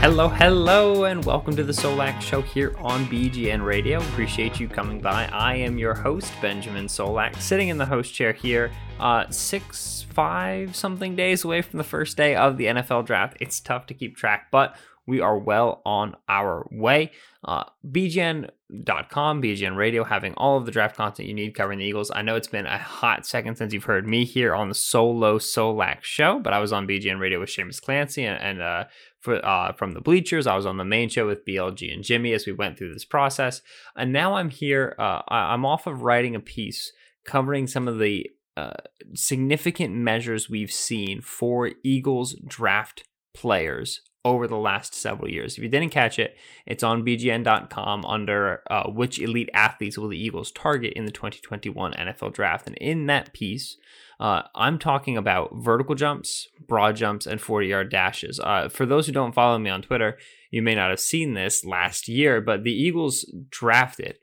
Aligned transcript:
Hello, 0.00 0.28
hello, 0.28 1.04
and 1.04 1.22
welcome 1.26 1.54
to 1.54 1.62
the 1.62 1.74
Solak 1.74 2.22
Show 2.22 2.40
here 2.40 2.74
on 2.78 3.04
BGN 3.04 3.62
Radio. 3.62 3.98
Appreciate 3.98 4.58
you 4.58 4.66
coming 4.66 4.98
by. 4.98 5.28
I 5.30 5.56
am 5.56 5.76
your 5.76 5.92
host, 5.92 6.32
Benjamin 6.40 6.86
Solak, 6.86 7.38
sitting 7.38 7.68
in 7.68 7.76
the 7.76 7.84
host 7.84 8.14
chair 8.14 8.32
here, 8.32 8.72
uh, 8.98 9.28
six, 9.28 10.06
five 10.10 10.74
something 10.74 11.16
days 11.16 11.44
away 11.44 11.60
from 11.60 11.76
the 11.76 11.84
first 11.84 12.16
day 12.16 12.34
of 12.34 12.56
the 12.56 12.64
NFL 12.64 13.04
draft. 13.04 13.36
It's 13.40 13.60
tough 13.60 13.84
to 13.88 13.94
keep 13.94 14.16
track, 14.16 14.46
but 14.50 14.74
we 15.06 15.20
are 15.20 15.38
well 15.38 15.82
on 15.84 16.16
our 16.28 16.66
way. 16.70 17.10
Uh, 17.44 17.64
BGN.com, 17.86 19.42
BGN 19.42 19.76
Radio, 19.76 20.04
having 20.04 20.34
all 20.34 20.56
of 20.56 20.66
the 20.66 20.72
draft 20.72 20.96
content 20.96 21.28
you 21.28 21.34
need 21.34 21.54
covering 21.54 21.78
the 21.78 21.84
Eagles. 21.84 22.10
I 22.14 22.22
know 22.22 22.36
it's 22.36 22.48
been 22.48 22.66
a 22.66 22.78
hot 22.78 23.26
second 23.26 23.56
since 23.56 23.72
you've 23.72 23.84
heard 23.84 24.06
me 24.06 24.24
here 24.24 24.54
on 24.54 24.68
the 24.68 24.74
Solo 24.74 25.38
Solak 25.38 26.02
show, 26.02 26.38
but 26.38 26.52
I 26.52 26.58
was 26.58 26.72
on 26.72 26.86
BGN 26.86 27.18
Radio 27.18 27.40
with 27.40 27.48
Shamus 27.48 27.82
Clancy 27.82 28.24
and, 28.24 28.40
and 28.40 28.62
uh, 28.62 28.84
for, 29.20 29.44
uh, 29.44 29.72
from 29.72 29.92
the 29.92 30.00
bleachers. 30.00 30.46
I 30.46 30.56
was 30.56 30.66
on 30.66 30.76
the 30.76 30.84
main 30.84 31.08
show 31.08 31.26
with 31.26 31.44
BLG 31.44 31.92
and 31.92 32.02
Jimmy 32.02 32.32
as 32.32 32.46
we 32.46 32.52
went 32.52 32.78
through 32.78 32.92
this 32.92 33.04
process. 33.04 33.62
And 33.96 34.12
now 34.12 34.34
I'm 34.34 34.50
here. 34.50 34.94
Uh, 34.98 35.22
I'm 35.28 35.64
off 35.64 35.86
of 35.86 36.02
writing 36.02 36.34
a 36.34 36.40
piece 36.40 36.92
covering 37.24 37.66
some 37.66 37.86
of 37.86 37.98
the 37.98 38.30
uh, 38.56 38.72
significant 39.14 39.94
measures 39.94 40.50
we've 40.50 40.72
seen 40.72 41.20
for 41.20 41.70
Eagles 41.84 42.34
draft 42.46 43.04
players 43.34 44.02
over 44.24 44.46
the 44.46 44.56
last 44.56 44.94
several 44.94 45.30
years. 45.30 45.56
If 45.56 45.62
you 45.62 45.68
didn't 45.68 45.90
catch 45.90 46.18
it, 46.18 46.36
it's 46.66 46.82
on 46.82 47.04
bgn.com 47.04 48.04
under 48.04 48.62
uh, 48.70 48.90
which 48.90 49.18
elite 49.18 49.48
athletes 49.54 49.96
will 49.96 50.08
the 50.08 50.22
Eagles 50.22 50.52
target 50.52 50.92
in 50.94 51.06
the 51.06 51.12
2021 51.12 51.92
NFL 51.92 52.34
draft. 52.34 52.66
And 52.66 52.76
in 52.76 53.06
that 53.06 53.32
piece, 53.32 53.78
uh, 54.20 54.42
I'm 54.54 54.78
talking 54.78 55.16
about 55.16 55.50
vertical 55.54 55.94
jumps, 55.94 56.46
broad 56.68 56.94
jumps, 56.94 57.26
and 57.26 57.40
40 57.40 57.66
yard 57.66 57.90
dashes. 57.90 58.38
Uh, 58.38 58.68
for 58.68 58.84
those 58.84 59.06
who 59.06 59.12
don't 59.12 59.34
follow 59.34 59.58
me 59.58 59.70
on 59.70 59.82
Twitter, 59.82 60.18
you 60.50 60.60
may 60.60 60.74
not 60.74 60.90
have 60.90 61.00
seen 61.00 61.32
this 61.32 61.64
last 61.64 62.06
year, 62.06 62.40
but 62.40 62.62
the 62.62 62.72
Eagles 62.72 63.24
drafted 63.48 64.18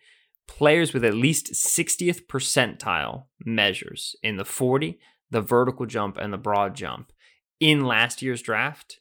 players 0.47 0.94
with 0.94 1.03
at 1.03 1.16
least 1.16 1.53
60th 1.53 2.28
percentile 2.28 3.25
measures 3.44 4.16
in 4.22 4.38
the 4.38 4.46
40, 4.46 5.00
the 5.31 5.41
vertical 5.41 5.86
jump, 5.86 6.16
and 6.18 6.31
the 6.31 6.38
broad 6.38 6.75
jump 6.75 7.12
in 7.59 7.84
last 7.84 8.22
year's 8.22 8.41
draft 8.41 9.00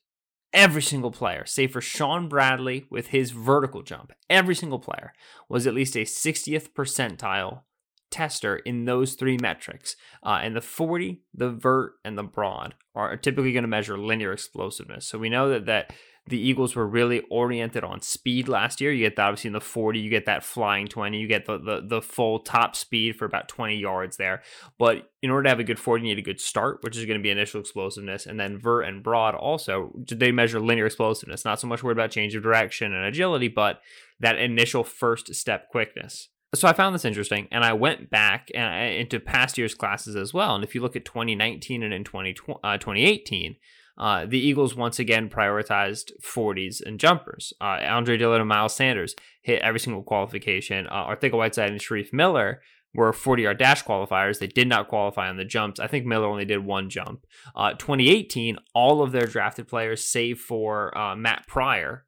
every 0.57 0.81
single 0.81 1.11
player, 1.11 1.45
save 1.45 1.73
for 1.73 1.83
Shaun 1.83 2.29
Bradley 2.29 2.87
with 2.91 3.09
his 3.09 3.31
vertical 3.31 3.83
jump, 3.83 4.13
every 4.31 4.55
single 4.55 4.79
player 4.79 5.13
was 5.49 5.67
at 5.67 5.75
least 5.75 5.95
a 5.95 6.01
60th 6.01 6.71
percentile 6.71 7.63
tester 8.17 8.57
in 8.57 8.87
those 8.87 9.15
three 9.15 9.37
metrics. 9.41 9.95
Uh, 10.23 10.41
and 10.43 10.57
the 10.57 10.63
40, 10.63 11.21
the 11.35 11.51
vert, 11.51 11.95
and 12.05 12.17
the 12.17 12.23
broad 12.23 12.75
are 12.95 13.17
typically 13.17 13.53
going 13.53 13.63
to 13.63 13.69
measure 13.69 13.99
linear 13.99 14.33
explosiveness. 14.33 15.07
So 15.07 15.19
we 15.19 15.29
know 15.29 15.51
that 15.51 15.67
that 15.67 15.93
the 16.29 16.41
Eagles 16.41 16.75
were 16.75 16.87
really 16.87 17.21
oriented 17.31 17.85
on 17.85 18.01
speed 18.01 18.49
last 18.49 18.81
year. 18.81 18.91
You 18.91 19.05
get 19.05 19.15
that 19.17 19.27
obviously 19.27 19.49
in 19.49 19.53
the 19.53 19.61
40, 19.61 20.01
you 20.01 20.11
get 20.11 20.27
that 20.27 20.43
flying 20.43 20.89
20, 20.89 21.19
you 21.19 21.29
get 21.29 21.47
the, 21.47 21.59
the, 21.59 21.83
the 21.87 22.03
full 22.03 22.41
top 22.41 22.75
speed 22.75 23.17
for 23.17 23.27
about 23.27 23.49
20 23.49 23.77
yards 23.77 24.17
there. 24.17 24.43
But 24.77 25.09
in 25.23 25.31
order 25.31 25.45
to 25.45 25.49
have 25.51 25.61
a 25.61 25.65
good 25.65 25.79
40, 25.79 26.03
you 26.03 26.09
need 26.09 26.19
a 26.19 26.25
good 26.25 26.41
start, 26.41 26.79
which 26.83 26.97
is 26.97 27.05
going 27.05 27.19
to 27.19 27.23
be 27.23 27.31
initial 27.31 27.61
explosiveness. 27.61 28.27
And 28.27 28.41
then 28.41 28.59
vert 28.59 28.83
and 28.83 29.05
broad 29.05 29.37
also, 29.37 29.93
they 30.11 30.33
measure 30.33 30.59
linear 30.59 30.87
explosiveness. 30.87 31.45
Not 31.45 31.61
so 31.61 31.69
much 31.69 31.85
worried 31.85 31.97
about 31.97 32.11
change 32.11 32.35
of 32.35 32.43
direction 32.43 32.93
and 32.93 33.05
agility, 33.05 33.49
but 33.49 33.81
that 34.19 34.37
initial 34.37 34.83
first 34.83 35.33
step 35.35 35.69
quickness. 35.71 36.29
So 36.57 36.69
I 36.69 36.73
found 36.73 36.95
this 36.95 37.05
interesting, 37.05 37.49
and 37.51 37.65
I 37.65 37.73
went 37.73 38.11
back 38.11 38.51
uh, 38.55 38.61
into 38.61 39.21
past 39.21 39.59
year's 39.59 39.75
classes 39.75 40.17
as 40.17 40.35
well. 40.35 40.55
And 40.55 40.65
if 40.65 40.75
you 40.75 40.81
look 40.81 40.97
at 40.97 41.05
2019 41.05 41.83
and 41.83 41.93
in 41.93 42.05
20, 42.05 42.37
uh, 42.65 42.79
2018, 42.79 43.57
uh, 43.99 44.27
the 44.27 44.39
Eagles 44.39 44.75
once 44.75 44.99
again 44.99 45.29
prioritized 45.29 46.13
40s 46.23 46.83
and 46.85 47.01
jumpers. 47.01 47.53
Uh, 47.61 47.79
Andre 47.83 48.17
Dillard 48.17 48.41
and 48.41 48.49
Miles 48.49 48.77
Sanders 48.77 49.15
hit 49.43 49.63
every 49.63 49.81
single 49.81 50.03
qualification. 50.03 50.87
Uh, 50.89 51.07
Arcega 51.07 51.33
Whiteside 51.33 51.71
and 51.71 51.81
Shareef 51.81 52.13
Miller 52.13 52.61
were 52.95 53.13
40 53.13 53.43
yard 53.43 53.59
dash 53.59 53.85
qualifiers. 53.85 54.39
They 54.39 54.47
did 54.47 54.69
not 54.69 54.89
qualify 54.89 55.29
on 55.29 55.37
the 55.37 55.45
jumps. 55.45 55.79
I 55.79 55.87
think 55.87 56.07
Miller 56.07 56.27
only 56.27 56.45
did 56.45 56.65
one 56.65 56.91
jump. 56.91 57.27
Uh, 57.55 57.73
2018, 57.73 58.59
all 58.75 59.03
of 59.03 59.13
their 59.13 59.27
drafted 59.27 59.69
players, 59.69 60.05
save 60.05 60.41
for 60.41 60.97
uh, 60.97 61.15
Matt 61.15 61.47
Pryor, 61.47 62.06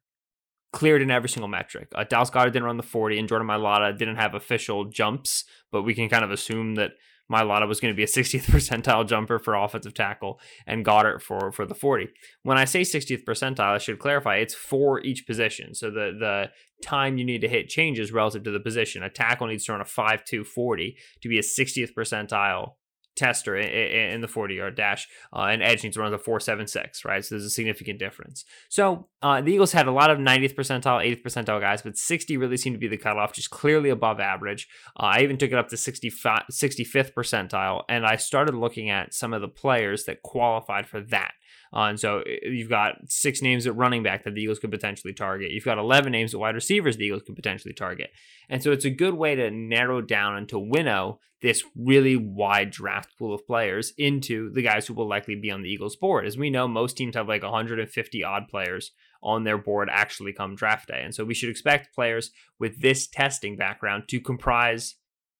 cleared 0.71 1.01
in 1.01 1.11
every 1.11 1.29
single 1.29 1.47
metric. 1.47 1.89
Uh, 1.95 2.03
Dallas 2.03 2.29
Goedert 2.29 2.53
didn't 2.53 2.65
run 2.65 2.77
the 2.77 2.83
40, 2.83 3.19
and 3.19 3.27
Jordan 3.27 3.47
Mailata 3.47 3.97
didn't 3.97 4.17
have 4.17 4.35
official 4.35 4.85
jumps, 4.85 5.45
but 5.71 5.83
we 5.83 5.93
can 5.93 6.09
kind 6.09 6.23
of 6.23 6.31
assume 6.31 6.75
that 6.75 6.91
Mailata 7.31 7.67
was 7.67 7.79
going 7.79 7.93
to 7.93 7.97
be 7.97 8.03
a 8.03 8.07
60th 8.07 8.45
percentile 8.45 9.07
jumper 9.07 9.39
for 9.39 9.55
offensive 9.55 9.93
tackle 9.93 10.39
and 10.65 10.85
Goedert 10.85 11.21
for 11.21 11.51
for 11.51 11.65
the 11.65 11.75
40. 11.75 12.09
When 12.43 12.57
I 12.57 12.65
say 12.65 12.81
60th 12.81 13.23
percentile, 13.23 13.75
I 13.75 13.77
should 13.77 13.99
clarify 13.99 14.37
it's 14.37 14.55
for 14.55 15.01
each 15.01 15.25
position. 15.27 15.73
So 15.75 15.89
the 15.91 16.11
the 16.19 16.51
time 16.83 17.17
you 17.17 17.25
need 17.25 17.41
to 17.41 17.49
hit 17.49 17.67
changes 17.67 18.13
relative 18.13 18.43
to 18.43 18.51
the 18.51 18.59
position. 18.59 19.03
A 19.03 19.09
tackle 19.09 19.47
needs 19.47 19.65
to 19.65 19.73
run 19.73 19.81
a 19.81 19.85
5.2 19.85 20.45
40 20.45 20.97
to 21.21 21.29
be 21.29 21.37
a 21.37 21.41
60th 21.41 21.93
percentile 21.93 22.75
tester 23.19 23.57
in, 23.57 24.21
the 24.21 24.27
40 24.27 24.55
yard 24.55 24.75
dash. 24.75 25.07
Uh, 25.33 25.47
and 25.51 25.61
Edge 25.61 25.83
needs 25.83 25.95
to 25.95 26.01
run 26.01 26.11
the 26.11 26.17
476, 26.17 27.05
right? 27.05 27.23
So 27.23 27.35
there's 27.35 27.45
a 27.45 27.49
significant 27.49 27.99
difference. 27.99 28.45
So 28.69 29.07
uh, 29.21 29.41
the 29.41 29.53
Eagles 29.53 29.73
had 29.73 29.87
a 29.87 29.91
lot 29.91 30.09
of 30.09 30.17
90th 30.17 30.55
percentile, 30.55 31.05
80th 31.05 31.23
percentile 31.23 31.59
guys, 31.59 31.81
but 31.81 31.97
60 31.97 32.37
really 32.37 32.57
seemed 32.57 32.75
to 32.75 32.79
be 32.79 32.87
the 32.87 32.97
cutoff, 32.97 33.33
just 33.33 33.49
clearly 33.49 33.89
above 33.89 34.19
average. 34.19 34.67
Uh, 34.97 35.11
I 35.17 35.21
even 35.21 35.37
took 35.37 35.51
it 35.51 35.57
up 35.57 35.67
to 35.69 35.77
65, 35.77 36.43
65th 36.51 37.13
percentile, 37.13 37.83
and 37.89 38.05
I 38.05 38.15
started 38.15 38.55
looking 38.55 38.89
at 38.89 39.13
some 39.13 39.33
of 39.33 39.41
the 39.41 39.47
players 39.47 40.05
that 40.05 40.23
qualified 40.23 40.87
for 40.87 41.01
that. 41.01 41.33
Uh, 41.73 41.83
and 41.83 41.99
so 41.99 42.23
you've 42.43 42.69
got 42.69 42.95
six 43.07 43.41
names 43.41 43.67
at 43.67 43.75
running 43.75 44.01
back 44.01 44.23
that 44.23 44.33
the 44.33 44.41
Eagles 44.41 44.59
could 44.59 44.71
potentially 44.71 45.13
target. 45.13 45.51
You've 45.51 45.65
got 45.65 45.77
11 45.77 46.11
names 46.11 46.33
at 46.33 46.39
wide 46.39 46.55
receivers 46.55 46.97
the 46.97 47.05
Eagles 47.05 47.23
could 47.23 47.35
potentially 47.35 47.73
target. 47.73 48.09
And 48.49 48.63
so 48.63 48.71
it's 48.71 48.85
a 48.85 48.89
good 48.89 49.13
way 49.13 49.35
to 49.35 49.51
narrow 49.51 50.01
down 50.01 50.35
and 50.35 50.49
to 50.49 50.57
winnow 50.57 51.19
this 51.41 51.63
really 51.75 52.15
wide 52.15 52.71
draft 52.71 53.17
pool 53.17 53.33
of 53.33 53.45
players 53.45 53.93
into 53.97 54.51
the 54.51 54.61
guys 54.61 54.87
who 54.87 54.93
will 54.93 55.07
likely 55.07 55.35
be 55.35 55.51
on 55.51 55.61
the 55.61 55.69
Eagles 55.69 55.95
board. 55.95 56.25
As 56.25 56.37
we 56.37 56.49
know, 56.49 56.67
most 56.67 56.97
teams 56.97 57.15
have 57.15 57.27
like 57.27 57.43
150 57.43 58.23
odd 58.23 58.47
players 58.49 58.91
on 59.21 59.43
their 59.43 59.57
board 59.57 59.89
actually 59.91 60.33
come 60.33 60.55
draft 60.55 60.87
day. 60.87 61.01
And 61.03 61.13
so 61.13 61.23
we 61.23 61.33
should 61.33 61.49
expect 61.49 61.93
players 61.93 62.31
with 62.57 62.81
this 62.81 63.07
testing 63.07 63.55
background 63.55 64.03
to 64.07 64.19
comprise 64.19 64.95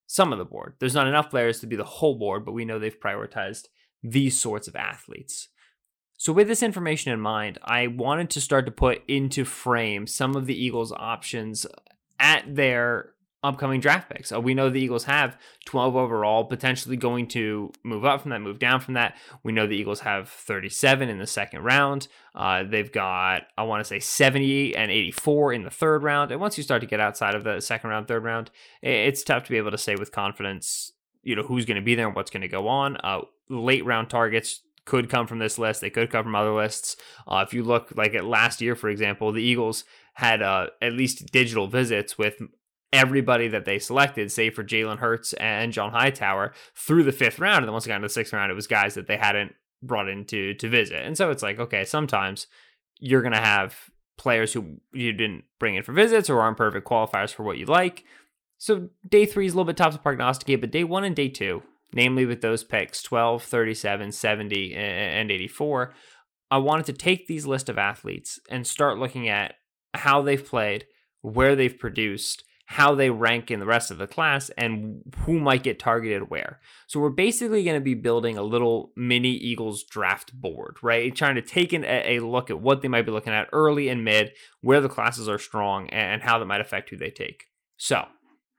some 0.05 0.31
of 0.31 0.39
the 0.39 0.45
board. 0.45 0.75
There's 0.79 0.95
not 0.95 1.07
enough 1.07 1.29
players 1.29 1.59
to 1.59 1.67
be 1.67 1.75
the 1.75 1.83
whole 1.83 2.17
board, 2.17 2.45
but 2.45 2.53
we 2.53 2.65
know 2.65 2.79
they've 2.79 2.99
prioritized 2.99 3.67
these 4.01 4.39
sorts 4.39 4.67
of 4.67 4.75
athletes. 4.75 5.49
So, 6.19 6.33
with 6.33 6.49
this 6.49 6.61
information 6.61 7.13
in 7.13 7.21
mind, 7.21 7.59
I 7.63 7.87
wanted 7.87 8.29
to 8.31 8.41
start 8.41 8.65
to 8.65 8.73
put 8.73 9.03
into 9.07 9.45
frame 9.45 10.05
some 10.05 10.35
of 10.35 10.47
the 10.47 10.53
Eagles' 10.65 10.91
options 10.91 11.65
at 12.19 12.43
their 12.53 13.13
upcoming 13.41 13.79
draft 13.79 14.09
picks. 14.09 14.29
Uh, 14.29 14.41
we 14.41 14.53
know 14.53 14.69
the 14.69 14.81
Eagles 14.81 15.05
have 15.05 15.37
12 15.63 15.95
overall, 15.95 16.43
potentially 16.43 16.97
going 16.97 17.25
to 17.29 17.71
move 17.83 18.03
up 18.03 18.19
from 18.19 18.31
that, 18.31 18.41
move 18.41 18.59
down 18.59 18.81
from 18.81 18.95
that. 18.95 19.15
We 19.43 19.53
know 19.53 19.65
the 19.65 19.77
Eagles 19.77 20.01
have 20.01 20.27
37 20.27 21.07
in 21.07 21.19
the 21.19 21.25
second 21.25 21.63
round. 21.63 22.09
Uh, 22.35 22.63
they've 22.63 22.91
got, 22.91 23.43
I 23.57 23.63
want 23.63 23.79
to 23.79 23.87
say, 23.87 24.01
70 24.01 24.75
and 24.75 24.91
84 24.91 25.53
in 25.53 25.63
the 25.63 25.69
third 25.69 26.03
round. 26.03 26.33
And 26.33 26.41
once 26.41 26.57
you 26.57 26.65
start 26.65 26.81
to 26.81 26.87
get 26.87 26.99
outside 26.99 27.33
of 27.33 27.45
the 27.45 27.61
second 27.61 27.91
round, 27.91 28.09
third 28.09 28.25
round, 28.25 28.51
it's 28.81 29.23
tough 29.23 29.45
to 29.45 29.51
be 29.51 29.57
able 29.57 29.71
to 29.71 29.77
say 29.77 29.95
with 29.95 30.11
confidence, 30.11 30.91
you 31.23 31.37
know, 31.37 31.43
who's 31.43 31.63
going 31.63 31.79
to 31.79 31.81
be 31.81 31.95
there 31.95 32.07
and 32.07 32.15
what's 32.17 32.29
going 32.29 32.41
to 32.41 32.49
go 32.49 32.67
on. 32.67 32.97
Uh, 32.97 33.21
late 33.47 33.85
round 33.85 34.09
targets 34.09 34.61
could 34.89 35.07
come 35.07 35.27
from 35.27 35.37
this 35.37 35.59
list. 35.59 35.81
They 35.81 35.91
could 35.91 36.09
come 36.09 36.23
from 36.23 36.35
other 36.35 36.51
lists. 36.51 36.97
Uh, 37.27 37.45
if 37.47 37.53
you 37.53 37.63
look 37.63 37.93
like 37.95 38.15
at 38.15 38.25
last 38.25 38.59
year, 38.59 38.75
for 38.75 38.89
example, 38.89 39.31
the 39.31 39.43
Eagles 39.43 39.83
had 40.15 40.41
uh, 40.41 40.67
at 40.81 40.93
least 40.93 41.31
digital 41.31 41.67
visits 41.67 42.17
with 42.17 42.41
everybody 42.91 43.47
that 43.47 43.65
they 43.65 43.77
selected, 43.77 44.31
save 44.31 44.55
for 44.55 44.63
Jalen 44.63 44.97
Hurts 44.97 45.33
and 45.33 45.71
John 45.71 45.91
Hightower, 45.91 46.53
through 46.75 47.03
the 47.03 47.11
fifth 47.11 47.37
round. 47.37 47.59
And 47.59 47.67
then 47.67 47.73
once 47.73 47.85
they 47.85 47.89
got 47.89 47.97
into 47.97 48.07
the 48.07 48.13
sixth 48.13 48.33
round, 48.33 48.51
it 48.51 48.55
was 48.55 48.65
guys 48.65 48.95
that 48.95 49.05
they 49.05 49.17
hadn't 49.17 49.53
brought 49.83 50.09
in 50.09 50.25
to, 50.25 50.55
to 50.55 50.67
visit. 50.67 51.05
And 51.05 51.15
so 51.15 51.29
it's 51.29 51.43
like, 51.43 51.59
okay, 51.59 51.85
sometimes 51.85 52.47
you're 52.99 53.21
going 53.21 53.33
to 53.33 53.39
have 53.39 53.91
players 54.17 54.53
who 54.53 54.79
you 54.91 55.13
didn't 55.13 55.43
bring 55.59 55.75
in 55.75 55.83
for 55.83 55.93
visits 55.93 56.31
or 56.31 56.41
aren't 56.41 56.57
perfect 56.57 56.87
qualifiers 56.87 57.31
for 57.31 57.43
what 57.43 57.59
you 57.59 57.65
like. 57.65 58.03
So 58.57 58.89
day 59.07 59.27
three 59.27 59.45
is 59.45 59.53
a 59.53 59.55
little 59.55 59.65
bit 59.65 59.77
tough 59.77 59.93
to 59.93 59.99
prognosticate, 59.99 60.61
but 60.61 60.71
day 60.71 60.83
one 60.83 61.03
and 61.03 61.15
day 61.15 61.29
two, 61.29 61.61
namely 61.93 62.25
with 62.25 62.41
those 62.41 62.63
picks 62.63 63.01
12, 63.01 63.43
37, 63.43 64.11
70, 64.11 64.75
and 64.75 65.31
84, 65.31 65.93
I 66.51 66.57
wanted 66.57 66.85
to 66.87 66.93
take 66.93 67.27
these 67.27 67.45
list 67.45 67.69
of 67.69 67.77
athletes 67.77 68.39
and 68.49 68.65
start 68.65 68.97
looking 68.97 69.27
at 69.29 69.55
how 69.93 70.21
they've 70.21 70.45
played, 70.45 70.85
where 71.21 71.55
they've 71.55 71.77
produced, 71.77 72.43
how 72.65 72.93
they 72.93 73.09
rank 73.09 73.49
in 73.49 73.59
the 73.59 73.65
rest 73.65 73.89
of 73.89 73.97
the 73.97 74.05
class 74.05 74.51
and 74.51 75.01
who 75.21 75.39
might 75.39 75.63
get 75.63 75.79
targeted 75.79 76.29
where. 76.29 76.59
So 76.85 76.99
we're 76.99 77.09
basically 77.09 77.63
going 77.63 77.79
to 77.79 77.83
be 77.83 77.95
building 77.95 78.37
a 78.37 78.43
little 78.43 78.91
mini 78.95 79.31
Eagles 79.31 79.83
draft 79.83 80.33
board, 80.39 80.77
right? 80.83 81.15
Trying 81.15 81.33
to 81.35 81.41
take 81.41 81.73
an, 81.73 81.83
a 81.83 82.19
look 82.19 82.51
at 82.51 82.61
what 82.61 82.83
they 82.83 82.87
might 82.87 83.07
be 83.07 83.11
looking 83.11 83.33
at 83.33 83.49
early 83.51 83.89
and 83.89 84.03
mid, 84.03 84.33
where 84.61 84.81
the 84.81 84.87
classes 84.87 85.27
are 85.27 85.39
strong, 85.39 85.89
and 85.89 86.21
how 86.21 86.37
that 86.37 86.45
might 86.45 86.61
affect 86.61 86.91
who 86.91 86.97
they 86.97 87.09
take. 87.09 87.45
So 87.75 88.05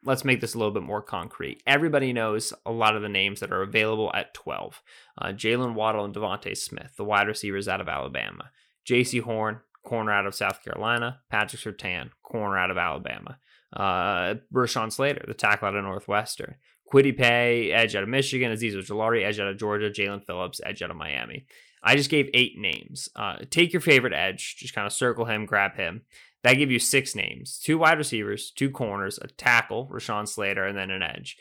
let's 0.04 0.24
make 0.24 0.40
this 0.40 0.54
a 0.54 0.58
little 0.58 0.72
bit 0.72 0.82
more 0.82 1.02
concrete. 1.02 1.62
Everybody 1.66 2.12
knows 2.12 2.52
a 2.64 2.72
lot 2.72 2.96
of 2.96 3.02
the 3.02 3.08
names 3.08 3.40
that 3.40 3.52
are 3.52 3.62
available 3.62 4.10
at 4.14 4.34
12. 4.34 4.82
Uh, 5.20 5.26
Jaylen 5.28 5.74
Waddle 5.74 6.04
and 6.04 6.14
DeVonta 6.14 6.56
Smith, 6.56 6.94
the 6.96 7.04
wide 7.04 7.28
receivers 7.28 7.68
out 7.68 7.80
of 7.80 7.88
Alabama. 7.88 8.50
Jaycee 8.88 9.22
Horn, 9.22 9.60
corner 9.84 10.12
out 10.12 10.26
of 10.26 10.34
South 10.34 10.62
Carolina. 10.64 11.20
Patrick 11.30 11.62
Surtain, 11.62 12.10
corner 12.22 12.58
out 12.58 12.70
of 12.70 12.78
Alabama 12.78 13.38
uh, 13.72 14.34
Rashawn 14.52 14.92
Slater, 14.92 15.24
the 15.26 15.34
tackle 15.34 15.68
out 15.68 15.76
of 15.76 15.84
Northwestern. 15.84 16.56
Kwity 16.92 17.16
Paye, 17.16 17.70
edge 17.72 17.94
out 17.94 18.02
of 18.02 18.08
Michigan. 18.08 18.52
Azeez 18.52 18.74
Ojulari, 18.74 19.24
edge 19.24 19.38
out 19.38 19.48
of 19.48 19.58
Georgia. 19.58 19.90
Jaelan 19.90 20.24
Phillips, 20.24 20.60
edge 20.64 20.82
out 20.82 20.90
of 20.90 20.96
Miami. 20.96 21.46
I 21.82 21.96
just 21.96 22.10
gave 22.10 22.28
eight 22.34 22.58
names. 22.58 23.08
Uh, 23.14 23.36
take 23.48 23.72
your 23.72 23.80
favorite 23.80 24.12
edge, 24.12 24.56
just 24.58 24.74
kind 24.74 24.86
of 24.86 24.92
circle 24.92 25.24
him, 25.24 25.46
grab 25.46 25.76
him. 25.76 26.02
That 26.42 26.54
give 26.54 26.70
you 26.70 26.78
six 26.78 27.14
names: 27.14 27.58
two 27.58 27.78
wide 27.78 27.98
receivers, 27.98 28.50
two 28.50 28.70
corners, 28.70 29.18
a 29.20 29.28
tackle, 29.28 29.88
Rashawn 29.92 30.26
Slater, 30.26 30.64
and 30.64 30.76
then 30.76 30.90
an 30.90 31.02
edge. 31.02 31.36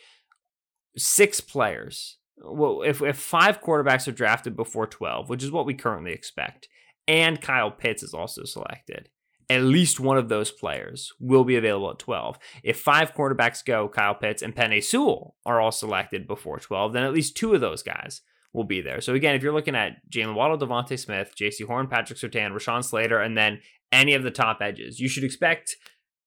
Six 0.97 1.39
players. 1.39 2.17
Well, 2.37 2.81
if 2.83 3.01
if 3.01 3.17
five 3.17 3.61
quarterbacks 3.61 4.07
are 4.07 4.13
drafted 4.13 4.55
before 4.55 4.87
twelve, 4.87 5.29
which 5.29 5.43
is 5.43 5.51
what 5.51 5.65
we 5.65 5.73
currently 5.73 6.11
expect, 6.11 6.67
and 7.07 7.41
Kyle 7.41 7.71
Pitts 7.71 8.03
is 8.03 8.13
also 8.13 8.43
selected, 8.43 9.09
at 9.49 9.63
least 9.63 9.99
one 9.99 10.17
of 10.17 10.29
those 10.29 10.51
players 10.51 11.11
will 11.19 11.43
be 11.43 11.55
available 11.55 11.89
at 11.89 11.99
12. 11.99 12.37
If 12.63 12.79
five 12.79 13.13
quarterbacks 13.15 13.65
go, 13.65 13.89
Kyle 13.89 14.13
Pitts 14.13 14.43
and 14.43 14.55
Penei 14.55 14.83
Sewell 14.83 15.35
are 15.45 15.59
all 15.59 15.71
selected 15.71 16.27
before 16.27 16.59
12, 16.59 16.93
then 16.93 17.03
at 17.03 17.13
least 17.13 17.35
two 17.35 17.53
of 17.55 17.61
those 17.61 17.81
guys 17.81 18.21
will 18.53 18.63
be 18.63 18.81
there. 18.81 19.01
So 19.01 19.13
again, 19.13 19.35
if 19.35 19.41
you're 19.41 19.53
looking 19.53 19.75
at 19.75 19.97
Jaylen 20.09 20.35
Waddle, 20.35 20.57
DeVonta 20.57 20.97
Smith, 20.99 21.33
Jaycee 21.35 21.65
Horn, 21.65 21.87
Patrick 21.87 22.19
Surtain, 22.19 22.51
Rashawn 22.51 22.83
Slater, 22.83 23.19
and 23.19 23.35
then 23.35 23.59
any 23.91 24.13
of 24.13 24.23
the 24.23 24.31
top 24.31 24.61
edges, 24.61 24.99
you 24.99 25.07
should 25.07 25.23
expect 25.23 25.75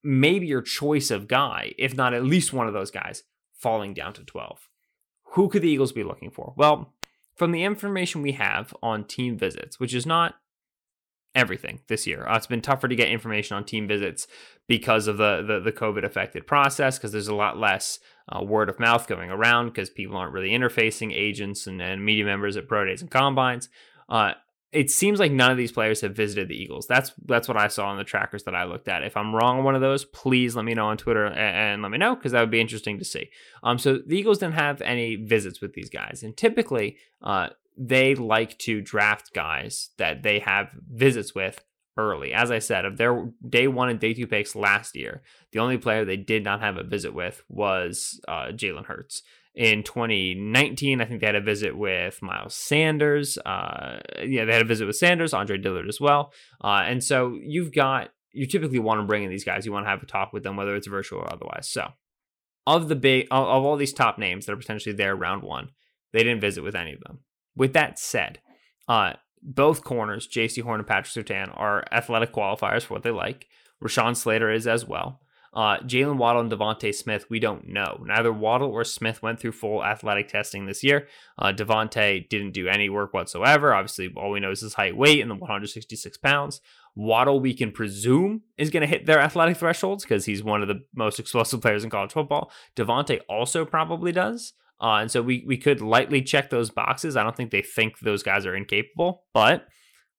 maybe 0.02 0.46
your 0.46 0.62
choice 0.62 1.10
of 1.10 1.28
guy, 1.28 1.74
if 1.78 1.96
not 1.96 2.14
at 2.14 2.24
least 2.24 2.52
one 2.52 2.66
of 2.66 2.74
those 2.74 2.90
guys, 2.90 3.22
falling 3.54 3.94
down 3.94 4.12
to 4.14 4.24
12. 4.24 4.68
Who 5.32 5.48
could 5.48 5.62
the 5.62 5.70
Eagles 5.70 5.92
be 5.92 6.04
looking 6.04 6.30
for? 6.30 6.54
Well, 6.56 6.92
from 7.34 7.52
the 7.52 7.64
information 7.64 8.22
we 8.22 8.32
have 8.32 8.74
on 8.82 9.04
team 9.04 9.38
visits, 9.38 9.80
which 9.80 9.94
is 9.94 10.04
not 10.04 10.34
everything 11.34 11.80
this 11.88 12.06
year. 12.06 12.26
Uh, 12.28 12.36
it's 12.36 12.46
been 12.46 12.60
tougher 12.60 12.88
to 12.88 12.96
get 12.96 13.08
information 13.08 13.56
on 13.56 13.64
team 13.64 13.88
visits 13.88 14.26
because 14.66 15.06
of 15.06 15.16
the 15.16 15.42
the, 15.42 15.60
the 15.60 15.72
COVID 15.72 16.04
affected 16.04 16.46
process 16.46 16.98
because 16.98 17.12
there's 17.12 17.28
a 17.28 17.34
lot 17.34 17.58
less 17.58 17.98
uh, 18.28 18.42
word 18.42 18.68
of 18.68 18.78
mouth 18.78 19.06
going 19.06 19.30
around 19.30 19.68
because 19.68 19.90
people 19.90 20.16
aren't 20.16 20.32
really 20.32 20.50
interfacing 20.50 21.12
agents 21.14 21.66
and, 21.66 21.80
and 21.80 22.04
media 22.04 22.24
members 22.24 22.56
at 22.56 22.68
pro 22.68 22.84
days 22.84 23.00
and 23.00 23.10
combines. 23.10 23.68
Uh, 24.08 24.32
it 24.72 24.90
seems 24.90 25.20
like 25.20 25.32
none 25.32 25.50
of 25.50 25.58
these 25.58 25.70
players 25.70 26.00
have 26.00 26.16
visited 26.16 26.48
the 26.48 26.60
Eagles. 26.60 26.86
That's 26.86 27.12
that's 27.26 27.46
what 27.46 27.58
I 27.58 27.68
saw 27.68 27.88
on 27.88 27.98
the 27.98 28.04
trackers 28.04 28.44
that 28.44 28.54
I 28.54 28.64
looked 28.64 28.88
at. 28.88 29.04
If 29.04 29.16
I'm 29.16 29.34
wrong 29.34 29.58
on 29.58 29.64
one 29.64 29.74
of 29.74 29.82
those, 29.82 30.04
please 30.06 30.56
let 30.56 30.64
me 30.64 30.74
know 30.74 30.86
on 30.86 30.96
Twitter 30.96 31.26
and, 31.26 31.38
and 31.38 31.82
let 31.82 31.90
me 31.90 31.98
know 31.98 32.16
because 32.16 32.32
that 32.32 32.40
would 32.40 32.50
be 32.50 32.60
interesting 32.60 32.98
to 32.98 33.04
see. 33.04 33.30
Um, 33.62 33.78
so 33.78 33.98
the 33.98 34.16
Eagles 34.16 34.38
didn't 34.38 34.54
have 34.54 34.80
any 34.80 35.16
visits 35.16 35.60
with 35.60 35.74
these 35.74 35.90
guys, 35.90 36.22
and 36.22 36.36
typically, 36.36 36.96
uh, 37.22 37.48
they 37.76 38.14
like 38.14 38.58
to 38.60 38.80
draft 38.80 39.32
guys 39.34 39.90
that 39.98 40.22
they 40.22 40.38
have 40.38 40.70
visits 40.90 41.34
with 41.34 41.62
early. 41.98 42.32
As 42.32 42.50
I 42.50 42.58
said, 42.58 42.84
of 42.84 42.96
their 42.96 43.30
day 43.46 43.68
one 43.68 43.90
and 43.90 44.00
day 44.00 44.14
two 44.14 44.26
picks 44.26 44.56
last 44.56 44.96
year, 44.96 45.22
the 45.52 45.58
only 45.58 45.76
player 45.76 46.04
they 46.04 46.16
did 46.16 46.44
not 46.44 46.60
have 46.60 46.78
a 46.78 46.82
visit 46.82 47.12
with 47.12 47.42
was 47.48 48.20
uh, 48.26 48.46
Jalen 48.52 48.86
Hurts. 48.86 49.22
In 49.54 49.82
2019, 49.82 51.02
I 51.02 51.04
think 51.04 51.20
they 51.20 51.26
had 51.26 51.34
a 51.34 51.40
visit 51.42 51.76
with 51.76 52.22
Miles 52.22 52.54
Sanders. 52.54 53.36
Uh, 53.38 54.00
yeah, 54.24 54.46
they 54.46 54.52
had 54.52 54.62
a 54.62 54.66
visit 54.66 54.86
with 54.86 54.96
Sanders, 54.96 55.34
Andre 55.34 55.58
Dillard 55.58 55.88
as 55.88 56.00
well. 56.00 56.32
Uh, 56.64 56.84
and 56.86 57.04
so 57.04 57.38
you've 57.42 57.72
got, 57.72 58.08
you 58.32 58.46
typically 58.46 58.78
want 58.78 59.00
to 59.00 59.06
bring 59.06 59.24
in 59.24 59.30
these 59.30 59.44
guys. 59.44 59.66
You 59.66 59.72
want 59.72 59.84
to 59.84 59.90
have 59.90 60.02
a 60.02 60.06
talk 60.06 60.32
with 60.32 60.42
them, 60.42 60.56
whether 60.56 60.74
it's 60.74 60.86
virtual 60.86 61.18
or 61.18 61.30
otherwise. 61.30 61.68
So, 61.68 61.88
of 62.66 62.88
the 62.88 62.96
big, 62.96 63.26
of 63.30 63.64
all 63.64 63.76
these 63.76 63.92
top 63.92 64.18
names 64.18 64.46
that 64.46 64.52
are 64.52 64.56
potentially 64.56 64.94
there 64.94 65.14
round 65.14 65.42
one, 65.42 65.70
they 66.12 66.20
didn't 66.20 66.40
visit 66.40 66.62
with 66.62 66.74
any 66.74 66.94
of 66.94 67.00
them. 67.00 67.18
With 67.54 67.74
that 67.74 67.98
said, 67.98 68.38
uh, 68.88 69.14
both 69.42 69.84
corners, 69.84 70.28
Jaycee 70.28 70.62
Horn 70.62 70.80
and 70.80 70.86
Patrick 70.86 71.26
Surtain, 71.26 71.52
are 71.58 71.84
athletic 71.92 72.32
qualifiers 72.32 72.84
for 72.84 72.94
what 72.94 73.02
they 73.02 73.10
like. 73.10 73.48
Rashawn 73.82 74.16
Slater 74.16 74.50
is 74.50 74.66
as 74.66 74.86
well. 74.86 75.20
Uh, 75.54 75.78
Jaylen 75.80 76.16
Waddle 76.16 76.42
and 76.42 76.50
DeVonta 76.50 76.94
Smith, 76.94 77.26
we 77.28 77.38
don't 77.38 77.68
know. 77.68 78.02
Neither 78.06 78.32
Waddle 78.32 78.70
or 78.70 78.84
Smith 78.84 79.22
went 79.22 79.38
through 79.38 79.52
full 79.52 79.84
athletic 79.84 80.28
testing 80.28 80.64
this 80.64 80.82
year. 80.82 81.08
Uh, 81.38 81.52
DeVonta 81.52 82.26
didn't 82.28 82.52
do 82.52 82.68
any 82.68 82.88
work 82.88 83.12
whatsoever. 83.12 83.74
Obviously, 83.74 84.10
all 84.16 84.30
we 84.30 84.40
know 84.40 84.50
is 84.50 84.62
his 84.62 84.74
height, 84.74 84.96
weight, 84.96 85.20
and 85.20 85.30
the 85.30 85.34
166 85.34 86.16
pounds. 86.18 86.60
Waddle, 86.94 87.40
we 87.40 87.52
can 87.52 87.70
presume, 87.70 88.42
is 88.56 88.70
going 88.70 88.80
to 88.80 88.86
hit 88.86 89.04
their 89.04 89.20
athletic 89.20 89.58
thresholds 89.58 90.04
because 90.04 90.24
he's 90.24 90.42
one 90.42 90.62
of 90.62 90.68
the 90.68 90.84
most 90.94 91.18
explosive 91.18 91.60
players 91.60 91.84
in 91.84 91.90
college 91.90 92.12
football. 92.12 92.50
DeVonta 92.74 93.20
also 93.28 93.64
probably 93.66 94.12
does. 94.12 94.54
Uh, 94.80 94.96
and 94.96 95.10
so 95.10 95.22
we, 95.22 95.44
we 95.46 95.56
could 95.56 95.80
lightly 95.80 96.22
check 96.22 96.50
those 96.50 96.70
boxes. 96.70 97.16
I 97.16 97.22
don't 97.22 97.36
think 97.36 97.50
they 97.50 97.62
think 97.62 98.00
those 98.00 98.22
guys 98.22 98.46
are 98.46 98.56
incapable, 98.56 99.24
but 99.32 99.68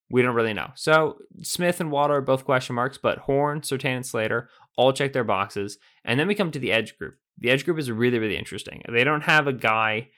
we 0.10 0.22
don't 0.22 0.36
really 0.36 0.54
know. 0.54 0.70
So 0.76 1.18
Smith 1.42 1.82
and 1.82 1.92
Waddle 1.92 2.18
are 2.18 2.22
both 2.22 2.46
question 2.46 2.76
marks, 2.76 2.98
but 2.98 3.18
Horn, 3.20 3.62
Surtain, 3.62 3.98
and 3.98 4.06
Slater 4.06 4.48
all 4.78 4.94
check 4.94 5.14
their 5.14 5.24
boxes. 5.24 5.78
And 6.04 6.20
then 6.20 6.28
we 6.28 6.36
come 6.36 6.52
to 6.52 6.60
the 6.60 6.72
edge 6.72 6.98
group. 6.98 7.16
The 7.38 7.50
edge 7.50 7.66
group 7.66 7.80
is 7.80 7.92
really, 7.92 8.20
really 8.20 8.38
interesting. 8.38 8.82
They 8.90 9.04
don't 9.04 9.22
have 9.22 9.48
a 9.48 9.54
guy. 9.54 10.10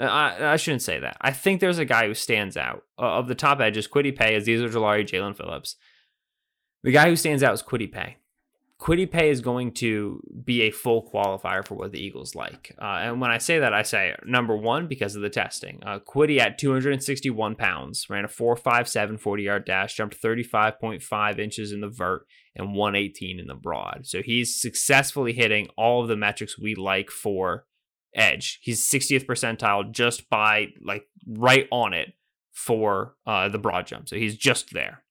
Uh, 0.00 0.04
I, 0.04 0.52
I 0.52 0.56
shouldn't 0.56 0.82
say 0.82 0.98
that. 0.98 1.16
I 1.20 1.32
think 1.32 1.60
there's 1.60 1.78
a 1.78 1.84
guy 1.84 2.06
who 2.06 2.14
stands 2.14 2.56
out. 2.56 2.82
Uh, 2.98 3.18
of 3.18 3.28
the 3.28 3.34
top 3.34 3.60
edges, 3.60 3.88
Kwity 3.88 4.16
Paye, 4.16 4.38
Azeez 4.38 4.66
Ojulari, 4.66 5.06
Jaelan 5.06 5.36
Phillips. 5.36 5.76
The 6.82 6.92
guy 6.92 7.08
who 7.08 7.16
stands 7.16 7.42
out 7.42 7.54
is 7.54 7.62
Kwity 7.62 7.90
Paye. 7.92 8.16
Paye 8.82 9.30
is 9.30 9.40
going 9.40 9.72
to 9.74 10.20
be 10.44 10.62
a 10.62 10.70
full 10.70 11.08
qualifier 11.08 11.66
for 11.66 11.74
what 11.74 11.92
the 11.92 12.00
Eagles 12.04 12.34
like. 12.34 12.74
Uh, 12.80 12.98
and 13.02 13.20
when 13.20 13.30
I 13.30 13.38
say 13.38 13.58
that, 13.60 13.72
I 13.72 13.82
say 13.82 14.14
number 14.24 14.56
one, 14.56 14.88
because 14.88 15.14
of 15.14 15.22
the 15.22 15.30
testing. 15.30 15.80
Uh, 15.84 16.00
Kwity 16.00 16.38
at 16.38 16.58
261 16.58 17.54
pounds 17.54 18.10
ran 18.10 18.24
a 18.24 18.28
4.57 18.28 19.20
40 19.20 19.42
yard 19.42 19.64
dash, 19.64 19.94
jumped 19.94 20.20
35.5 20.20 21.38
inches 21.38 21.72
in 21.72 21.80
the 21.80 21.88
vert, 21.88 22.26
and 22.56 22.74
118 22.74 23.38
in 23.38 23.46
the 23.46 23.54
broad. 23.54 24.06
So 24.06 24.20
he's 24.20 24.60
successfully 24.60 25.32
hitting 25.32 25.68
all 25.76 26.02
of 26.02 26.08
the 26.08 26.16
metrics 26.16 26.58
we 26.58 26.74
like 26.74 27.10
for 27.10 27.66
edge. 28.14 28.58
He's 28.62 28.82
60th 28.82 29.26
percentile 29.26 29.90
just 29.90 30.28
by 30.28 30.68
like 30.84 31.06
right 31.26 31.68
on 31.70 31.94
it 31.94 32.14
for 32.52 33.14
uh, 33.26 33.48
the 33.48 33.58
broad 33.58 33.86
jump. 33.86 34.08
So 34.08 34.16
he's 34.16 34.36
just 34.36 34.74
there. 34.74 35.02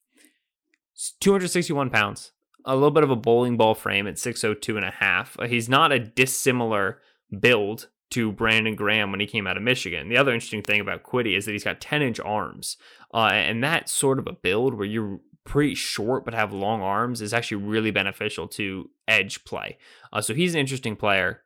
261 1.19 1.89
pounds, 1.89 2.31
a 2.65 2.75
little 2.75 2.91
bit 2.91 3.03
of 3.03 3.11
a 3.11 3.15
bowling 3.15 3.57
ball 3.57 3.75
frame 3.75 4.07
at 4.07 4.19
602 4.19 4.77
and 4.77 4.85
a 4.85 4.91
half. 4.91 5.37
Uh, 5.39 5.47
he's 5.47 5.69
not 5.69 5.91
a 5.91 5.99
dissimilar 5.99 6.99
build 7.39 7.87
to 8.11 8.31
Brandon 8.31 8.75
Graham 8.75 9.11
when 9.11 9.19
he 9.19 9.25
came 9.25 9.47
out 9.47 9.57
of 9.57 9.63
Michigan. 9.63 10.09
The 10.09 10.17
other 10.17 10.33
interesting 10.33 10.61
thing 10.61 10.81
about 10.81 11.03
Kwity 11.03 11.37
is 11.37 11.45
that 11.45 11.53
he's 11.53 11.63
got 11.63 11.81
10 11.81 12.01
inch 12.01 12.19
arms. 12.19 12.77
Uh, 13.13 13.29
and 13.31 13.63
that 13.63 13.89
sort 13.89 14.19
of 14.19 14.27
a 14.27 14.33
build 14.33 14.73
where 14.73 14.85
you're 14.85 15.19
pretty 15.43 15.73
short 15.73 16.23
but 16.23 16.33
have 16.33 16.53
long 16.53 16.81
arms 16.81 17.21
is 17.21 17.33
actually 17.33 17.63
really 17.63 17.91
beneficial 17.91 18.47
to 18.47 18.89
edge 19.07 19.43
play. 19.43 19.77
Uh, 20.13 20.21
so 20.21 20.33
he's 20.33 20.53
an 20.53 20.59
interesting 20.59 20.95
player. 20.95 21.41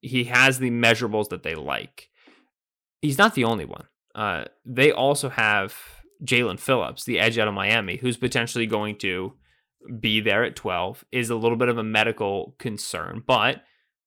He 0.00 0.24
has 0.24 0.58
the 0.58 0.70
measurables 0.70 1.28
that 1.28 1.42
they 1.42 1.54
like. 1.54 2.08
He's 3.02 3.18
not 3.18 3.34
the 3.34 3.44
only 3.44 3.64
one. 3.64 3.84
Uh, 4.14 4.44
they 4.64 4.90
also 4.90 5.28
have 5.28 5.76
Jaelan 6.24 6.58
Phillips, 6.58 7.04
the 7.04 7.20
edge 7.20 7.38
out 7.38 7.48
of 7.48 7.54
Miami, 7.54 7.96
who's 7.96 8.16
potentially 8.16 8.66
going 8.66 8.96
to 8.98 9.34
be 10.00 10.20
there 10.20 10.44
at 10.44 10.56
12, 10.56 11.04
is 11.12 11.30
a 11.30 11.36
little 11.36 11.56
bit 11.56 11.68
of 11.68 11.78
a 11.78 11.84
medical 11.84 12.54
concern, 12.58 13.22
but 13.26 13.62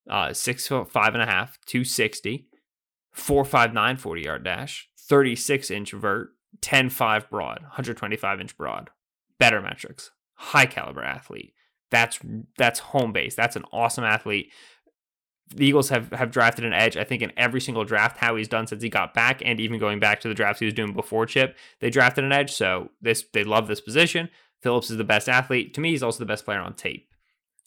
uh, 0.09 0.33
six 0.33 0.67
foot 0.67 0.91
five 0.91 1.13
and 1.13 1.23
a 1.23 1.25
half, 1.25 1.59
260, 1.65 2.47
459 3.13 3.97
40 3.97 4.21
yard 4.21 4.43
dash, 4.43 4.89
36 4.97 5.71
inch 5.71 5.91
vert, 5.91 6.29
10 6.61 6.89
5 6.89 7.29
broad, 7.29 7.61
125 7.61 8.41
inch 8.41 8.57
broad. 8.57 8.89
Better 9.39 9.61
metrics, 9.61 10.11
high 10.33 10.65
caliber 10.65 11.03
athlete. 11.03 11.53
That's 11.89 12.19
that's 12.57 12.79
home 12.79 13.11
base. 13.11 13.35
That's 13.35 13.55
an 13.55 13.65
awesome 13.71 14.03
athlete 14.03 14.51
the 15.55 15.65
Eagles 15.65 15.89
have, 15.89 16.11
have 16.11 16.31
drafted 16.31 16.65
an 16.65 16.73
edge, 16.73 16.97
I 16.97 17.03
think, 17.03 17.21
in 17.21 17.31
every 17.35 17.61
single 17.61 17.83
draft, 17.83 18.17
how 18.17 18.35
he's 18.35 18.47
done 18.47 18.67
since 18.67 18.81
he 18.81 18.89
got 18.89 19.13
back, 19.13 19.41
and 19.43 19.59
even 19.59 19.79
going 19.79 19.99
back 19.99 20.19
to 20.21 20.27
the 20.27 20.33
drafts 20.33 20.59
he 20.59 20.65
was 20.65 20.73
doing 20.73 20.93
before 20.93 21.25
Chip, 21.25 21.57
they 21.79 21.89
drafted 21.89 22.23
an 22.23 22.31
edge. 22.31 22.51
So 22.53 22.89
this 23.01 23.23
they 23.33 23.43
love 23.43 23.67
this 23.67 23.81
position. 23.81 24.29
Phillips 24.61 24.89
is 24.89 24.97
the 24.97 25.03
best 25.03 25.27
athlete. 25.27 25.73
To 25.73 25.81
me, 25.81 25.91
he's 25.91 26.03
also 26.03 26.19
the 26.19 26.25
best 26.25 26.45
player 26.45 26.59
on 26.59 26.73
tape. 26.73 27.07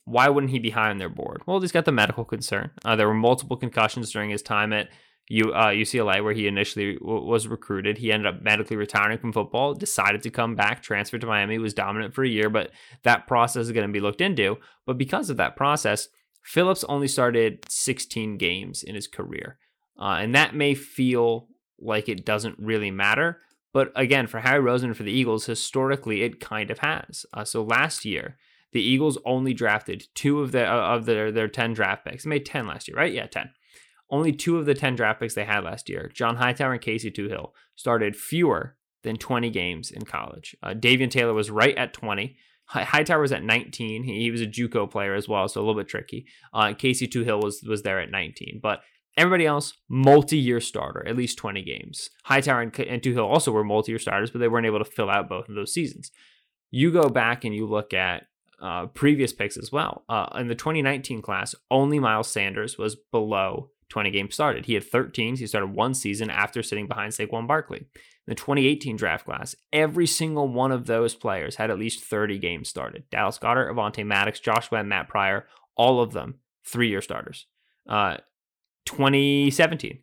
Why 0.04 0.28
wouldn't 0.28 0.52
he 0.52 0.58
be 0.58 0.70
high 0.70 0.90
on 0.90 0.98
their 0.98 1.08
board? 1.08 1.42
Well, 1.46 1.60
he's 1.60 1.72
got 1.72 1.86
the 1.86 1.92
medical 1.92 2.24
concern. 2.24 2.70
Uh, 2.84 2.94
there 2.96 3.08
were 3.08 3.14
multiple 3.14 3.56
concussions 3.56 4.10
during 4.10 4.30
his 4.30 4.42
time 4.42 4.72
at 4.72 4.90
U, 5.28 5.52
uh, 5.54 5.68
UCLA, 5.68 6.22
where 6.22 6.34
he 6.34 6.46
initially 6.46 6.96
w- 6.96 7.24
was 7.24 7.48
recruited. 7.48 7.96
He 7.96 8.12
ended 8.12 8.26
up 8.26 8.42
medically 8.42 8.76
retiring 8.76 9.18
from 9.18 9.32
football, 9.32 9.72
decided 9.72 10.22
to 10.22 10.30
come 10.30 10.54
back, 10.54 10.82
transferred 10.82 11.22
to 11.22 11.26
Miami, 11.26 11.58
was 11.58 11.72
dominant 11.72 12.14
for 12.14 12.22
a 12.22 12.28
year, 12.28 12.50
but 12.50 12.70
that 13.02 13.26
process 13.26 13.62
is 13.62 13.72
going 13.72 13.86
to 13.86 13.92
be 13.92 14.00
looked 14.00 14.20
into. 14.20 14.58
But 14.84 14.98
because 14.98 15.30
of 15.30 15.38
that 15.38 15.56
process, 15.56 16.08
Phillips 16.42 16.84
only 16.84 17.08
started 17.08 17.64
16 17.70 18.36
games 18.36 18.82
in 18.82 18.94
his 18.94 19.06
career. 19.06 19.58
Uh, 19.98 20.18
and 20.20 20.34
that 20.34 20.54
may 20.54 20.74
feel 20.74 21.48
like 21.80 22.08
it 22.08 22.26
doesn't 22.26 22.58
really 22.58 22.90
matter. 22.90 23.40
But 23.74 23.90
again, 23.96 24.28
for 24.28 24.38
Howie 24.38 24.60
Roseman 24.60 24.94
for 24.94 25.02
the 25.02 25.12
Eagles, 25.12 25.46
historically, 25.46 26.22
it 26.22 26.38
kind 26.38 26.70
of 26.70 26.78
has. 26.78 27.26
Uh, 27.34 27.44
so 27.44 27.62
last 27.62 28.04
year, 28.04 28.38
the 28.70 28.80
Eagles 28.80 29.18
only 29.26 29.52
drafted 29.52 30.06
two 30.14 30.40
of 30.40 30.52
their 30.52 30.68
uh, 30.68 30.94
of 30.94 31.06
their 31.06 31.32
their 31.32 31.48
10 31.48 31.74
draft 31.74 32.06
picks. 32.06 32.22
They 32.22 32.30
made 32.30 32.46
10 32.46 32.68
last 32.68 32.86
year, 32.86 32.96
right? 32.96 33.12
Yeah, 33.12 33.26
10. 33.26 33.50
Only 34.10 34.32
two 34.32 34.58
of 34.58 34.66
the 34.66 34.74
10 34.74 34.94
draft 34.94 35.18
picks 35.18 35.34
they 35.34 35.44
had 35.44 35.64
last 35.64 35.88
year, 35.88 36.10
John 36.14 36.36
Hightower 36.36 36.72
and 36.74 36.80
Casey 36.80 37.10
Toohill, 37.10 37.50
started 37.74 38.14
fewer 38.14 38.76
than 39.02 39.16
20 39.16 39.50
games 39.50 39.90
in 39.90 40.04
college. 40.04 40.56
Uh, 40.62 40.68
Davion 40.70 41.10
Taylor 41.10 41.34
was 41.34 41.50
right 41.50 41.76
at 41.76 41.92
20. 41.92 42.36
Hightower 42.66 43.20
was 43.20 43.32
at 43.32 43.42
19. 43.42 44.04
He, 44.04 44.20
he, 44.20 44.30
was 44.30 44.40
a 44.40 44.46
JUCO 44.46 44.90
player 44.90 45.14
as 45.14 45.28
well, 45.28 45.46
so 45.48 45.60
a 45.60 45.62
little 45.62 45.78
bit 45.78 45.88
tricky. 45.88 46.26
Uh, 46.52 46.72
Casey 46.74 47.06
Toohill 47.08 47.42
was 47.42 47.62
was 47.62 47.82
there 47.82 48.00
at 48.00 48.10
19, 48.10 48.60
but 48.62 48.80
everybody 49.16 49.46
else 49.46 49.74
multi-year 49.88 50.60
starter, 50.60 51.06
at 51.06 51.16
least 51.16 51.38
20 51.38 51.62
games. 51.62 52.10
Hightower 52.24 52.62
and, 52.62 52.78
and 52.80 53.02
Toohill 53.02 53.28
also 53.28 53.52
were 53.52 53.64
multi-year 53.64 53.98
starters, 53.98 54.30
but 54.30 54.38
they 54.38 54.48
weren't 54.48 54.66
able 54.66 54.78
to 54.78 54.84
fill 54.84 55.10
out 55.10 55.28
both 55.28 55.48
of 55.48 55.54
those 55.54 55.72
seasons. 55.72 56.10
You 56.70 56.90
go 56.90 57.08
back 57.08 57.44
and 57.44 57.54
you 57.54 57.66
look 57.66 57.94
at 57.94 58.26
uh, 58.60 58.86
previous 58.86 59.32
picks 59.32 59.56
as 59.56 59.70
well. 59.70 60.04
Uh, 60.08 60.26
in 60.36 60.48
the 60.48 60.54
2019 60.54 61.22
class, 61.22 61.54
only 61.70 61.98
Miles 61.98 62.28
Sanders 62.28 62.78
was 62.78 62.96
below 63.12 63.70
20 63.90 64.10
games 64.10 64.34
started. 64.34 64.66
He 64.66 64.74
had 64.74 64.84
13. 64.84 65.36
He 65.36 65.46
started 65.46 65.74
one 65.74 65.94
season 65.94 66.30
after 66.30 66.62
sitting 66.62 66.88
behind 66.88 67.12
Saquon 67.12 67.46
Barkley 67.46 67.78
In 67.78 67.86
the 68.26 68.34
2018 68.34 68.96
draft 68.96 69.24
class, 69.24 69.54
every 69.72 70.06
single 70.06 70.48
one 70.48 70.72
of 70.72 70.86
those 70.86 71.14
players 71.14 71.56
had 71.56 71.70
at 71.70 71.78
least 71.78 72.02
30 72.02 72.38
games 72.38 72.68
started. 72.68 73.04
Dallas 73.10 73.38
Goedert, 73.38 73.70
Avonte 73.70 74.04
Maddox, 74.04 74.40
Joshua, 74.40 74.80
and 74.80 74.88
Matt 74.88 75.08
Pryor, 75.08 75.46
all 75.76 76.00
of 76.00 76.12
them 76.12 76.36
three 76.66 76.88
year 76.88 77.02
starters. 77.02 77.46
Uh, 77.88 78.16
2017, 78.86 80.00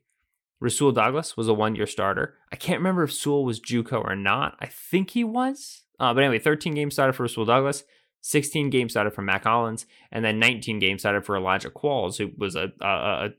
Rasul 0.60 0.92
Douglas 0.92 1.36
was 1.36 1.48
a 1.48 1.54
one 1.54 1.76
year 1.76 1.88
starter. 1.88 2.36
I 2.52 2.56
can't 2.56 2.80
remember 2.80 3.04
if 3.04 3.14
Sewell 3.14 3.44
was 3.44 3.60
Juco 3.60 4.04
or 4.04 4.16
not. 4.16 4.58
I 4.60 4.68
think 4.68 5.12
he 5.12 5.24
was. 5.24 5.84
Uh, 6.00 6.14
but 6.14 6.24
anyway, 6.24 6.40
13 6.40 6.74
games 6.74 6.94
started 6.94 7.14
for 7.14 7.24
Rasul 7.24 7.46
Douglas, 7.46 7.84
16 8.22 8.70
games 8.70 8.92
started 8.94 9.12
for 9.12 9.22
Mack 9.22 9.44
Hollins, 9.44 9.86
and 10.12 10.24
then 10.24 10.40
19 10.40 10.80
games 10.80 11.02
started 11.02 11.26
for 11.26 11.36
Elijah 11.36 11.70
Qualls, 11.70 12.18
who 12.18 12.32
was 12.38 12.56
a, 12.56 12.72
a, 12.82 12.88
a 12.88 13.30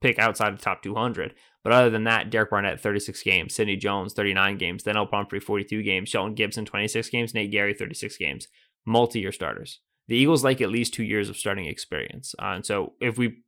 pick 0.00 0.18
outside 0.18 0.56
the 0.56 0.62
top 0.62 0.82
200. 0.82 1.34
But 1.62 1.72
other 1.72 1.90
than 1.90 2.04
that, 2.04 2.30
Derek 2.30 2.50
Barnett, 2.50 2.80
36 2.80 3.22
games, 3.22 3.54
Sidney 3.54 3.76
Jones, 3.76 4.14
39 4.14 4.56
games, 4.56 4.82
then 4.82 4.96
El 4.96 5.06
Pumphrey, 5.06 5.40
42 5.40 5.82
games, 5.82 6.08
Shelton 6.08 6.34
Gibson, 6.34 6.64
26 6.64 7.10
games, 7.10 7.34
Nate 7.34 7.52
Gerry, 7.52 7.74
36 7.74 8.16
games, 8.16 8.48
multi 8.86 9.20
year 9.20 9.32
starters. 9.32 9.80
The 10.08 10.16
Eagles 10.16 10.42
like 10.42 10.60
at 10.60 10.70
least 10.70 10.94
two 10.94 11.04
years 11.04 11.28
of 11.28 11.36
starting 11.36 11.66
experience. 11.66 12.34
Uh, 12.38 12.52
and 12.54 12.66
so 12.66 12.94
if 13.00 13.18
we 13.18 13.42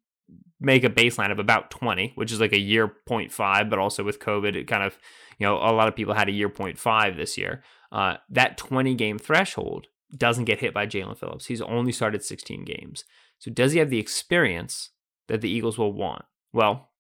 make 0.61 0.85
a 0.85 0.91
baseline 0.91 1.33
of 1.33 1.39
about 1.39 1.71
20, 1.71 2.12
which 2.15 2.33
is 2.33 2.41
like 2.41 2.53
a 2.53 2.59
year 2.59 2.89
0.5, 3.09 3.69
but 3.69 3.79
also 3.79 4.05
with 4.05 4.21
COVID, 4.21 4.55
it 4.55 4.69
kind 4.69 4.83
of, 4.83 4.97
you 5.39 5.47
know, 5.47 5.57
a 5.57 5.75
lot 5.75 5.89
of 5.89 5.97
people 5.97 6.15
had 6.15 6.29
a 6.29 6.33
year 6.33 6.49
0.5 6.49 7.17
this 7.17 7.37
year. 7.37 7.62
Uh, 7.91 8.17
that 8.31 8.57
20 8.57 8.95
game 8.95 9.19
threshold 9.19 9.89
doesn't 10.17 10.45
get 10.45 10.61
hit 10.61 10.73
by 10.73 10.87
Jalen 10.87 11.19
Phillips. 11.19 11.47
He's 11.47 11.61
only 11.61 11.93
started 11.93 12.23
16 12.23 12.65
games. 12.65 13.05
So 13.39 13.51
does 13.51 13.73
he 13.73 13.79
have 13.79 13.91
the 13.91 13.99
experience 13.99 14.91
that 15.29 15.41
the 15.41 15.51
Eagles 15.51 15.79
will 15.79 15.93
want? 15.93 16.25
Well, 16.53 16.91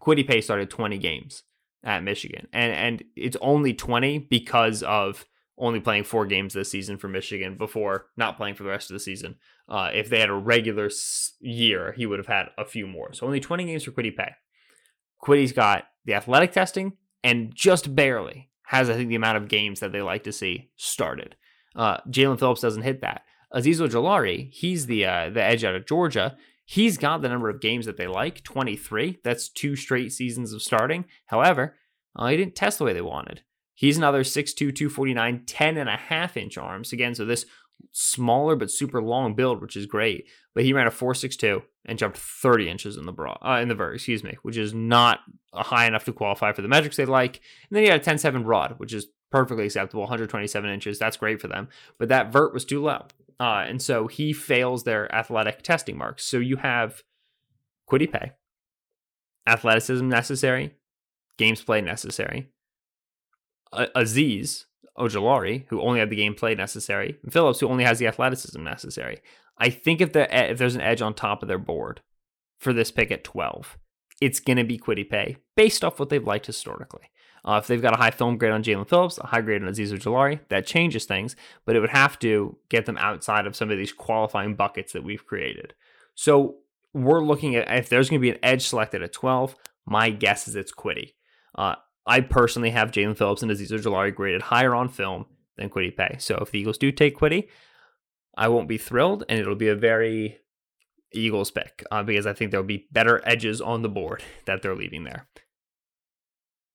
Kwity 0.00 0.26
Paye 0.26 0.40
started 0.40 0.70
20 0.70 0.98
games 0.98 1.44
at 1.84 2.02
Michigan, 2.02 2.48
and 2.52 2.72
and 2.72 3.04
it's 3.16 3.36
only 3.40 3.74
20 3.74 4.18
because 4.18 4.82
of 4.82 5.24
only 5.58 5.80
playing 5.80 6.04
four 6.04 6.26
games 6.26 6.54
this 6.54 6.70
season 6.70 6.96
for 6.98 7.08
Michigan 7.08 7.56
before 7.56 8.06
not 8.16 8.36
playing 8.36 8.54
for 8.54 8.62
the 8.62 8.70
rest 8.70 8.90
of 8.90 8.94
the 8.94 9.00
season. 9.00 9.36
Uh, 9.68 9.90
if 9.92 10.08
they 10.08 10.20
had 10.20 10.30
a 10.30 10.34
regular 10.34 10.90
year, 11.40 11.92
he 11.92 12.06
would 12.06 12.18
have 12.18 12.26
had 12.26 12.46
a 12.58 12.64
few 12.64 12.86
more. 12.86 13.12
So 13.12 13.26
only 13.26 13.40
20 13.40 13.64
games 13.66 13.84
for 13.84 13.92
Kwity 13.92 14.16
Paye. 14.16 14.32
Kwity's 15.22 15.52
got 15.52 15.84
the 16.04 16.14
athletic 16.14 16.52
testing 16.52 16.94
and 17.22 17.54
just 17.54 17.94
barely 17.94 18.50
has, 18.66 18.90
I 18.90 18.94
think, 18.94 19.08
the 19.08 19.14
amount 19.14 19.36
of 19.36 19.48
games 19.48 19.80
that 19.80 19.92
they 19.92 20.02
like 20.02 20.24
to 20.24 20.32
see 20.32 20.70
started. 20.76 21.36
Uh, 21.76 21.98
Jaelan 22.08 22.38
Phillips 22.38 22.60
doesn't 22.60 22.82
hit 22.82 23.00
that. 23.02 23.22
Azeez 23.54 23.86
Ojulari, 23.86 24.50
he's 24.50 24.86
the 24.86 25.04
uh, 25.04 25.30
the 25.30 25.42
edge 25.42 25.62
out 25.64 25.74
of 25.74 25.86
Georgia. 25.86 26.36
He's 26.64 26.96
got 26.96 27.20
the 27.20 27.28
number 27.28 27.50
of 27.50 27.60
games 27.60 27.86
that 27.86 27.96
they 27.98 28.06
like 28.06 28.42
23. 28.44 29.18
That's 29.22 29.48
two 29.48 29.76
straight 29.76 30.12
seasons 30.12 30.52
of 30.52 30.62
starting. 30.62 31.04
However, 31.26 31.76
uh, 32.16 32.28
he 32.28 32.36
didn't 32.36 32.54
test 32.54 32.78
the 32.78 32.84
way 32.84 32.92
they 32.92 33.02
wanted. 33.02 33.42
He's 33.82 33.98
another 33.98 34.22
6'2, 34.22 34.54
249, 34.56 35.42
10 35.44 35.76
and 35.76 35.88
a 35.88 35.96
half 35.96 36.36
inch 36.36 36.56
arms. 36.56 36.92
Again, 36.92 37.16
so 37.16 37.24
this 37.24 37.46
smaller 37.90 38.54
but 38.54 38.70
super 38.70 39.02
long 39.02 39.34
build, 39.34 39.60
which 39.60 39.74
is 39.74 39.86
great. 39.86 40.28
But 40.54 40.62
he 40.62 40.72
ran 40.72 40.86
a 40.86 40.90
4.62 40.90 41.64
and 41.86 41.98
jumped 41.98 42.16
30 42.16 42.68
inches 42.68 42.96
in 42.96 43.06
the 43.06 43.12
bra 43.12 43.36
uh, 43.44 43.58
in 43.60 43.66
the 43.66 43.74
vert, 43.74 43.96
excuse 43.96 44.22
me, 44.22 44.38
which 44.42 44.56
is 44.56 44.72
not 44.72 45.18
high 45.52 45.86
enough 45.86 46.04
to 46.04 46.12
qualify 46.12 46.52
for 46.52 46.62
the 46.62 46.68
metrics 46.68 46.96
they 46.96 47.06
like. 47.06 47.40
And 47.68 47.76
then 47.76 47.82
he 47.82 47.88
had 47.88 48.00
a 48.00 48.04
10.7 48.04 48.44
broad, 48.44 48.74
which 48.76 48.94
is 48.94 49.08
perfectly 49.32 49.64
acceptable, 49.64 50.02
127 50.02 50.70
inches. 50.70 51.00
That's 51.00 51.16
great 51.16 51.40
for 51.40 51.48
them. 51.48 51.68
But 51.98 52.08
that 52.08 52.30
vert 52.30 52.54
was 52.54 52.64
too 52.64 52.84
low. 52.84 53.06
Uh, 53.40 53.64
and 53.66 53.82
so 53.82 54.06
he 54.06 54.32
fails 54.32 54.84
their 54.84 55.12
athletic 55.12 55.62
testing 55.62 55.98
marks. 55.98 56.24
So 56.24 56.38
you 56.38 56.58
have 56.58 57.02
Kwity 57.90 58.12
Paye, 58.12 58.30
athleticism 59.44 60.08
necessary, 60.08 60.76
games 61.36 61.60
play 61.62 61.80
necessary, 61.80 62.52
Azeez 63.72 64.64
Ojulari, 64.98 65.64
who 65.68 65.80
only 65.80 66.00
had 66.00 66.10
the 66.10 66.18
gameplay 66.18 66.56
necessary, 66.56 67.18
and 67.22 67.32
Phillips, 67.32 67.60
who 67.60 67.68
only 67.68 67.84
has 67.84 67.98
the 67.98 68.06
athleticism 68.06 68.62
necessary. 68.62 69.20
I 69.58 69.70
think 69.70 70.00
if, 70.00 70.14
if 70.14 70.58
there's 70.58 70.74
an 70.74 70.80
edge 70.80 71.02
on 71.02 71.14
top 71.14 71.42
of 71.42 71.48
their 71.48 71.58
board 71.58 72.00
for 72.58 72.72
this 72.72 72.90
pick 72.90 73.10
at 73.10 73.24
12, 73.24 73.78
it's 74.20 74.40
going 74.40 74.56
to 74.56 74.64
be 74.64 74.78
Kwity 74.78 75.08
Paye 75.08 75.36
based 75.56 75.84
off 75.84 75.98
what 75.98 76.08
they've 76.08 76.26
liked 76.26 76.46
historically. 76.46 77.10
Uh, 77.44 77.58
if 77.60 77.66
they've 77.66 77.82
got 77.82 77.94
a 77.94 77.96
high 77.96 78.10
film 78.10 78.38
grade 78.38 78.52
on 78.52 78.62
Jaelan 78.62 78.88
Phillips, 78.88 79.18
a 79.18 79.26
high 79.26 79.40
grade 79.40 79.62
on 79.62 79.68
Azeez 79.68 79.92
Ojulari, 79.92 80.40
that 80.48 80.64
changes 80.64 81.06
things, 81.06 81.34
but 81.64 81.74
it 81.74 81.80
would 81.80 81.90
have 81.90 82.18
to 82.20 82.56
get 82.68 82.86
them 82.86 82.96
outside 82.98 83.46
of 83.46 83.56
some 83.56 83.70
of 83.70 83.78
these 83.78 83.92
qualifying 83.92 84.54
buckets 84.54 84.92
that 84.92 85.02
we've 85.02 85.26
created. 85.26 85.74
So 86.14 86.58
we're 86.94 87.24
looking 87.24 87.56
at 87.56 87.68
if 87.76 87.88
there's 87.88 88.08
going 88.08 88.20
to 88.20 88.22
be 88.22 88.30
an 88.30 88.38
edge 88.44 88.66
selected 88.66 89.02
at 89.02 89.12
12, 89.12 89.56
my 89.86 90.10
guess 90.10 90.46
is 90.46 90.54
it's 90.54 90.72
Kwity. 90.72 91.14
Uh, 91.56 91.74
I 92.06 92.20
personally 92.20 92.70
have 92.70 92.90
Jaelan 92.90 93.16
Phillips 93.16 93.42
and 93.42 93.50
Azeez 93.50 93.70
Ojulari 93.70 94.14
graded 94.14 94.42
higher 94.42 94.74
on 94.74 94.88
film 94.88 95.26
than 95.56 95.70
Kwity 95.70 95.96
Paye. 95.96 96.16
So 96.18 96.36
if 96.36 96.50
the 96.50 96.58
Eagles 96.58 96.78
do 96.78 96.90
take 96.90 97.18
Kwity, 97.18 97.48
I 98.36 98.48
won't 98.48 98.68
be 98.68 98.78
thrilled, 98.78 99.24
and 99.28 99.38
it'll 99.38 99.54
be 99.54 99.68
a 99.68 99.76
very 99.76 100.38
Eagles 101.12 101.50
pick 101.50 101.84
uh, 101.90 102.02
because 102.02 102.26
I 102.26 102.32
think 102.32 102.50
there'll 102.50 102.64
be 102.66 102.88
better 102.90 103.20
edges 103.24 103.60
on 103.60 103.82
the 103.82 103.88
board 103.88 104.22
that 104.46 104.62
they're 104.62 104.74
leaving 104.74 105.04
there. 105.04 105.28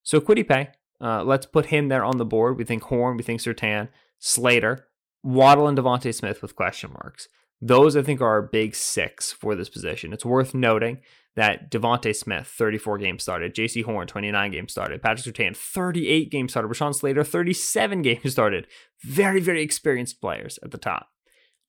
So 0.03 0.21
Kwity 0.21 0.47
Paye, 0.47 0.69
uh, 1.01 1.23
let's 1.23 1.45
put 1.45 1.67
him 1.67 1.89
there 1.89 2.05
on 2.05 2.17
the 2.17 2.25
board. 2.25 2.57
We 2.57 2.63
think 2.63 2.83
Horn, 2.83 3.17
we 3.17 3.23
think 3.23 3.41
Surtain, 3.41 3.89
Slater, 4.19 4.87
Waddle, 5.23 5.67
and 5.67 5.77
DeVonta 5.77 6.13
Smith 6.13 6.41
with 6.41 6.55
question 6.55 6.91
marks. 6.93 7.27
Those 7.59 7.97
I 7.97 8.03
think 8.03 8.21
are 8.21 8.27
our 8.27 8.41
big 8.41 8.75
six 8.75 9.31
for 9.31 9.55
this 9.55 9.69
position. 9.69 10.13
It's 10.13 10.25
worth 10.25 10.53
noting 10.53 10.99
that 11.37 11.69
DeVonta 11.69 12.15
Smith, 12.15 12.47
34 12.47 12.97
games 12.97 13.21
started, 13.21 13.53
J.C. 13.53 13.83
Horn, 13.83 14.07
29 14.07 14.51
games 14.51 14.71
started, 14.71 15.03
Patrick 15.03 15.35
Surtain, 15.35 15.55
38 15.55 16.31
games 16.31 16.51
started, 16.51 16.67
Rashawn 16.67 16.95
Slater, 16.95 17.23
37 17.23 18.01
games 18.01 18.31
started. 18.31 18.65
Very, 19.03 19.39
very 19.39 19.61
experienced 19.61 20.19
players 20.19 20.57
at 20.63 20.71
the 20.71 20.79
top. 20.79 21.09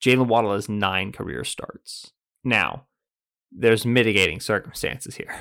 Jaylen 0.03 0.27
Waddle 0.27 0.55
has 0.55 0.71
nine 0.71 1.13
career 1.13 1.45
starts. 1.45 2.13
Now, 2.43 2.87
there's 3.53 3.85
mitigating 3.87 4.41
circumstances 4.41 5.15
here. 5.15 5.37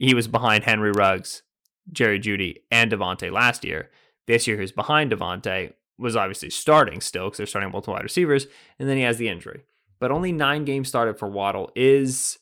He 0.00 0.14
was 0.14 0.28
behind 0.28 0.62
Henry 0.62 0.92
Ruggs, 0.92 1.42
Jerry 1.90 2.20
Jeudy, 2.20 2.58
and 2.70 2.92
DeVonta 2.92 3.32
last 3.32 3.64
year. 3.64 3.90
This 4.28 4.46
year, 4.46 4.56
who's 4.56 4.70
behind 4.70 5.10
DeVonta 5.10 5.72
was 5.98 6.14
obviously 6.14 6.50
starting 6.50 7.00
still 7.00 7.24
because 7.24 7.38
they're 7.38 7.46
starting 7.48 7.72
multiple 7.72 7.94
wide 7.94 8.04
receivers, 8.04 8.46
and 8.78 8.88
then 8.88 8.96
he 8.96 9.02
has 9.02 9.18
the 9.18 9.28
injury. 9.28 9.64
But 9.98 10.12
only 10.12 10.30
nine 10.30 10.64
games 10.64 10.86
started 10.86 11.18
for 11.18 11.28
Waddle 11.28 11.72
is 11.74 12.38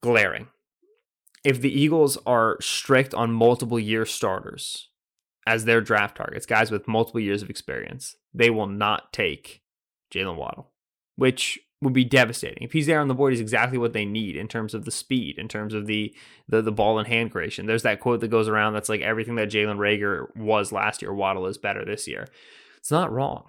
glaring. 0.00 0.48
If 1.44 1.60
the 1.60 1.72
Eagles 1.72 2.18
are 2.26 2.58
strict 2.60 3.14
on 3.14 3.32
multiple 3.32 3.78
year 3.78 4.04
starters 4.04 4.88
as 5.46 5.64
their 5.64 5.80
draft 5.80 6.16
targets, 6.16 6.46
guys 6.46 6.70
with 6.70 6.88
multiple 6.88 7.20
years 7.20 7.42
of 7.42 7.50
experience, 7.50 8.16
they 8.34 8.50
will 8.50 8.66
not 8.66 9.12
take 9.12 9.62
Jaylen 10.12 10.36
Waddle, 10.36 10.70
which 11.16 11.58
would 11.82 11.92
be 11.94 12.04
devastating. 12.04 12.62
If 12.62 12.72
he's 12.72 12.86
there 12.86 13.00
on 13.00 13.08
the 13.08 13.14
board, 13.14 13.32
he's 13.32 13.40
exactly 13.40 13.78
what 13.78 13.94
they 13.94 14.04
need 14.04 14.36
in 14.36 14.48
terms 14.48 14.74
of 14.74 14.84
the 14.84 14.90
speed, 14.90 15.38
in 15.38 15.48
terms 15.48 15.72
of 15.72 15.86
the 15.86 16.14
the, 16.46 16.60
the 16.60 16.72
ball 16.72 16.98
and 16.98 17.08
hand 17.08 17.32
creation. 17.32 17.66
There's 17.66 17.84
that 17.84 18.00
quote 18.00 18.20
that 18.20 18.28
goes 18.28 18.48
around 18.48 18.74
that's 18.74 18.88
like 18.88 19.00
everything 19.00 19.36
that 19.36 19.50
Jalen 19.50 19.78
Reagor 19.78 20.34
was 20.36 20.72
last 20.72 21.00
year, 21.00 21.14
Waddle 21.14 21.46
is 21.46 21.56
better 21.56 21.84
this 21.84 22.06
year. 22.06 22.26
It's 22.78 22.90
not 22.90 23.12
wrong. 23.12 23.44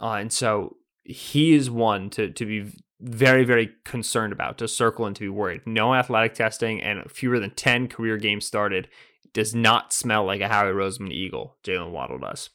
Uh, 0.00 0.14
and 0.14 0.32
so 0.32 0.76
he 1.04 1.54
is 1.54 1.70
one 1.70 2.10
to 2.10 2.30
to 2.30 2.44
be 2.44 2.72
very, 3.00 3.44
very 3.44 3.70
concerned 3.84 4.32
about, 4.32 4.58
to 4.58 4.68
circle 4.68 5.06
and 5.06 5.16
to 5.16 5.22
be 5.22 5.28
worried. 5.28 5.62
No 5.66 5.94
athletic 5.94 6.34
testing 6.34 6.82
and 6.82 7.10
fewer 7.10 7.38
than 7.38 7.50
10 7.50 7.88
career 7.88 8.16
games 8.16 8.46
started 8.46 8.88
does 9.32 9.54
not 9.54 9.92
smell 9.92 10.24
like 10.24 10.40
a 10.40 10.48
Howie 10.48 10.72
Roseman 10.72 11.12
Eagle. 11.12 11.56
Jaylen 11.64 11.92
Waddle 11.92 12.18
does. 12.18 12.50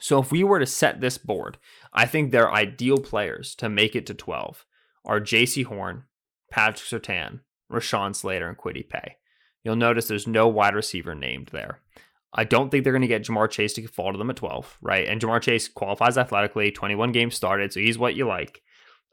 So 0.00 0.20
if 0.20 0.30
we 0.30 0.44
were 0.44 0.58
to 0.58 0.66
set 0.66 1.00
this 1.00 1.18
board, 1.18 1.58
I 1.92 2.06
think 2.06 2.30
their 2.30 2.52
ideal 2.52 2.98
players 2.98 3.54
to 3.56 3.68
make 3.68 3.96
it 3.96 4.06
to 4.06 4.14
12 4.14 4.64
are 5.04 5.20
Jaycee 5.20 5.64
Horn, 5.64 6.04
Patrick 6.50 7.02
Surtain, 7.02 7.40
Rashawn 7.70 8.14
Slater, 8.14 8.48
and 8.48 8.58
Kwity 8.58 8.86
Paye. 8.88 9.16
You'll 9.64 9.76
notice 9.76 10.06
there's 10.06 10.26
no 10.26 10.48
wide 10.48 10.74
receiver 10.74 11.14
named 11.14 11.48
there. 11.52 11.80
I 12.32 12.44
don't 12.44 12.70
think 12.70 12.84
they're 12.84 12.92
going 12.92 13.02
to 13.02 13.08
get 13.08 13.24
Ja'Marr 13.24 13.50
Chase 13.50 13.72
to 13.74 13.86
fall 13.88 14.12
to 14.12 14.18
them 14.18 14.30
at 14.30 14.36
12, 14.36 14.78
right? 14.82 15.08
And 15.08 15.20
Ja'Marr 15.20 15.40
Chase 15.40 15.68
qualifies 15.68 16.18
athletically, 16.18 16.70
21 16.70 17.12
games 17.12 17.34
started, 17.34 17.72
so 17.72 17.80
he's 17.80 17.98
what 17.98 18.14
you 18.14 18.26
like. 18.26 18.62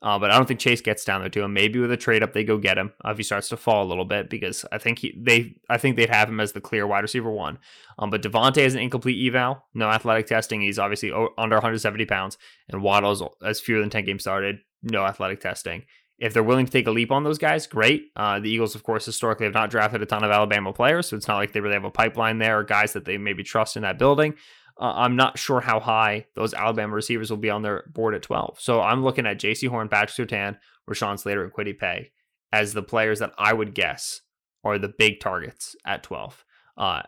Uh, 0.04 0.20
but 0.20 0.30
I 0.30 0.36
don't 0.36 0.46
think 0.46 0.60
Chase 0.60 0.82
gets 0.82 1.06
down 1.06 1.22
there 1.22 1.30
to 1.30 1.44
him. 1.44 1.54
Maybe 1.54 1.80
with 1.80 1.92
a 1.92 1.98
trade 1.98 2.24
up, 2.24 2.34
they 2.34 2.44
go 2.44 2.58
get 2.58 2.78
him 2.78 2.92
uh, 3.06 3.12
if 3.12 3.18
he 3.18 3.24
starts 3.24 3.48
to 3.50 3.58
fall 3.58 3.86
a 3.86 3.88
little 3.88 4.04
bit 4.04 4.30
because 4.30 4.66
I 4.70 4.78
think 4.78 5.00
he 5.00 5.18
they 5.18 5.56
I 5.70 5.78
think 5.78 5.96
they'd 5.96 6.10
have 6.10 6.28
him 6.28 6.42
as 6.42 6.52
the 6.52 6.60
clear 6.60 6.86
wide 6.86 7.00
receiver 7.00 7.32
one. 7.32 7.58
Um, 7.98 8.10
but 8.10 8.22
DeVonta 8.22 8.58
is 8.58 8.76
an 8.76 8.82
incomplete 8.82 9.26
eval, 9.26 9.64
no 9.74 9.90
athletic 9.90 10.28
testing. 10.28 10.62
He's 10.62 10.78
obviously 10.78 11.12
under 11.38 11.56
170 11.56 12.06
pounds, 12.06 12.38
and 12.68 12.84
Waddle's 12.84 13.24
as 13.42 13.62
fewer 13.62 13.80
than 13.80 13.90
10 13.90 14.04
games 14.04 14.24
started, 14.24 14.60
no 14.84 15.06
athletic 15.06 15.40
testing. 15.40 15.84
If 16.20 16.34
they're 16.34 16.44
willing 16.44 16.66
to 16.66 16.72
take 16.72 16.88
a 16.88 16.92
leap 16.92 17.12
on 17.12 17.24
those 17.24 17.38
guys, 17.38 17.66
great. 17.66 18.12
Uh, 18.16 18.40
the 18.40 18.50
Eagles, 18.50 18.76
of 18.76 18.84
course, 18.84 19.06
historically 19.06 19.46
have 19.46 19.54
not 19.54 19.70
drafted 19.70 20.02
a 20.02 20.06
ton 20.06 20.24
of 20.24 20.32
Alabama 20.32 20.72
players, 20.72 21.08
so 21.08 21.18
it's 21.18 21.28
not 21.28 21.38
like 21.38 21.54
they 21.54 21.60
really 21.60 21.74
have 21.74 21.84
a 21.86 21.92
pipeline 21.92 22.38
there 22.38 22.60
or 22.60 22.64
guys 22.64 22.94
that 22.94 23.06
they 23.06 23.18
maybe 23.18 23.44
trust 23.44 23.76
in 23.76 23.84
that 23.84 23.98
building. 23.98 24.36
Uh, 24.80 24.94
I'm 24.96 25.16
not 25.16 25.38
sure 25.38 25.62
how 25.62 25.80
high 25.80 26.26
those 26.36 26.54
Alabama 26.54 26.96
receivers 26.96 27.30
will 27.30 27.38
be 27.38 27.50
on 27.50 27.62
their 27.62 27.84
board 27.94 28.16
at 28.16 28.24
12. 28.24 28.60
So 28.60 28.82
I'm 28.82 29.04
looking 29.04 29.28
at 29.28 29.40
Jaycee 29.40 29.68
Horn, 29.70 29.88
Patrick 29.88 30.30
Surtain, 30.30 30.58
Rashawn 30.90 31.20
Slater, 31.20 31.44
and 31.44 31.54
Kwity 31.54 31.78
Paye 31.78 32.12
as 32.52 32.74
the 32.74 32.84
players 32.84 33.20
that 33.20 33.34
I 33.38 33.54
would 33.54 33.74
guess 33.74 34.22
are 34.64 34.78
the 34.78 34.94
big 34.98 35.20
targets 35.20 35.76
at 35.86 36.04
12. 36.04 36.44
Uh, 36.78 37.02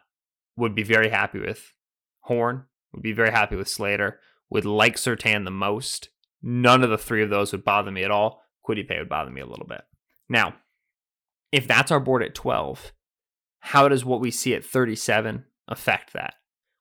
would 0.57 0.75
be 0.75 0.83
very 0.83 1.09
happy 1.09 1.39
with 1.39 1.73
Horn, 2.21 2.65
would 2.93 3.03
be 3.03 3.13
very 3.13 3.31
happy 3.31 3.55
with 3.55 3.67
Slater, 3.67 4.19
would 4.49 4.65
like 4.65 4.95
Surtain 4.95 5.43
the 5.43 5.51
most. 5.51 6.09
None 6.41 6.83
of 6.83 6.89
the 6.89 6.97
three 6.97 7.23
of 7.23 7.29
those 7.29 7.51
would 7.51 7.63
bother 7.63 7.91
me 7.91 8.03
at 8.03 8.11
all. 8.11 8.41
Kwity 8.67 8.87
Paye 8.87 8.99
would 8.99 9.09
bother 9.09 9.31
me 9.31 9.41
a 9.41 9.45
little 9.45 9.65
bit. 9.65 9.81
Now, 10.29 10.55
if 11.51 11.67
that's 11.67 11.91
our 11.91 11.99
board 11.99 12.23
at 12.23 12.35
12, 12.35 12.91
how 13.59 13.87
does 13.87 14.05
what 14.05 14.19
we 14.19 14.31
see 14.31 14.53
at 14.53 14.63
37 14.63 15.45
affect 15.67 16.13
that? 16.13 16.35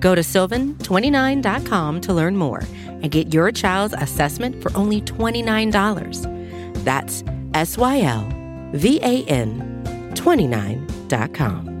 Go 0.00 0.14
to 0.14 0.20
sylvan29.com 0.20 2.00
to 2.02 2.12
learn 2.12 2.36
more 2.36 2.62
and 2.86 3.10
get 3.10 3.32
your 3.32 3.50
child's 3.52 3.94
assessment 3.94 4.62
for 4.62 4.76
only 4.76 5.00
$29. 5.00 6.84
That's 6.84 7.24
S 7.54 7.78
Y 7.78 8.00
L 8.02 8.28
V 8.72 9.00
A 9.02 9.24
N 9.24 9.82
29.com. 10.14 11.78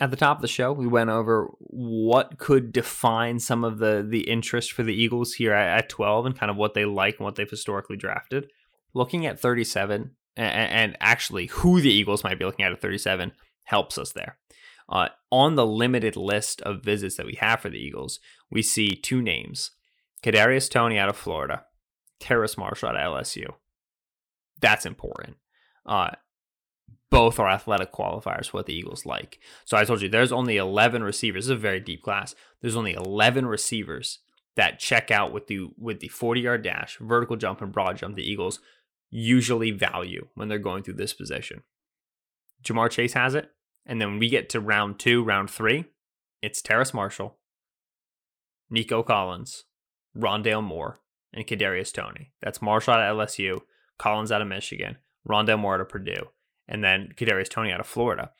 At 0.00 0.10
the 0.10 0.16
top 0.16 0.38
of 0.38 0.42
the 0.42 0.48
show, 0.48 0.72
we 0.72 0.88
went 0.88 1.10
over 1.10 1.48
what 1.60 2.36
could 2.36 2.72
define 2.72 3.38
some 3.38 3.62
of 3.62 3.78
the 3.78 4.04
the 4.06 4.28
interest 4.28 4.72
for 4.72 4.82
the 4.82 4.92
Eagles 4.92 5.34
here 5.34 5.52
at, 5.52 5.78
at 5.78 5.88
12 5.88 6.26
and 6.26 6.38
kind 6.38 6.50
of 6.50 6.56
what 6.56 6.74
they 6.74 6.84
like 6.84 7.18
and 7.18 7.24
what 7.24 7.36
they've 7.36 7.48
historically 7.48 7.96
drafted. 7.96 8.50
Looking 8.92 9.24
at 9.24 9.38
37, 9.38 10.10
and, 10.36 10.96
actually 11.00 11.46
who 11.46 11.80
the 11.80 11.92
Eagles 11.92 12.24
might 12.24 12.38
be 12.38 12.44
looking 12.44 12.64
at 12.64 12.72
at 12.72 12.80
37 12.80 13.32
helps 13.64 13.98
us 13.98 14.12
there. 14.12 14.38
Uh, 14.88 15.08
on 15.30 15.54
the 15.54 15.66
limited 15.66 16.16
list 16.16 16.60
of 16.62 16.82
visits 16.82 17.16
that 17.16 17.26
we 17.26 17.36
have 17.40 17.60
for 17.60 17.70
the 17.70 17.78
Eagles, 17.78 18.20
we 18.50 18.60
see 18.62 18.90
two 18.90 19.22
names: 19.22 19.70
Kadarius 20.22 20.70
Toney 20.70 20.98
out 20.98 21.08
of 21.08 21.16
Florida, 21.16 21.64
Terrace 22.20 22.58
Marshall 22.58 22.90
at 22.90 22.96
LSU. 22.96 23.54
That's 24.60 24.84
important. 24.84 25.36
Uh, 25.86 26.10
both 27.10 27.38
are 27.38 27.48
athletic 27.48 27.92
qualifiers 27.92 28.50
for 28.50 28.58
what 28.58 28.66
the 28.66 28.74
Eagles 28.74 29.06
like. 29.06 29.38
So 29.64 29.76
I 29.76 29.84
told 29.84 30.02
you 30.02 30.08
there's 30.08 30.32
only 30.32 30.56
11 30.56 31.02
receivers. 31.04 31.44
This 31.44 31.52
is 31.52 31.56
a 31.56 31.56
very 31.56 31.80
deep 31.80 32.02
class. 32.02 32.34
There's 32.60 32.76
only 32.76 32.94
11 32.94 33.46
receivers 33.46 34.18
that 34.56 34.78
check 34.78 35.10
out 35.10 35.32
with 35.32 35.46
the 35.46 35.68
with 35.78 36.00
the 36.00 36.08
40 36.08 36.40
yard 36.40 36.62
dash, 36.62 36.98
vertical 36.98 37.36
jump, 37.36 37.60
and 37.62 37.72
broad 37.72 37.98
jump. 37.98 38.16
The 38.16 38.28
Eagles 38.28 38.60
usually 39.16 39.70
value 39.70 40.26
when 40.34 40.48
they're 40.48 40.58
going 40.58 40.82
through 40.82 40.94
this 40.94 41.14
position. 41.14 41.62
Ja'Marr 42.64 42.90
Chase 42.90 43.12
has 43.12 43.36
it. 43.36 43.50
And 43.86 44.00
then 44.00 44.18
we 44.18 44.28
get 44.28 44.48
to 44.50 44.60
round 44.60 44.98
two, 44.98 45.22
round 45.22 45.50
three, 45.50 45.84
it's 46.40 46.62
Terrace 46.62 46.94
Marshall, 46.94 47.36
Nico 48.70 49.02
Collins, 49.02 49.64
Rondale 50.16 50.64
Moore, 50.64 51.00
and 51.34 51.46
Kadarius 51.46 51.92
Toney. 51.92 52.32
That's 52.42 52.62
Marshall 52.62 52.94
out 52.94 53.00
of 53.00 53.16
LSU, 53.16 53.60
Collins 53.98 54.32
out 54.32 54.40
of 54.40 54.48
Michigan, 54.48 54.96
Rondale 55.28 55.58
Moore 55.58 55.74
out 55.74 55.82
of 55.82 55.90
Purdue, 55.90 56.28
and 56.66 56.82
then 56.82 57.10
Kadarius 57.14 57.50
Toney 57.50 57.72
out 57.72 57.80
of 57.80 57.86
Florida. 57.86 58.30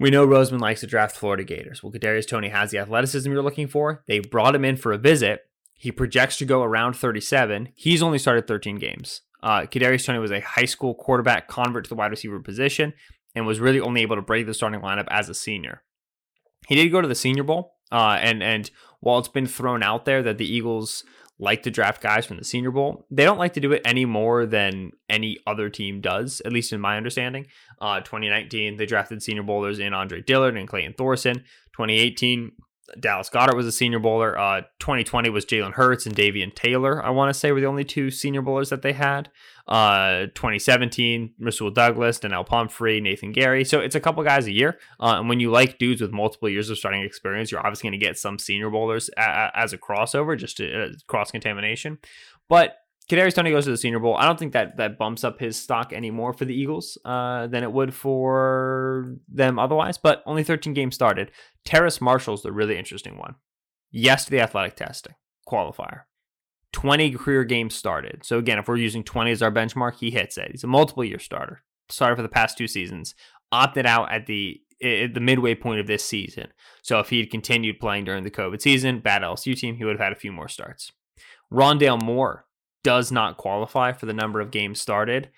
We 0.00 0.10
know 0.10 0.26
Roseman 0.26 0.60
likes 0.60 0.80
to 0.80 0.88
draft 0.88 1.16
Florida 1.16 1.44
Gators. 1.44 1.82
Well, 1.82 1.92
Kadarius 1.92 2.26
Toney 2.26 2.48
has 2.48 2.72
the 2.72 2.78
athleticism 2.78 3.30
you're 3.30 3.42
looking 3.42 3.68
for. 3.68 4.02
They 4.08 4.18
brought 4.18 4.56
him 4.56 4.64
in 4.64 4.76
for 4.76 4.92
a 4.92 4.98
visit. 4.98 5.42
He 5.74 5.92
projects 5.92 6.36
to 6.38 6.44
go 6.44 6.64
around 6.64 6.94
37. 6.94 7.68
He's 7.76 8.02
only 8.02 8.18
started 8.18 8.48
13 8.48 8.76
games. 8.76 9.20
Uh, 9.42 9.62
Kadarius 9.62 10.04
Toney 10.04 10.18
was 10.18 10.30
a 10.30 10.40
high 10.40 10.64
school 10.64 10.94
quarterback 10.94 11.48
convert 11.48 11.84
to 11.84 11.88
the 11.88 11.94
wide 11.94 12.10
receiver 12.10 12.40
position 12.40 12.92
and 13.34 13.46
was 13.46 13.60
really 13.60 13.80
only 13.80 14.02
able 14.02 14.16
to 14.16 14.22
break 14.22 14.46
the 14.46 14.54
starting 14.54 14.80
lineup 14.80 15.06
as 15.10 15.28
a 15.28 15.34
senior. 15.34 15.82
He 16.68 16.74
did 16.74 16.90
go 16.90 17.00
to 17.00 17.08
the 17.08 17.14
Senior 17.14 17.42
Bowl, 17.42 17.74
uh, 17.90 18.18
and 18.20 18.42
and 18.42 18.70
while 19.00 19.18
it's 19.18 19.28
been 19.28 19.46
thrown 19.46 19.82
out 19.82 20.04
there 20.04 20.22
that 20.22 20.38
the 20.38 20.46
Eagles 20.46 21.04
like 21.42 21.64
to 21.64 21.70
draft 21.70 22.00
guys 22.00 22.24
from 22.24 22.36
the 22.36 22.44
Senior 22.44 22.70
Bowl. 22.70 23.04
They 23.10 23.24
don't 23.24 23.38
like 23.38 23.54
to 23.54 23.60
do 23.60 23.72
it 23.72 23.82
any 23.84 24.04
more 24.04 24.46
than 24.46 24.92
any 25.08 25.38
other 25.44 25.68
team 25.68 26.00
does, 26.00 26.40
at 26.44 26.52
least 26.52 26.72
in 26.72 26.80
my 26.80 26.96
understanding. 26.96 27.46
Uh, 27.80 28.00
2019, 28.00 28.76
they 28.76 28.86
drafted 28.86 29.22
Senior 29.22 29.42
Bowlers 29.42 29.80
in 29.80 29.92
Andre 29.92 30.22
Dillard 30.22 30.56
and 30.56 30.68
Clayton 30.68 30.94
Thorson. 30.96 31.38
2018, 31.76 32.52
Dallas 33.00 33.30
Goedert 33.30 33.56
was 33.56 33.66
a 33.66 33.72
Senior 33.72 33.98
Bowler. 33.98 34.38
Uh, 34.38 34.62
2020 34.80 35.30
was 35.30 35.44
Jalen 35.46 35.72
Hurts 35.72 36.06
and 36.06 36.14
Davion 36.14 36.54
Taylor. 36.54 37.02
I 37.02 37.10
want 37.10 37.32
to 37.32 37.38
say 37.38 37.52
were 37.52 37.60
the 37.60 37.66
only 37.66 37.84
two 37.84 38.10
Senior 38.10 38.42
Bowlers 38.42 38.70
that 38.70 38.82
they 38.82 38.92
had. 38.92 39.30
Uh, 39.66 40.26
2017, 40.34 41.34
Rasul 41.38 41.70
Douglas, 41.70 42.18
Donnel 42.18 42.44
Pumphrey, 42.44 43.00
Nathan 43.00 43.32
Gerry. 43.32 43.64
So 43.64 43.80
it's 43.80 43.94
a 43.94 44.00
couple 44.00 44.22
guys 44.24 44.46
a 44.46 44.52
year. 44.52 44.78
Uh, 45.00 45.16
and 45.18 45.28
when 45.28 45.40
you 45.40 45.50
like 45.50 45.78
dudes 45.78 46.00
with 46.00 46.12
multiple 46.12 46.48
years 46.48 46.68
of 46.68 46.78
starting 46.78 47.02
experience, 47.02 47.50
you're 47.50 47.64
obviously 47.64 47.88
going 47.88 47.98
to 47.98 48.04
get 48.04 48.18
some 48.18 48.38
Senior 48.38 48.70
Bowlers 48.70 49.08
a- 49.16 49.50
as 49.54 49.72
a 49.72 49.78
crossover, 49.78 50.36
just 50.36 50.60
uh, 50.60 50.88
cross 51.06 51.30
contamination. 51.30 51.98
But 52.48 52.76
Kadarius 53.10 53.34
Toney 53.34 53.50
goes 53.50 53.64
to 53.64 53.70
the 53.70 53.76
Senior 53.76 53.98
Bowl. 53.98 54.16
I 54.16 54.24
don't 54.24 54.38
think 54.38 54.52
that 54.52 54.76
that 54.76 54.98
bumps 54.98 55.24
up 55.24 55.38
his 55.40 55.60
stock 55.60 55.92
anymore 55.92 56.32
for 56.32 56.44
the 56.44 56.54
Eagles 56.54 56.96
uh, 57.04 57.46
than 57.48 57.62
it 57.62 57.72
would 57.72 57.94
for 57.94 59.16
them 59.28 59.58
otherwise. 59.58 59.98
But 59.98 60.22
only 60.24 60.44
13 60.44 60.72
games 60.72 60.94
started. 60.94 61.30
Terrace 61.64 62.00
Marshall's 62.00 62.42
the 62.42 62.52
really 62.52 62.78
interesting 62.78 63.18
one. 63.18 63.34
Yes 63.90 64.24
to 64.26 64.30
the 64.30 64.40
athletic 64.40 64.76
testing 64.76 65.14
qualifier. 65.48 66.02
20 66.72 67.10
career 67.12 67.44
games 67.44 67.74
started. 67.74 68.24
So 68.24 68.38
again, 68.38 68.58
if 68.58 68.66
we're 68.66 68.76
using 68.76 69.04
20 69.04 69.30
as 69.30 69.42
our 69.42 69.52
benchmark, 69.52 69.98
he 69.98 70.10
hits 70.10 70.38
it. 70.38 70.52
He's 70.52 70.64
a 70.64 70.68
multiple 70.68 71.04
year 71.04 71.18
starter. 71.18 71.62
Started 71.90 72.16
for 72.16 72.22
the 72.22 72.28
past 72.28 72.56
two 72.56 72.68
seasons. 72.68 73.14
Opted 73.50 73.84
out 73.84 74.10
at 74.10 74.26
the 74.26 74.60
at 74.82 75.14
the 75.14 75.20
midway 75.20 75.54
point 75.54 75.78
of 75.78 75.86
this 75.86 76.04
season. 76.04 76.48
So 76.82 76.98
if 76.98 77.10
he 77.10 77.18
had 77.18 77.30
continued 77.30 77.78
playing 77.78 78.04
during 78.04 78.24
the 78.24 78.30
COVID 78.30 78.60
season, 78.60 79.00
bad 79.00 79.22
LSU 79.22 79.56
team, 79.56 79.76
he 79.76 79.84
would 79.84 79.92
have 79.92 80.04
had 80.04 80.12
a 80.12 80.16
few 80.16 80.32
more 80.32 80.48
starts. 80.48 80.90
Rondale 81.52 82.02
Moore 82.02 82.46
does 82.82 83.12
not 83.12 83.36
qualify 83.36 83.92
for 83.92 84.06
the 84.06 84.12
number 84.12 84.40
of 84.40 84.50
games 84.50 84.80
started 84.80 85.30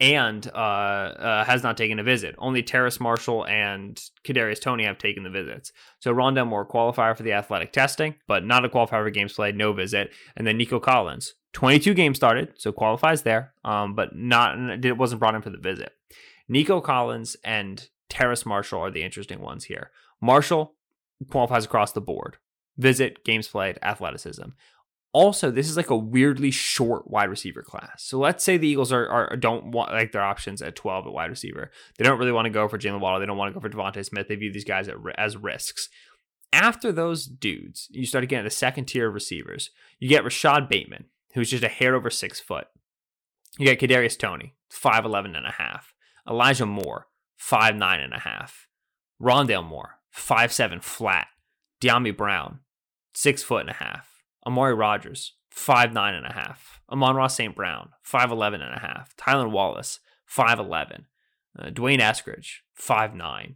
and 0.00 0.50
uh, 0.52 0.58
uh, 0.58 1.44
has 1.44 1.62
not 1.62 1.76
taken 1.76 2.00
a 2.00 2.02
visit. 2.02 2.34
Only 2.38 2.62
Terrace 2.62 2.98
Marshall 2.98 3.46
and 3.46 4.02
Kadarius 4.24 4.60
Toney 4.60 4.84
have 4.84 4.98
taken 4.98 5.22
the 5.22 5.30
visits. 5.30 5.72
So 6.00 6.12
Rondale 6.12 6.46
Moore 6.46 6.66
qualifier 6.66 7.16
for 7.16 7.22
the 7.22 7.32
athletic 7.32 7.72
testing, 7.72 8.16
but 8.26 8.44
not 8.44 8.64
a 8.64 8.68
qualifier 8.68 9.04
for 9.04 9.10
games 9.10 9.34
played, 9.34 9.56
no 9.56 9.72
visit. 9.72 10.10
And 10.36 10.44
then 10.44 10.56
Nico 10.56 10.80
Collins, 10.80 11.34
22 11.52 11.94
games 11.94 12.16
started, 12.16 12.54
so 12.56 12.72
qualifies 12.72 13.22
there, 13.22 13.54
um, 13.64 13.94
but 13.94 14.16
not 14.16 14.84
it 14.84 14.98
wasn't 14.98 15.20
brought 15.20 15.36
in 15.36 15.42
for 15.42 15.50
the 15.50 15.58
visit. 15.58 15.92
Nico 16.48 16.80
Collins 16.80 17.36
and 17.44 17.88
Terrace 18.08 18.44
Marshall 18.44 18.80
are 18.80 18.90
the 18.90 19.04
interesting 19.04 19.40
ones 19.40 19.64
here. 19.64 19.92
Marshall 20.20 20.74
qualifies 21.30 21.64
across 21.64 21.92
the 21.92 22.00
board. 22.00 22.38
Visit, 22.76 23.24
games 23.24 23.46
played, 23.46 23.78
athleticism. 23.82 24.50
Also, 25.14 25.50
this 25.50 25.68
is 25.68 25.76
like 25.76 25.90
a 25.90 25.96
weirdly 25.96 26.50
short 26.50 27.10
wide 27.10 27.28
receiver 27.28 27.62
class. 27.62 28.02
So 28.02 28.18
let's 28.18 28.42
say 28.42 28.56
the 28.56 28.68
Eagles 28.68 28.92
are, 28.92 29.06
are 29.08 29.36
don't 29.36 29.66
want 29.70 29.92
like 29.92 30.12
their 30.12 30.22
options 30.22 30.62
at 30.62 30.74
12 30.74 31.06
at 31.06 31.12
wide 31.12 31.30
receiver. 31.30 31.70
They 31.98 32.04
don't 32.04 32.18
really 32.18 32.32
want 32.32 32.46
to 32.46 32.50
go 32.50 32.66
for 32.66 32.78
Jaylen 32.78 33.00
Waddle. 33.00 33.20
They 33.20 33.26
don't 33.26 33.36
want 33.36 33.54
to 33.54 33.60
go 33.60 33.60
for 33.60 33.68
DeVonta 33.68 34.04
Smith. 34.04 34.28
They 34.28 34.36
view 34.36 34.50
these 34.50 34.64
guys 34.64 34.88
as 35.18 35.36
risks. 35.36 35.90
After 36.50 36.92
those 36.92 37.26
dudes, 37.26 37.88
you 37.90 38.06
start 38.06 38.24
again 38.24 38.40
at 38.40 38.44
the 38.44 38.50
second 38.50 38.86
tier 38.86 39.08
of 39.08 39.14
receivers. 39.14 39.70
You 39.98 40.08
get 40.08 40.24
Rashod 40.24 40.68
Bateman, 40.68 41.06
who's 41.34 41.50
just 41.50 41.64
a 41.64 41.68
hair 41.68 41.94
over 41.94 42.10
six 42.10 42.40
foot. 42.40 42.66
You 43.58 43.66
get 43.66 43.80
Kadarius 43.80 44.18
Toney, 44.18 44.54
5'11 44.72 45.36
and 45.36 45.46
a 45.46 45.52
half. 45.52 45.92
Elijah 46.28 46.66
Moore, 46.66 47.08
5'9 47.38 48.04
and 48.04 48.14
a 48.14 48.20
half. 48.20 48.68
Rondale 49.20 49.66
Moore, 49.66 49.98
5'7 50.16 50.82
flat. 50.82 51.26
Dyami 51.82 52.16
Brown, 52.16 52.60
six 53.12 53.42
foot 53.42 53.62
and 53.62 53.70
a 53.70 53.74
half. 53.74 54.11
Amari 54.46 54.74
Rogers, 54.74 55.34
five 55.50 55.92
nine 55.92 56.14
and 56.14 56.26
a 56.26 56.32
half. 56.32 56.80
Amon-Ra 56.92 57.26
St. 57.26 57.56
Brown, 57.56 57.90
5'11 58.06 58.54
and 58.54 58.74
a 58.74 58.78
half. 58.78 59.16
Tylan 59.16 59.50
Wallace, 59.50 60.00
5'11. 60.30 61.04
Uh, 61.58 61.70
D'Wayne 61.70 62.00
Eskridge, 62.00 62.58
5'9. 62.78 63.54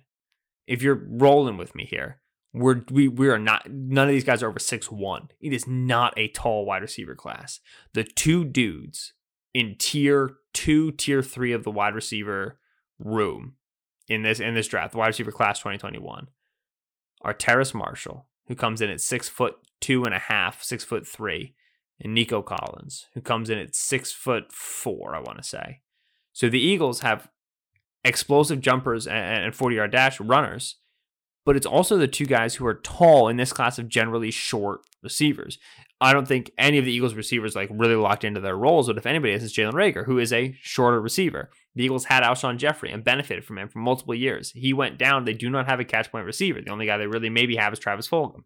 If 0.66 0.82
you're 0.82 1.06
rolling 1.06 1.56
with 1.56 1.74
me 1.74 1.84
here, 1.84 2.20
we're 2.52 2.82
we 2.90 3.06
we 3.06 3.28
are 3.28 3.38
not 3.38 3.70
none 3.70 4.08
of 4.08 4.12
these 4.12 4.24
guys 4.24 4.42
are 4.42 4.48
over 4.48 4.58
six 4.58 4.90
one. 4.90 5.28
It 5.40 5.52
is 5.52 5.66
not 5.66 6.14
a 6.16 6.28
tall 6.28 6.64
wide 6.64 6.82
receiver 6.82 7.14
class. 7.14 7.60
The 7.92 8.02
two 8.02 8.44
dudes 8.44 9.12
in 9.52 9.76
tier 9.78 10.36
two, 10.54 10.90
tier 10.92 11.22
three 11.22 11.52
of 11.52 11.64
the 11.64 11.70
wide 11.70 11.94
receiver 11.94 12.58
room 12.98 13.56
in 14.08 14.22
this 14.22 14.40
in 14.40 14.54
this 14.54 14.68
draft, 14.68 14.92
the 14.92 14.98
wide 14.98 15.08
receiver 15.08 15.32
class 15.32 15.58
2021, 15.58 16.28
are 17.20 17.34
Terrace 17.34 17.74
Marshall, 17.74 18.26
who 18.48 18.54
comes 18.54 18.80
in 18.80 18.90
at 18.90 19.02
six 19.02 19.28
foot 19.28 19.56
two 19.80 20.04
and 20.04 20.14
a 20.14 20.18
half, 20.18 20.62
six 20.62 20.84
foot 20.84 21.06
three, 21.06 21.54
and 22.00 22.14
Nico 22.14 22.42
Collins, 22.42 23.06
who 23.14 23.20
comes 23.20 23.50
in 23.50 23.58
at 23.58 23.74
six 23.74 24.12
foot 24.12 24.52
four, 24.52 25.14
I 25.14 25.20
want 25.20 25.38
to 25.38 25.44
say. 25.44 25.80
So 26.32 26.48
the 26.48 26.60
Eagles 26.60 27.00
have 27.00 27.28
explosive 28.04 28.60
jumpers 28.60 29.06
and 29.06 29.54
40 29.54 29.76
yard 29.76 29.92
dash 29.92 30.20
runners, 30.20 30.76
but 31.44 31.56
it's 31.56 31.66
also 31.66 31.96
the 31.96 32.08
two 32.08 32.26
guys 32.26 32.56
who 32.56 32.66
are 32.66 32.74
tall 32.74 33.28
in 33.28 33.36
this 33.36 33.52
class 33.52 33.78
of 33.78 33.88
generally 33.88 34.30
short 34.30 34.80
receivers. 35.02 35.58
I 36.00 36.12
don't 36.12 36.28
think 36.28 36.50
any 36.58 36.76
of 36.76 36.84
the 36.84 36.92
Eagles 36.92 37.14
receivers 37.14 37.56
like 37.56 37.70
really 37.72 37.94
locked 37.94 38.24
into 38.24 38.40
their 38.40 38.56
roles, 38.56 38.88
but 38.88 38.98
if 38.98 39.06
anybody 39.06 39.32
is, 39.32 39.42
it's 39.42 39.56
Jalen 39.56 39.72
Reagor, 39.72 40.04
who 40.04 40.18
is 40.18 40.32
a 40.32 40.54
shorter 40.60 41.00
receiver. 41.00 41.50
The 41.74 41.84
Eagles 41.84 42.04
had 42.04 42.22
Alshon 42.22 42.58
Jeffery 42.58 42.90
and 42.90 43.02
benefited 43.02 43.44
from 43.44 43.58
him 43.58 43.68
for 43.68 43.78
multiple 43.78 44.14
years. 44.14 44.50
He 44.50 44.74
went 44.74 44.98
down. 44.98 45.24
They 45.24 45.32
do 45.32 45.48
not 45.48 45.66
have 45.66 45.80
a 45.80 45.84
catch 45.84 46.12
point 46.12 46.26
receiver. 46.26 46.60
The 46.60 46.70
only 46.70 46.86
guy 46.86 46.98
they 46.98 47.06
really 47.06 47.30
maybe 47.30 47.56
have 47.56 47.72
is 47.72 47.78
Travis 47.78 48.08
Fulgham. 48.08 48.44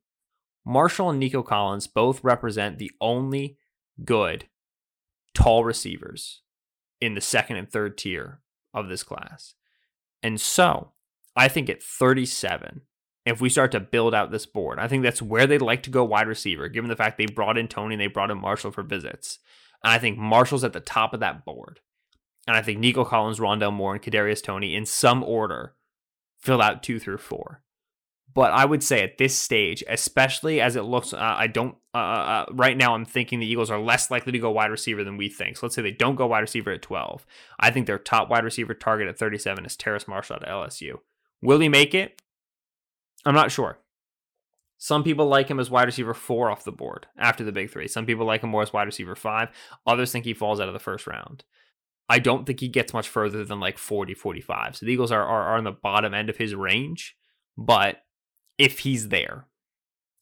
Marshall 0.70 1.10
and 1.10 1.18
Nico 1.18 1.42
Collins 1.42 1.88
both 1.88 2.22
represent 2.22 2.78
the 2.78 2.92
only 3.00 3.58
good 4.04 4.46
tall 5.34 5.64
receivers 5.64 6.42
in 7.00 7.14
the 7.14 7.20
second 7.20 7.56
and 7.56 7.68
third 7.68 7.98
tier 7.98 8.40
of 8.72 8.88
this 8.88 9.02
class. 9.02 9.54
And 10.22 10.40
so 10.40 10.92
I 11.34 11.48
think 11.48 11.68
at 11.68 11.82
37, 11.82 12.82
if 13.26 13.40
we 13.40 13.48
start 13.48 13.72
to 13.72 13.80
build 13.80 14.14
out 14.14 14.30
this 14.30 14.46
board, 14.46 14.78
I 14.78 14.86
think 14.86 15.02
that's 15.02 15.20
where 15.20 15.48
they'd 15.48 15.60
like 15.60 15.82
to 15.82 15.90
go 15.90 16.04
wide 16.04 16.28
receiver, 16.28 16.68
given 16.68 16.88
the 16.88 16.94
fact 16.94 17.18
they 17.18 17.26
brought 17.26 17.58
in 17.58 17.66
Toney 17.66 17.94
and 17.94 18.00
they 18.00 18.06
brought 18.06 18.30
in 18.30 18.40
Marshall 18.40 18.70
for 18.70 18.84
visits. 18.84 19.40
And 19.82 19.92
I 19.92 19.98
think 19.98 20.18
Marshall's 20.18 20.62
at 20.62 20.72
the 20.72 20.78
top 20.78 21.12
of 21.12 21.18
that 21.18 21.44
board. 21.44 21.80
And 22.46 22.56
I 22.56 22.62
think 22.62 22.78
Nico 22.78 23.04
Collins, 23.04 23.40
Rondale 23.40 23.72
Moore, 23.72 23.94
and 23.94 24.02
Kadarius 24.02 24.40
Toney 24.40 24.76
in 24.76 24.86
some 24.86 25.24
order 25.24 25.74
fill 26.38 26.62
out 26.62 26.84
two 26.84 27.00
through 27.00 27.18
four. 27.18 27.64
But 28.32 28.52
I 28.52 28.64
would 28.64 28.82
say 28.82 29.02
at 29.02 29.18
this 29.18 29.36
stage, 29.36 29.82
especially 29.88 30.60
as 30.60 30.76
it 30.76 30.82
looks, 30.82 31.12
uh, 31.12 31.18
I 31.18 31.46
don't. 31.46 31.76
Uh, 31.92 31.98
uh, 31.98 32.00
uh, 32.00 32.46
right 32.52 32.76
now, 32.76 32.94
I'm 32.94 33.04
thinking 33.04 33.40
the 33.40 33.46
Eagles 33.46 33.70
are 33.70 33.80
less 33.80 34.10
likely 34.10 34.30
to 34.32 34.38
go 34.38 34.50
wide 34.50 34.70
receiver 34.70 35.02
than 35.02 35.16
we 35.16 35.28
think. 35.28 35.56
So 35.56 35.66
let's 35.66 35.74
say 35.74 35.82
they 35.82 35.90
don't 35.90 36.14
go 36.14 36.26
wide 36.26 36.40
receiver 36.40 36.70
at 36.70 36.82
12. 36.82 37.26
I 37.58 37.70
think 37.70 37.86
their 37.86 37.98
top 37.98 38.30
wide 38.30 38.44
receiver 38.44 38.74
target 38.74 39.08
at 39.08 39.18
37 39.18 39.66
is 39.66 39.76
Terrace 39.76 40.06
Marshall 40.06 40.36
at 40.36 40.48
LSU. 40.48 41.00
Will 41.42 41.58
he 41.58 41.68
make 41.68 41.94
it? 41.94 42.22
I'm 43.24 43.34
not 43.34 43.50
sure. 43.50 43.78
Some 44.78 45.02
people 45.02 45.26
like 45.26 45.48
him 45.48 45.60
as 45.60 45.70
wide 45.70 45.86
receiver 45.86 46.14
four 46.14 46.50
off 46.50 46.64
the 46.64 46.72
board 46.72 47.06
after 47.18 47.44
the 47.44 47.52
big 47.52 47.70
three. 47.70 47.88
Some 47.88 48.06
people 48.06 48.24
like 48.24 48.42
him 48.42 48.50
more 48.50 48.62
as 48.62 48.72
wide 48.72 48.86
receiver 48.86 49.16
five. 49.16 49.48
Others 49.86 50.12
think 50.12 50.24
he 50.24 50.34
falls 50.34 50.60
out 50.60 50.68
of 50.68 50.74
the 50.74 50.80
first 50.80 51.06
round. 51.06 51.44
I 52.08 52.18
don't 52.18 52.46
think 52.46 52.60
he 52.60 52.68
gets 52.68 52.94
much 52.94 53.08
further 53.08 53.44
than 53.44 53.60
like 53.60 53.76
40, 53.76 54.14
45. 54.14 54.76
So 54.76 54.86
the 54.86 54.92
Eagles 54.92 55.12
are, 55.12 55.22
are, 55.22 55.42
are 55.48 55.58
on 55.58 55.64
the 55.64 55.72
bottom 55.72 56.14
end 56.14 56.30
of 56.30 56.36
his 56.36 56.54
range. 56.54 57.16
But 57.58 57.98
if 58.60 58.80
he's 58.80 59.08
there. 59.08 59.46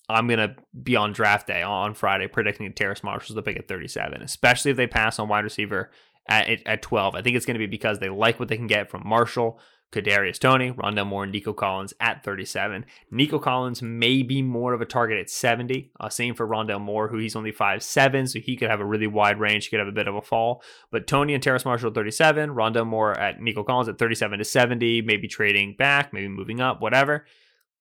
I'm 0.08 0.28
gonna 0.28 0.54
be 0.82 0.96
on 0.96 1.12
draft 1.12 1.48
day 1.48 1.60
on 1.62 1.92
Friday 1.92 2.28
predicting 2.28 2.72
Terrace 2.72 3.02
Marshall's 3.02 3.34
the 3.34 3.42
pick 3.42 3.58
at 3.58 3.68
37, 3.68 4.22
especially 4.22 4.70
if 4.70 4.76
they 4.76 4.86
pass 4.86 5.18
on 5.18 5.28
wide 5.28 5.44
receiver 5.44 5.90
at 6.28 6.66
at 6.66 6.80
12. 6.80 7.14
I 7.14 7.20
think 7.20 7.36
it's 7.36 7.44
gonna 7.44 7.58
be 7.58 7.66
because 7.66 7.98
they 7.98 8.08
like 8.08 8.38
what 8.38 8.48
they 8.48 8.56
can 8.56 8.68
get 8.68 8.90
from 8.90 9.06
Marshall, 9.06 9.60
Kadarius 9.92 10.38
Toney, 10.38 10.70
Rondale 10.70 11.06
Moore, 11.06 11.24
and 11.24 11.32
Nico 11.32 11.52
Collins 11.52 11.92
at 12.00 12.22
37. 12.24 12.86
Nico 13.10 13.38
Collins 13.38 13.82
may 13.82 14.22
be 14.22 14.40
more 14.40 14.72
of 14.72 14.80
a 14.80 14.86
target 14.86 15.18
at 15.18 15.28
70. 15.28 15.90
Uh, 15.98 16.08
same 16.08 16.34
for 16.34 16.46
Rondale 16.46 16.80
Moore, 16.80 17.08
who 17.08 17.18
he's 17.18 17.36
only 17.36 17.52
5'7, 17.52 18.28
so 18.28 18.38
he 18.38 18.56
could 18.56 18.70
have 18.70 18.80
a 18.80 18.86
really 18.86 19.06
wide 19.06 19.40
range. 19.40 19.64
He 19.64 19.70
could 19.70 19.80
have 19.80 19.88
a 19.88 19.92
bit 19.92 20.08
of 20.08 20.14
a 20.14 20.22
fall. 20.22 20.62
But 20.90 21.06
Toney 21.06 21.34
and 21.34 21.42
Terrace 21.42 21.64
Marshall 21.64 21.88
at 21.88 21.94
37, 21.94 22.50
Rondale 22.50 22.86
Moore 22.86 23.18
at 23.18 23.40
Nico 23.40 23.62
Collins 23.62 23.88
at 23.88 23.98
37 23.98 24.38
to 24.38 24.44
70, 24.44 25.02
maybe 25.02 25.26
trading 25.26 25.74
back, 25.76 26.12
maybe 26.12 26.28
moving 26.28 26.60
up, 26.60 26.80
whatever. 26.80 27.26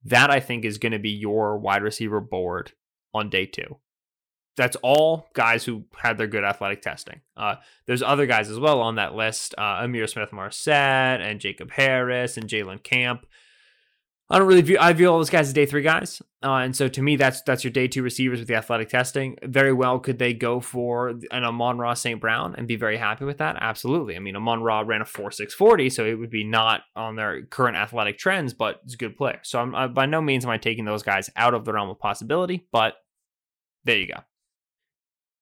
That 0.03 0.29
I 0.29 0.39
think 0.39 0.65
is 0.65 0.77
going 0.77 0.91
to 0.91 0.99
be 0.99 1.09
your 1.09 1.57
wide 1.57 1.83
receiver 1.83 2.19
board 2.21 2.73
on 3.13 3.29
day 3.29 3.45
two. 3.45 3.79
That's 4.55 4.77
all 4.77 5.27
guys 5.33 5.65
who 5.65 5.85
had 5.95 6.17
their 6.17 6.27
good 6.27 6.43
athletic 6.43 6.81
testing. 6.81 7.21
Uh, 7.35 7.55
there's 7.85 8.01
other 8.01 8.25
guys 8.25 8.49
as 8.49 8.59
well 8.59 8.81
on 8.81 8.95
that 8.95 9.13
list: 9.13 9.53
uh, 9.57 9.81
Ihmir 9.81 10.09
Smith-Marsette 10.09 11.21
and 11.21 11.39
Jacob 11.39 11.71
Harris 11.71 12.37
and 12.37 12.47
Jalen 12.47 12.83
Camp. 12.83 13.25
I 14.29 14.37
don't 14.39 14.47
really 14.47 14.61
view 14.61 14.77
I 14.79 14.91
view 14.93 15.09
all 15.09 15.17
those 15.17 15.29
guys 15.29 15.47
as 15.47 15.53
day 15.53 15.65
three 15.65 15.83
guys, 15.83 16.21
uh, 16.43 16.55
and 16.55 16.75
so 16.75 16.89
to 16.89 17.01
me 17.01 17.15
that's 17.15 17.41
that's 17.43 17.63
your 17.63 17.71
day 17.71 17.87
two 17.87 18.03
receivers 18.03 18.39
with 18.39 18.47
the 18.49 18.55
athletic 18.55 18.89
testing. 18.89 19.37
Very 19.43 19.71
well, 19.71 19.99
could 19.99 20.19
they 20.19 20.33
go 20.33 20.59
for 20.59 21.09
an 21.31 21.43
Amon-Ra 21.45 21.93
St. 21.93 22.19
Brown 22.19 22.53
and 22.57 22.67
be 22.67 22.75
very 22.75 22.97
happy 22.97 23.23
with 23.25 23.37
that? 23.37 23.55
Absolutely. 23.61 24.17
I 24.17 24.19
mean, 24.19 24.35
Amon-Ra 24.35 24.81
ran 24.81 25.01
a 25.01 25.05
four 25.05 25.31
six 25.31 25.53
forty, 25.53 25.89
so 25.89 26.05
it 26.05 26.15
would 26.15 26.29
be 26.29 26.43
not 26.43 26.81
on 26.95 27.15
their 27.15 27.43
current 27.43 27.77
athletic 27.77 28.17
trends, 28.17 28.53
but 28.53 28.81
it's 28.83 28.95
a 28.95 28.97
good 28.97 29.15
player. 29.15 29.39
So 29.43 29.59
I'm 29.59 29.73
I, 29.75 29.87
by 29.87 30.05
no 30.05 30.21
means 30.21 30.43
am 30.43 30.51
I 30.51 30.57
taking 30.57 30.85
those 30.85 31.03
guys 31.03 31.29
out 31.37 31.53
of 31.53 31.63
the 31.63 31.73
realm 31.73 31.89
of 31.89 31.99
possibility, 31.99 32.67
but 32.71 32.95
there 33.85 33.97
you 33.97 34.07
go. 34.07 34.19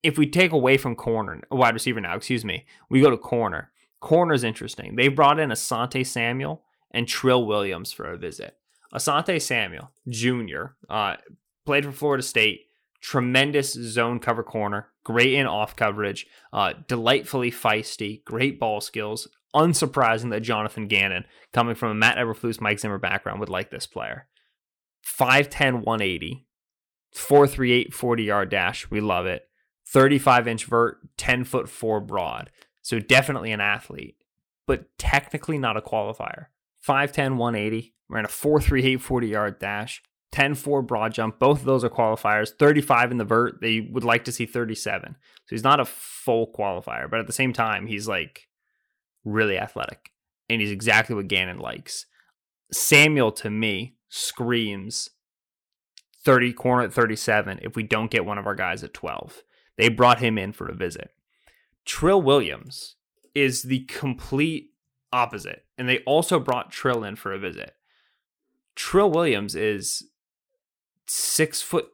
if 0.03 0.17
we 0.19 0.27
take 0.27 0.51
away 0.51 0.77
from 0.77 0.95
corner, 0.95 1.41
wide 1.49 1.73
receiver 1.73 1.99
now, 1.99 2.15
excuse 2.15 2.45
me, 2.45 2.65
we 2.89 3.01
go 3.01 3.09
to 3.09 3.17
corner. 3.17 3.71
Corner 3.99 4.35
is 4.35 4.43
interesting. 4.43 4.95
They 4.95 5.07
brought 5.07 5.39
in 5.39 5.49
Asante 5.49 6.05
Samuel 6.05 6.63
and 6.91 7.07
Trill 7.07 7.45
Williams 7.45 7.91
for 7.91 8.05
a 8.05 8.17
visit. 8.17 8.55
Asante 8.95 9.41
Samuel 9.41 9.91
Jr. 10.07 10.73
Uh, 10.89 11.15
played 11.65 11.85
for 11.85 11.91
Florida 11.91 12.23
State, 12.23 12.61
tremendous 13.01 13.73
zone 13.73 14.19
cover 14.19 14.43
corner, 14.43 14.87
great 15.03 15.33
in 15.33 15.45
off 15.45 15.75
coverage, 15.75 16.25
uh, 16.53 16.73
delightfully 16.87 17.51
feisty, 17.51 18.23
great 18.23 18.59
ball 18.59 18.81
skills. 18.81 19.27
Unsurprising 19.53 20.31
that 20.31 20.41
Jonathan 20.41 20.87
Gannon, 20.87 21.23
coming 21.53 21.75
from 21.75 21.89
a 21.91 21.95
Matt 21.95 22.17
Eberflus, 22.17 22.59
Mike 22.59 22.77
Zimmer 22.77 22.97
background, 22.97 23.39
would 23.39 23.47
like 23.47 23.71
this 23.71 23.87
player. 23.87 24.27
5'10, 25.05 25.85
180, 25.85 26.45
438, 27.13 27.93
40 27.93 28.23
yard 28.23 28.49
dash. 28.49 28.89
We 28.89 28.99
love 28.99 29.25
it. 29.25 29.43
35 29.87 30.47
inch 30.47 30.65
vert, 30.65 30.97
10 31.17 31.45
foot 31.45 31.69
4 31.69 32.01
broad. 32.01 32.51
So 32.81 32.99
definitely 32.99 33.51
an 33.51 33.61
athlete, 33.61 34.17
but 34.67 34.97
technically 34.97 35.57
not 35.57 35.77
a 35.77 35.81
qualifier. 35.81 36.47
5'10, 36.87 37.37
180, 37.37 37.93
ran 38.09 38.25
a 38.25 38.27
438, 38.27 39.01
40 39.01 39.27
yard 39.27 39.59
dash, 39.59 40.01
10 40.31 40.55
4 40.55 40.81
broad 40.81 41.13
jump. 41.13 41.39
Both 41.39 41.59
of 41.59 41.65
those 41.65 41.83
are 41.83 41.89
qualifiers. 41.89 42.49
35 42.57 43.11
in 43.11 43.17
the 43.17 43.23
vert. 43.23 43.61
They 43.61 43.79
would 43.79 44.03
like 44.03 44.25
to 44.25 44.31
see 44.31 44.45
37. 44.45 45.15
So 45.45 45.47
he's 45.49 45.63
not 45.63 45.79
a 45.79 45.85
full 45.85 46.51
qualifier, 46.51 47.09
but 47.09 47.19
at 47.19 47.27
the 47.27 47.33
same 47.33 47.53
time, 47.53 47.87
he's 47.87 48.07
like 48.07 48.47
really 49.23 49.57
athletic. 49.57 50.11
And 50.49 50.61
he's 50.61 50.71
exactly 50.71 51.15
what 51.15 51.27
Gannon 51.27 51.57
likes. 51.57 52.05
Samuel, 52.71 53.31
to 53.33 53.49
me, 53.49 53.95
screams 54.09 55.09
30 56.23 56.53
corner 56.53 56.83
at 56.83 56.93
37 56.93 57.59
if 57.61 57.75
we 57.75 57.83
don't 57.83 58.11
get 58.11 58.25
one 58.25 58.37
of 58.37 58.45
our 58.45 58.55
guys 58.55 58.83
at 58.83 58.93
12. 58.93 59.43
They 59.77 59.89
brought 59.89 60.19
him 60.19 60.37
in 60.37 60.51
for 60.51 60.67
a 60.67 60.75
visit. 60.75 61.11
Trill 61.85 62.21
Williams 62.21 62.95
is 63.33 63.63
the 63.63 63.85
complete 63.85 64.71
opposite. 65.15 65.63
And 65.77 65.87
they 65.87 65.99
also 65.99 66.39
brought 66.39 66.71
Trill 66.71 67.03
in 67.03 67.15
for 67.15 67.33
a 67.33 67.39
visit. 67.39 67.73
Trill 68.75 69.09
Williams 69.09 69.55
is 69.55 70.03
six 71.07 71.61
foot 71.61 71.87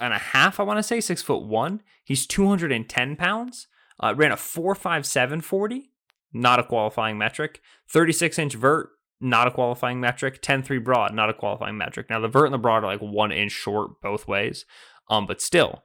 and 0.00 0.12
a 0.12 0.18
half, 0.18 0.58
I 0.58 0.64
want 0.64 0.78
to 0.78 0.82
say, 0.82 1.00
six 1.00 1.22
foot 1.22 1.44
one. 1.44 1.82
He's 2.04 2.26
210 2.26 3.16
pounds. 3.16 3.68
Uh, 4.02 4.14
ran 4.16 4.32
a 4.32 4.36
457 4.36 5.42
40, 5.42 5.90
not 6.32 6.58
a 6.58 6.64
qualifying 6.64 7.18
metric. 7.18 7.60
36 7.88 8.38
inch 8.38 8.54
vert, 8.54 8.90
not 9.20 9.46
a 9.46 9.50
qualifying 9.50 10.00
metric. 10.00 10.40
10 10.42 10.62
3 10.62 10.78
broad, 10.78 11.14
not 11.14 11.30
a 11.30 11.34
qualifying 11.34 11.76
metric. 11.76 12.08
Now, 12.08 12.18
the 12.18 12.28
vert 12.28 12.46
and 12.46 12.54
the 12.54 12.58
broad 12.58 12.82
are 12.82 12.86
like 12.86 13.00
one 13.00 13.30
inch 13.30 13.52
short 13.52 14.00
both 14.00 14.26
ways, 14.26 14.64
um, 15.08 15.26
but 15.26 15.42
still, 15.42 15.84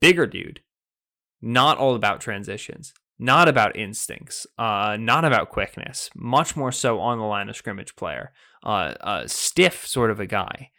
bigger 0.00 0.26
dude. 0.26 0.60
Not 1.42 1.76
all 1.76 1.94
about 1.94 2.20
transitions, 2.20 2.94
not 3.24 3.48
about 3.48 3.76
instincts, 3.76 4.46
uh, 4.58 4.96
not 4.98 5.24
about 5.24 5.48
quickness, 5.48 6.10
much 6.14 6.56
more 6.56 6.72
so 6.72 7.00
on 7.00 7.18
the 7.18 7.24
line 7.24 7.48
of 7.48 7.56
scrimmage 7.56 7.96
player. 7.96 8.32
Uh, 8.62 9.26
stiff 9.26 9.86
sort 9.86 10.10
of 10.10 10.18
a 10.18 10.26
guy 10.26 10.70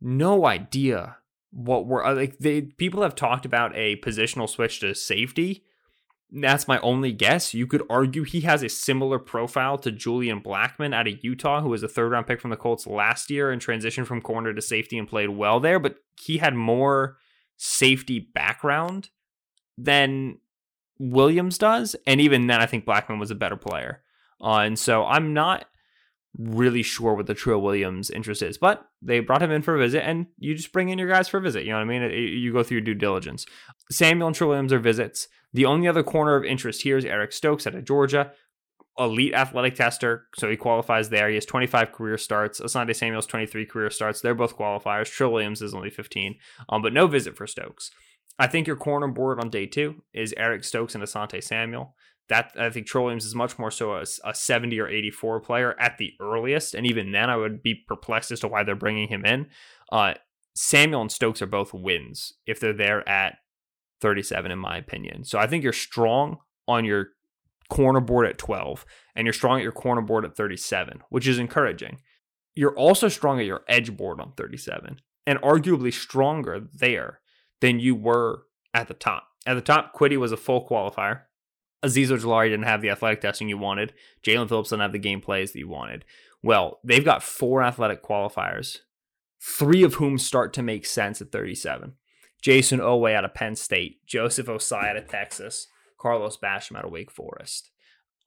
no 0.00 0.46
idea 0.46 1.16
what 1.50 1.86
we're 1.86 2.04
uh, 2.04 2.14
like. 2.14 2.38
They 2.38 2.62
people 2.62 3.02
have 3.02 3.14
talked 3.14 3.44
about 3.44 3.76
a 3.76 3.96
positional 3.96 4.48
switch 4.48 4.80
to 4.80 4.94
safety. 4.94 5.64
That's 6.30 6.68
my 6.68 6.78
only 6.80 7.12
guess. 7.12 7.54
You 7.54 7.66
could 7.66 7.82
argue 7.88 8.22
he 8.22 8.42
has 8.42 8.62
a 8.62 8.68
similar 8.68 9.18
profile 9.18 9.78
to 9.78 9.90
Julian 9.90 10.42
Blackmon 10.42 10.94
out 10.94 11.08
of 11.08 11.24
Utah, 11.24 11.62
who 11.62 11.70
was 11.70 11.82
a 11.82 11.88
third 11.88 12.12
round 12.12 12.26
pick 12.26 12.40
from 12.40 12.50
the 12.50 12.56
Colts 12.56 12.86
last 12.86 13.30
year 13.30 13.50
and 13.50 13.62
transitioned 13.62 14.06
from 14.06 14.20
corner 14.20 14.52
to 14.52 14.60
safety 14.60 14.98
and 14.98 15.08
played 15.08 15.30
well 15.30 15.58
there, 15.58 15.78
but 15.78 15.96
he 16.20 16.38
had 16.38 16.54
more 16.54 17.16
safety 17.56 18.18
background 18.18 19.08
than 19.78 20.38
Williams 20.98 21.58
does. 21.58 21.96
And 22.06 22.20
even 22.20 22.46
then, 22.46 22.60
I 22.60 22.66
think 22.66 22.84
Blackmon 22.84 23.20
was 23.20 23.30
a 23.30 23.36
better 23.36 23.56
player. 23.56 24.02
Uh, 24.40 24.58
and 24.58 24.78
so 24.78 25.04
I'm 25.04 25.34
not 25.34 25.66
really 26.36 26.82
sure 26.82 27.14
what 27.14 27.26
the 27.26 27.34
Trill 27.34 27.60
Williams 27.60 28.10
interest 28.10 28.42
is, 28.42 28.58
but 28.58 28.86
they 29.02 29.20
brought 29.20 29.42
him 29.42 29.50
in 29.50 29.62
for 29.62 29.74
a 29.74 29.78
visit, 29.78 30.06
and 30.06 30.26
you 30.38 30.54
just 30.54 30.72
bring 30.72 30.88
in 30.88 30.98
your 30.98 31.08
guys 31.08 31.28
for 31.28 31.38
a 31.38 31.42
visit. 31.42 31.64
You 31.64 31.70
know 31.70 31.78
what 31.78 31.94
I 31.94 31.98
mean? 31.98 32.10
You 32.12 32.52
go 32.52 32.62
through 32.62 32.76
your 32.76 32.84
due 32.84 32.94
diligence. 32.94 33.46
Samuel 33.90 34.28
and 34.28 34.36
Trill 34.36 34.50
Williams 34.50 34.72
are 34.72 34.78
visits. 34.78 35.28
The 35.52 35.64
only 35.64 35.88
other 35.88 36.02
corner 36.02 36.36
of 36.36 36.44
interest 36.44 36.82
here 36.82 36.96
is 36.96 37.04
Eric 37.04 37.32
Stokes 37.32 37.66
out 37.66 37.74
of 37.74 37.84
Georgia, 37.84 38.32
elite 38.98 39.34
athletic 39.34 39.74
tester, 39.74 40.26
so 40.36 40.50
he 40.50 40.56
qualifies 40.56 41.08
there. 41.08 41.28
He 41.28 41.36
has 41.36 41.46
25 41.46 41.92
career 41.92 42.18
starts. 42.18 42.60
Asante 42.60 42.94
Samuel's 42.94 43.26
23 43.26 43.66
career 43.66 43.90
starts. 43.90 44.20
They're 44.20 44.34
both 44.34 44.56
qualifiers. 44.56 45.10
Trill 45.10 45.32
Williams 45.32 45.62
is 45.62 45.74
only 45.74 45.90
15, 45.90 46.36
um, 46.68 46.82
but 46.82 46.92
no 46.92 47.06
visit 47.06 47.36
for 47.36 47.46
Stokes. 47.46 47.90
I 48.38 48.46
think 48.46 48.66
your 48.66 48.76
corner 48.76 49.08
board 49.08 49.40
on 49.40 49.50
day 49.50 49.66
two 49.66 50.02
is 50.14 50.34
Eric 50.36 50.64
Stokes 50.64 50.94
and 50.94 51.02
Asante 51.02 51.42
Samuel 51.42 51.94
that 52.28 52.52
I 52.58 52.70
think 52.70 52.92
Williams 52.94 53.24
is 53.24 53.34
much 53.34 53.58
more 53.58 53.70
so 53.70 53.94
a, 53.94 54.04
a 54.24 54.34
70 54.34 54.78
or 54.78 54.88
84 54.88 55.40
player 55.40 55.74
at 55.80 55.98
the 55.98 56.12
earliest. 56.20 56.74
And 56.74 56.86
even 56.86 57.12
then, 57.12 57.30
I 57.30 57.36
would 57.36 57.62
be 57.62 57.84
perplexed 57.88 58.30
as 58.30 58.40
to 58.40 58.48
why 58.48 58.64
they're 58.64 58.74
bringing 58.74 59.08
him 59.08 59.24
in. 59.24 59.46
Uh, 59.90 60.14
Samuel 60.54 61.02
and 61.02 61.12
Stokes 61.12 61.40
are 61.40 61.46
both 61.46 61.72
wins 61.72 62.34
if 62.46 62.60
they're 62.60 62.72
there 62.72 63.08
at 63.08 63.36
37, 64.00 64.50
in 64.50 64.58
my 64.58 64.76
opinion. 64.76 65.24
So 65.24 65.38
I 65.38 65.46
think 65.46 65.64
you're 65.64 65.72
strong 65.72 66.38
on 66.66 66.84
your 66.84 67.08
corner 67.70 68.00
board 68.00 68.26
at 68.26 68.38
12, 68.38 68.84
and 69.14 69.26
you're 69.26 69.32
strong 69.32 69.58
at 69.58 69.62
your 69.62 69.72
corner 69.72 70.02
board 70.02 70.24
at 70.24 70.36
37, 70.36 71.00
which 71.10 71.26
is 71.26 71.38
encouraging. 71.38 71.98
You're 72.54 72.76
also 72.76 73.08
strong 73.08 73.40
at 73.40 73.46
your 73.46 73.62
edge 73.68 73.96
board 73.96 74.20
on 74.20 74.32
37, 74.36 75.00
and 75.26 75.40
arguably 75.40 75.92
stronger 75.92 76.60
there 76.74 77.20
than 77.60 77.80
you 77.80 77.94
were 77.94 78.44
at 78.74 78.88
the 78.88 78.94
top. 78.94 79.28
At 79.46 79.54
the 79.54 79.60
top, 79.60 79.94
Kwity 79.94 80.16
was 80.16 80.32
a 80.32 80.36
full 80.36 80.66
qualifier. 80.66 81.22
Azeez 81.84 82.08
Ojulari 82.08 82.50
didn't 82.50 82.64
have 82.64 82.82
the 82.82 82.90
athletic 82.90 83.20
testing 83.20 83.48
you 83.48 83.56
wanted. 83.56 83.94
Jaelan 84.22 84.48
Phillips 84.48 84.70
didn't 84.70 84.82
have 84.82 84.92
the 84.92 84.98
game 84.98 85.20
plays 85.20 85.52
that 85.52 85.58
you 85.58 85.68
wanted. 85.68 86.04
Well, 86.42 86.80
they've 86.84 87.04
got 87.04 87.22
four 87.22 87.62
athletic 87.62 88.02
qualifiers, 88.02 88.78
three 89.40 89.82
of 89.82 89.94
whom 89.94 90.18
start 90.18 90.52
to 90.54 90.62
make 90.62 90.86
sense 90.86 91.20
at 91.20 91.32
37. 91.32 91.94
Jayson 92.42 92.78
Oweh 92.78 93.14
out 93.14 93.24
of 93.24 93.34
Penn 93.34 93.56
State, 93.56 94.04
Joseph 94.06 94.46
Ossai 94.46 94.90
out 94.90 94.96
of 94.96 95.08
Texas, 95.08 95.66
Carlos 95.98 96.36
Basham 96.36 96.76
out 96.76 96.84
of 96.84 96.92
Wake 96.92 97.10
Forest. 97.10 97.70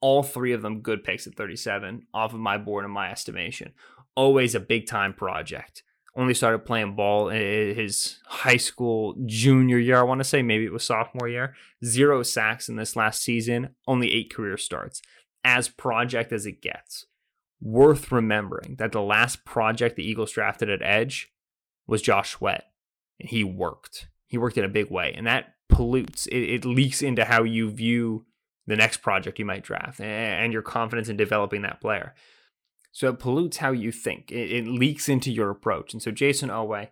All 0.00 0.22
three 0.22 0.52
of 0.52 0.62
them 0.62 0.80
good 0.80 1.04
picks 1.04 1.26
at 1.26 1.34
37 1.34 2.06
off 2.12 2.34
of 2.34 2.40
my 2.40 2.58
board 2.58 2.84
in 2.84 2.90
my 2.90 3.10
estimation. 3.10 3.72
Always 4.14 4.54
a 4.54 4.60
big 4.60 4.86
time 4.86 5.14
project 5.14 5.82
only 6.14 6.34
started 6.34 6.66
playing 6.66 6.94
ball 6.94 7.28
in 7.28 7.74
his 7.74 8.18
high 8.26 8.56
school 8.56 9.14
junior 9.24 9.78
year. 9.78 9.98
I 9.98 10.02
want 10.02 10.20
to 10.20 10.24
say 10.24 10.42
maybe 10.42 10.64
it 10.64 10.72
was 10.72 10.84
sophomore 10.84 11.28
year. 11.28 11.54
Zero 11.84 12.22
sacks 12.22 12.68
in 12.68 12.76
this 12.76 12.96
last 12.96 13.22
season, 13.22 13.74
only 13.86 14.12
eight 14.12 14.32
career 14.32 14.56
starts. 14.56 15.00
As 15.44 15.68
project 15.68 16.32
as 16.32 16.46
it 16.46 16.60
gets. 16.60 17.06
Worth 17.60 18.12
remembering 18.12 18.76
that 18.78 18.92
the 18.92 19.00
last 19.00 19.44
project 19.44 19.96
the 19.96 20.08
Eagles 20.08 20.32
drafted 20.32 20.68
at 20.68 20.82
edge 20.82 21.32
was 21.86 22.02
Josh 22.02 22.30
Sweat. 22.30 22.64
And 23.18 23.30
he 23.30 23.44
worked. 23.44 24.08
He 24.26 24.36
worked 24.36 24.58
in 24.58 24.64
a 24.64 24.68
big 24.68 24.90
way. 24.90 25.14
And 25.16 25.26
that 25.26 25.54
pollutes, 25.68 26.26
it, 26.26 26.38
it 26.38 26.64
leaks 26.64 27.02
into 27.02 27.24
how 27.24 27.44
you 27.44 27.70
view 27.70 28.26
the 28.66 28.76
next 28.76 28.98
project 28.98 29.38
you 29.38 29.44
might 29.44 29.64
draft 29.64 30.00
and 30.00 30.52
your 30.52 30.62
confidence 30.62 31.08
in 31.08 31.16
developing 31.16 31.62
that 31.62 31.80
player. 31.80 32.14
So 32.92 33.08
it 33.08 33.18
pollutes 33.18 33.56
how 33.56 33.72
you 33.72 33.90
think. 33.90 34.30
It, 34.30 34.52
it 34.52 34.68
leaks 34.68 35.08
into 35.08 35.32
your 35.32 35.50
approach. 35.50 35.92
And 35.92 36.02
so 36.02 36.10
Jayson 36.10 36.50
Oweh, 36.50 36.88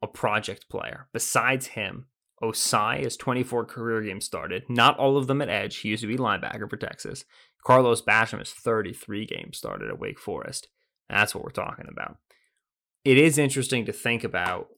a 0.00 0.06
project 0.06 0.68
player. 0.68 1.08
Besides 1.12 1.68
him, 1.68 2.06
Ossai 2.42 3.00
is 3.00 3.16
24 3.16 3.66
career 3.66 4.02
games 4.02 4.24
started. 4.24 4.64
Not 4.68 4.98
all 4.98 5.16
of 5.16 5.26
them 5.26 5.42
at 5.42 5.48
edge. 5.48 5.78
He 5.78 5.90
used 5.90 6.02
to 6.02 6.06
be 6.06 6.16
linebacker 6.16 6.70
for 6.70 6.76
Texas. 6.76 7.24
Carlos 7.64 8.02
Basham 8.02 8.40
is 8.40 8.52
33 8.52 9.26
games 9.26 9.58
started 9.58 9.88
at 9.88 9.98
Wake 9.98 10.18
Forest. 10.18 10.68
That's 11.08 11.34
what 11.34 11.44
we're 11.44 11.50
talking 11.50 11.86
about. 11.88 12.16
It 13.04 13.18
is 13.18 13.38
interesting 13.38 13.84
to 13.86 13.92
think 13.92 14.24
about 14.24 14.68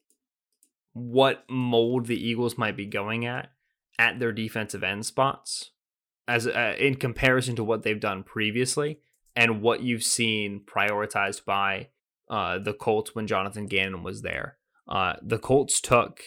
what 0.93 1.45
mold 1.49 2.07
the 2.07 2.23
Eagles 2.23 2.57
might 2.59 2.77
be 2.77 2.87
going 2.87 3.27
at 3.27 3.51
at 3.99 4.19
their 4.19 4.33
defensive 4.33 4.83
end 4.83 5.07
spots 5.07 5.71
as 6.27 6.47
uh, 6.47 6.75
in 6.79 6.95
comparison 6.95 7.57
to 7.57 7.65
what 7.65 7.83
they've 7.83 8.01
done 8.01 8.23
previously 8.23 8.99
and 9.37 9.63
what 9.63 9.83
you've 9.83 10.05
seen 10.05 10.63
prioritized 10.65 11.45
by 11.45 11.89
uh, 12.29 12.59
the 12.59 12.73
Colts 12.73 13.15
when 13.15 13.27
Jonathan 13.27 13.67
Gannon 13.67 14.03
was 14.03 14.23
there. 14.23 14.57
Uh, 14.89 15.15
the 15.23 15.39
Colts 15.39 15.81
took 15.81 16.21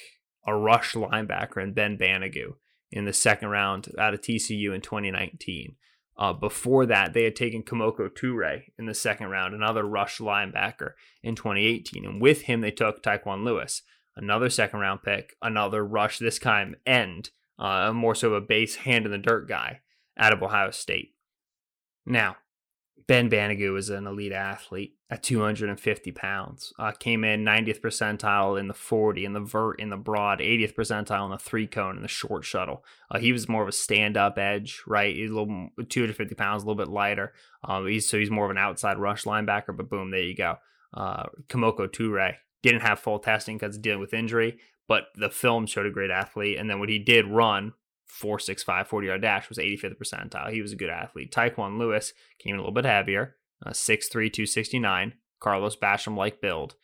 a 0.46 0.56
rush 0.56 0.94
linebacker 0.94 1.62
in 1.62 1.74
Ben 1.74 1.98
Banogu 1.98 2.56
in 2.92 3.06
the 3.06 3.14
second 3.14 3.50
round 3.50 3.94
out 3.98 4.14
of 4.14 4.22
TCU 4.22 4.74
in 4.74 4.82
2019. 4.82 5.76
Uh, 6.18 6.34
before 6.34 6.86
that, 6.88 7.14
they 7.14 7.24
had 7.24 7.36
taken 7.36 7.62
Kemoko 7.62 8.10
Turay 8.10 8.64
in 8.80 8.86
the 8.88 8.94
second 8.94 9.30
round, 9.30 9.54
another 9.54 9.84
rush 9.84 10.18
linebacker 10.18 10.94
in 11.22 11.36
2018. 11.36 12.06
And 12.06 12.22
with 12.22 12.44
him, 12.44 12.62
they 12.62 12.72
took 12.72 13.04
Tyquan 13.04 13.44
Lewis, 13.44 13.84
another 14.16 14.50
second 14.50 14.80
round 14.80 15.04
pick, 15.04 15.36
another 15.42 15.86
rush, 15.86 16.18
this 16.18 16.40
time 16.40 16.76
end, 16.86 17.30
uh, 17.60 17.92
more 17.94 18.16
so 18.16 18.30
of 18.30 18.34
a 18.34 18.46
base 18.46 18.78
hand 18.78 19.06
in 19.06 19.12
the 19.12 19.18
dirt 19.18 19.48
guy 19.48 19.82
out 20.18 20.34
of 20.34 20.42
Ohio 20.42 20.72
State. 20.72 21.14
Now, 22.06 22.38
Ben 23.08 23.30
Banogu 23.30 23.78
is 23.78 23.90
an 23.90 24.06
elite 24.06 24.34
athlete 24.34 24.96
at 25.10 25.24
250 25.24 26.12
pounds. 26.12 26.74
Uh, 26.78 26.92
came 26.92 27.24
in 27.24 27.46
90th 27.46 27.80
percentile 27.80 28.60
in 28.60 28.68
the 28.68 28.74
40, 28.74 29.24
in 29.24 29.32
the 29.32 29.40
vert, 29.40 29.80
in 29.80 29.90
the 29.90 29.96
broad, 29.96 30.40
80th 30.40 30.76
percentile 30.76 31.24
in 31.24 31.32
the 31.32 31.38
three 31.38 31.68
cone, 31.68 31.96
in 31.96 32.02
the 32.02 32.10
short 32.10 32.44
shuttle. 32.44 32.84
Uh, 33.10 33.20
he 33.20 33.32
was 33.32 33.48
more 33.48 33.62
of 33.62 33.70
a 33.70 33.72
stand 33.72 34.18
up 34.18 34.38
edge, 34.38 34.84
right? 34.86 35.16
He's 35.16 35.32
a 35.32 35.34
little 35.34 35.70
250 35.88 36.36
pounds, 36.36 36.64
a 36.64 36.66
little 36.66 36.84
bit 36.84 36.92
lighter. 36.92 37.32
Um, 37.64 37.88
he's 37.88 38.10
so 38.10 38.20
he's 38.20 38.30
more 38.30 38.44
of 38.44 38.52
an 38.52 38.58
outside 38.58 38.98
rush 38.98 39.24
linebacker. 39.24 39.76
But 39.76 39.90
boom, 39.90 40.12
there 40.12 40.22
you 40.22 40.36
go. 40.36 40.58
Uh, 40.94 41.28
Kemoko 41.48 41.88
Turay 41.88 42.36
didn't 42.62 42.82
have 42.82 43.00
full 43.00 43.20
testing 43.20 43.58
because 43.58 43.78
dealing 43.78 44.02
with 44.02 44.14
injury, 44.14 44.58
but 44.86 45.08
the 45.16 45.30
film 45.30 45.66
showed 45.66 45.86
a 45.86 45.92
great 45.92 46.12
athlete. 46.12 46.58
And 46.58 46.70
then 46.70 46.82
when 46.82 46.90
he 46.90 47.00
did 47.00 47.26
run, 47.26 47.72
465 48.18 48.88
40 48.88 49.08
yard 49.08 49.22
dash 49.22 49.50
was 49.50 49.58
85th 49.58 49.98
percentile. 49.98 50.52
He 50.52 50.62
was 50.62 50.74
a 50.74 50.78
good 50.78 50.90
athlete. 50.90 51.32
Tyquan 51.32 51.78
Lewis 51.78 52.14
came 52.40 52.56
in 52.56 52.60
a 52.60 52.62
little 52.62 52.74
bit 52.74 52.86
heavier, 52.86 53.36
uh, 53.66 53.72
6'3, 53.72 54.10
269. 54.12 55.14
Carlos 55.40 55.76
Basham 55.76 56.18
like 56.18 56.42
build 56.42 56.76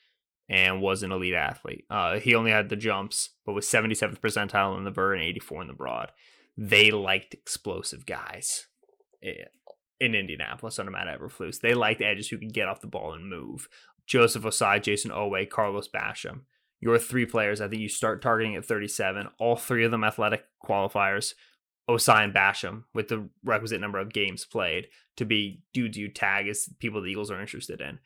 and 0.48 0.82
was 0.82 1.02
an 1.02 1.12
elite 1.12 1.34
athlete. 1.34 1.86
Uh, 1.90 2.20
he 2.20 2.36
only 2.36 2.52
had 2.52 2.70
the 2.70 2.76
jumps, 2.76 3.32
but 3.46 3.54
was 3.54 3.66
77th 3.66 4.20
percentile 4.20 4.78
in 4.78 4.84
the 4.84 4.92
vert 4.92 5.16
and 5.16 5.24
84 5.24 5.62
in 5.62 5.68
the 5.68 5.74
broad. 5.74 6.12
They 6.56 6.92
liked 6.92 7.34
explosive 7.34 8.06
guys 8.06 8.68
in 9.22 10.14
Indianapolis 10.14 10.78
under 10.78 10.92
Matt 10.92 11.08
Eberflus. 11.08 11.62
They 11.62 11.74
liked 11.74 12.02
edges 12.02 12.28
who 12.28 12.38
could 12.38 12.54
get 12.54 12.68
off 12.68 12.82
the 12.82 12.88
ball 12.88 13.14
and 13.14 13.28
move. 13.28 13.68
Joseph 14.06 14.44
Ossai, 14.44 14.80
Jayson 14.80 15.12
Oweh, 15.12 15.50
Carlos 15.50 15.88
Basham 15.88 16.42
your 16.84 17.00
three 17.00 17.26
players, 17.26 17.62
I 17.62 17.70
think 17.70 17.82
you 17.82 17.88
start 17.88 18.22
targeting 18.22 18.58
at 18.58 18.66
37. 18.66 19.30
All 19.40 19.56
three 19.56 19.86
of 19.86 19.92
them 19.92 20.04
athletic 20.04 20.44
qualifiers. 20.64 21.34
Ossai 21.90 22.26
and 22.26 22.34
Basham 22.34 22.84
with 22.94 23.08
the 23.08 23.30
requisite 23.44 23.80
number 23.80 24.00
of 24.00 24.14
games 24.14 24.46
played 24.46 24.88
to 25.18 25.26
be 25.26 25.64
dudes 25.74 25.98
you 25.98 26.10
tag 26.10 26.48
as 26.48 26.70
people 26.80 27.02
the 27.02 27.08
Eagles 27.08 27.32
are 27.32 27.40
interested 27.40 27.80
in. 27.80 28.00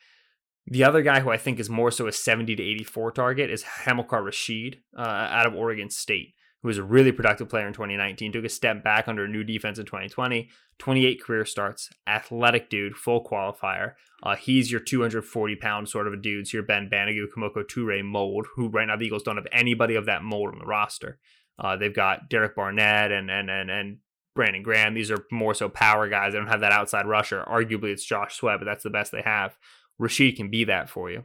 The 0.68 0.84
other 0.84 1.02
guy 1.02 1.22
who 1.22 1.32
I 1.32 1.38
think 1.38 1.60
is 1.60 1.70
more 1.70 1.92
so 1.92 2.08
a 2.08 2.12
70 2.12 2.56
to 2.56 2.63
84 2.63 3.12
target 3.13 3.50
is 3.50 3.63
Hamilcar 3.63 4.22
Rashed 4.22 4.80
uh, 4.98 5.02
out 5.02 5.48
of 5.48 5.56
Oregon 5.56 5.90
State 5.90 6.34
who 6.62 6.67
was 6.67 6.78
a 6.78 6.84
really 6.84 7.12
productive 7.12 7.50
player 7.50 7.67
in 7.67 7.74
2019, 7.74 8.32
took 8.32 8.46
a 8.46 8.50
step 8.50 8.84
back 8.84 9.08
under 9.08 9.26
a 9.26 9.28
new 9.28 9.43
defense 9.43 9.78
in 9.78 9.86
2020. 9.86 10.50
28 10.80 11.24
career 11.24 11.46
starts, 11.46 11.89
athletic 12.08 12.70
dude, 12.70 12.96
full 12.96 13.24
qualifier. 13.24 13.93
Uh, 14.24 14.36
he's 14.36 14.72
your 14.72 14.80
240 14.80 15.56
pound 15.56 15.89
sort 15.89 16.08
of 16.08 16.13
a 16.13 16.17
dude. 16.17 16.48
So 16.48 16.58
your 16.58 16.63
Ben 16.63 16.89
Banogu, 16.91 17.26
Kemoko 17.36 17.63
Turay 17.63 18.04
mold, 18.04 18.48
who 18.56 18.70
right 18.70 18.88
now 18.88 18.96
the 18.96 19.06
Eagles 19.06 19.24
don't 19.24 19.38
have 19.38 19.48
anybody 19.52 19.96
of 19.96 20.06
that 20.06 20.24
mold 20.24 20.54
on 20.54 20.60
the 20.60 20.65
roster. 20.65 21.20
Uh, 21.60 21.76
they've 21.76 21.93
got 21.93 22.30
Derek 22.30 22.56
Barnett 22.56 23.12
and 23.12 23.30
and 23.32 23.50
and 23.50 23.70
and 23.70 23.98
Brandon 24.36 24.63
Graham. 24.63 24.93
These 24.93 25.12
are 25.12 25.26
more 25.32 25.54
so 25.54 25.70
power 25.70 26.08
guys. 26.08 26.34
They 26.34 26.39
don't 26.39 26.48
have 26.48 26.62
that 26.62 26.72
outside 26.72 27.08
rusher. 27.08 27.43
Arguably, 27.48 27.91
it's 27.91 28.06
Josh 28.06 28.36
Sweat, 28.36 28.60
but 28.60 28.65
that's 28.65 28.84
the 28.84 28.89
best 28.89 29.12
they 29.12 29.24
have. 29.24 29.58
Rashed 30.00 30.38
can 30.38 30.50
be 30.50 30.63
that 30.65 30.89
for 30.89 31.10
you. 31.10 31.24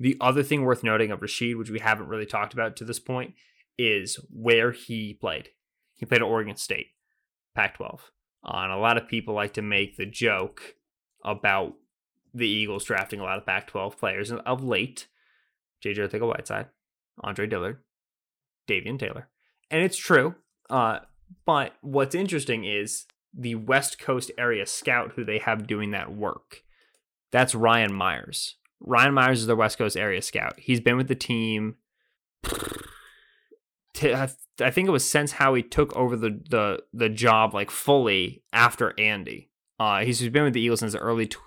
The 0.00 0.16
other 0.20 0.42
thing 0.42 0.64
worth 0.64 0.84
noting 0.84 1.10
of 1.10 1.20
Rashed, 1.20 1.56
which 1.56 1.70
we 1.70 1.80
haven't 1.80 2.08
really 2.08 2.26
talked 2.26 2.52
about 2.52 2.76
to 2.76 2.84
this 2.84 3.00
point, 3.00 3.34
is 3.78 4.18
where 4.30 4.72
he 4.72 5.14
played. 5.14 5.50
He 5.94 6.06
played 6.06 6.22
at 6.22 6.26
Oregon 6.26 6.56
State, 6.56 6.88
Pac 7.54 7.76
12. 7.76 8.10
Uh, 8.44 8.58
and 8.62 8.72
a 8.72 8.76
lot 8.76 8.96
of 8.96 9.08
people 9.08 9.34
like 9.34 9.54
to 9.54 9.62
make 9.62 9.96
the 9.96 10.06
joke 10.06 10.74
about 11.24 11.74
the 12.34 12.48
Eagles 12.48 12.84
drafting 12.84 13.20
a 13.20 13.24
lot 13.24 13.38
of 13.38 13.46
Pac 13.46 13.68
12 13.68 13.98
players 13.98 14.30
of 14.30 14.62
late. 14.62 15.08
JJ 15.84 16.08
Arcega-Whiteside, 16.08 16.66
Andre 17.22 17.46
Dillard, 17.46 17.78
Davion 18.68 18.98
Taylor. 18.98 19.28
And 19.70 19.82
it's 19.82 19.96
true. 19.96 20.34
Uh, 20.68 21.00
but 21.44 21.74
what's 21.82 22.14
interesting 22.14 22.64
is 22.64 23.06
the 23.32 23.54
West 23.54 23.98
Coast 23.98 24.30
area 24.38 24.66
scout 24.66 25.12
who 25.14 25.24
they 25.24 25.38
have 25.38 25.66
doing 25.66 25.90
that 25.92 26.14
work. 26.14 26.62
That's 27.30 27.54
Ryan 27.54 27.92
Myers. 27.92 28.56
Ryan 28.80 29.14
Myers 29.14 29.40
is 29.40 29.46
the 29.46 29.56
West 29.56 29.78
Coast 29.78 29.96
area 29.96 30.22
scout. 30.22 30.58
He's 30.58 30.80
been 30.80 30.96
with 30.96 31.08
the 31.08 31.14
team 31.14 31.76
I 34.02 34.70
think 34.70 34.88
it 34.88 34.92
was 34.92 35.08
since 35.08 35.32
Howie 35.32 35.62
took 35.62 35.94
over 35.96 36.16
the 36.16 36.40
the 36.48 36.82
the 36.92 37.08
job 37.08 37.54
like 37.54 37.70
fully 37.70 38.42
after 38.52 38.94
Andy. 38.98 39.50
Uh, 39.78 40.00
he's 40.00 40.26
been 40.28 40.44
with 40.44 40.54
the 40.54 40.60
Eagles 40.60 40.80
since 40.80 40.92
the 40.92 40.98
early 40.98 41.26
t- 41.26 41.38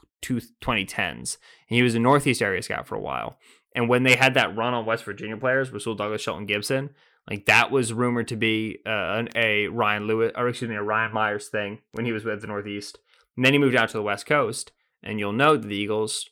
2010s. 0.61 1.37
And 1.69 1.75
he 1.75 1.81
was 1.81 1.95
a 1.95 1.99
Northeast 1.99 2.41
area 2.41 2.61
scout 2.61 2.87
for 2.87 2.95
a 2.95 3.01
while. 3.01 3.37
And 3.75 3.89
when 3.89 4.03
they 4.03 4.15
had 4.15 4.33
that 4.33 4.55
run 4.55 4.73
on 4.73 4.85
West 4.85 5.03
Virginia 5.03 5.37
players, 5.37 5.71
Rasul 5.71 5.95
Douglas, 5.95 6.21
Shelton 6.21 6.45
Gibson, 6.45 6.91
like 7.29 7.45
that 7.45 7.71
was 7.71 7.93
rumored 7.93 8.27
to 8.29 8.35
be 8.35 8.79
uh, 8.85 9.23
a 9.35 9.67
Ryan 9.67 10.07
Lewis, 10.07 10.31
or 10.35 10.47
excuse 10.47 10.69
me, 10.69 10.75
a 10.75 10.83
Ryan 10.83 11.13
Myers 11.13 11.47
thing 11.47 11.79
when 11.91 12.05
he 12.05 12.11
was 12.11 12.25
with 12.25 12.41
the 12.41 12.47
Northeast. 12.47 12.99
And 13.35 13.45
then 13.45 13.53
he 13.53 13.59
moved 13.59 13.75
out 13.75 13.89
to 13.89 13.97
the 13.97 14.03
West 14.03 14.25
Coast. 14.25 14.71
And 15.03 15.19
you'll 15.19 15.33
know 15.33 15.57
that 15.57 15.67
the 15.67 15.75
Eagles 15.75 16.29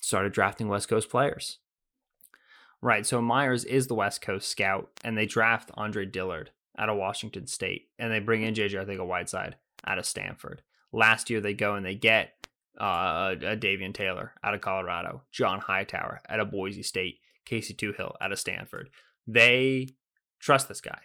started 0.00 0.32
drafting 0.32 0.68
West 0.68 0.88
Coast 0.88 1.10
players. 1.10 1.58
Right. 2.82 3.04
So 3.04 3.20
Myers 3.20 3.64
is 3.64 3.86
the 3.86 3.94
West 3.94 4.22
Coast 4.22 4.48
scout, 4.48 4.90
and 5.04 5.16
they 5.16 5.26
draft 5.26 5.70
Andre 5.74 6.06
Dillard 6.06 6.50
out 6.78 6.88
of 6.88 6.96
Washington 6.96 7.46
State, 7.46 7.88
and 7.98 8.10
they 8.10 8.20
bring 8.20 8.42
in 8.42 8.54
JJ 8.54 8.86
Arcega-Whiteside 8.86 9.56
out 9.86 9.98
of 9.98 10.06
Stanford. 10.06 10.62
Last 10.92 11.28
year, 11.30 11.40
they 11.40 11.54
go 11.54 11.74
and 11.74 11.84
they 11.84 11.94
get 11.94 12.32
uh, 12.80 13.34
a 13.42 13.56
Davion 13.56 13.92
Taylor 13.92 14.32
out 14.42 14.54
of 14.54 14.60
Colorado, 14.60 15.22
John 15.30 15.60
Hightower 15.60 16.20
out 16.28 16.40
of 16.40 16.50
Boise 16.50 16.82
State, 16.82 17.18
Casey 17.44 17.74
Toohill 17.74 18.14
out 18.20 18.32
of 18.32 18.38
Stanford. 18.38 18.88
They 19.26 19.88
trust 20.38 20.68
this 20.68 20.80
guy. 20.80 21.00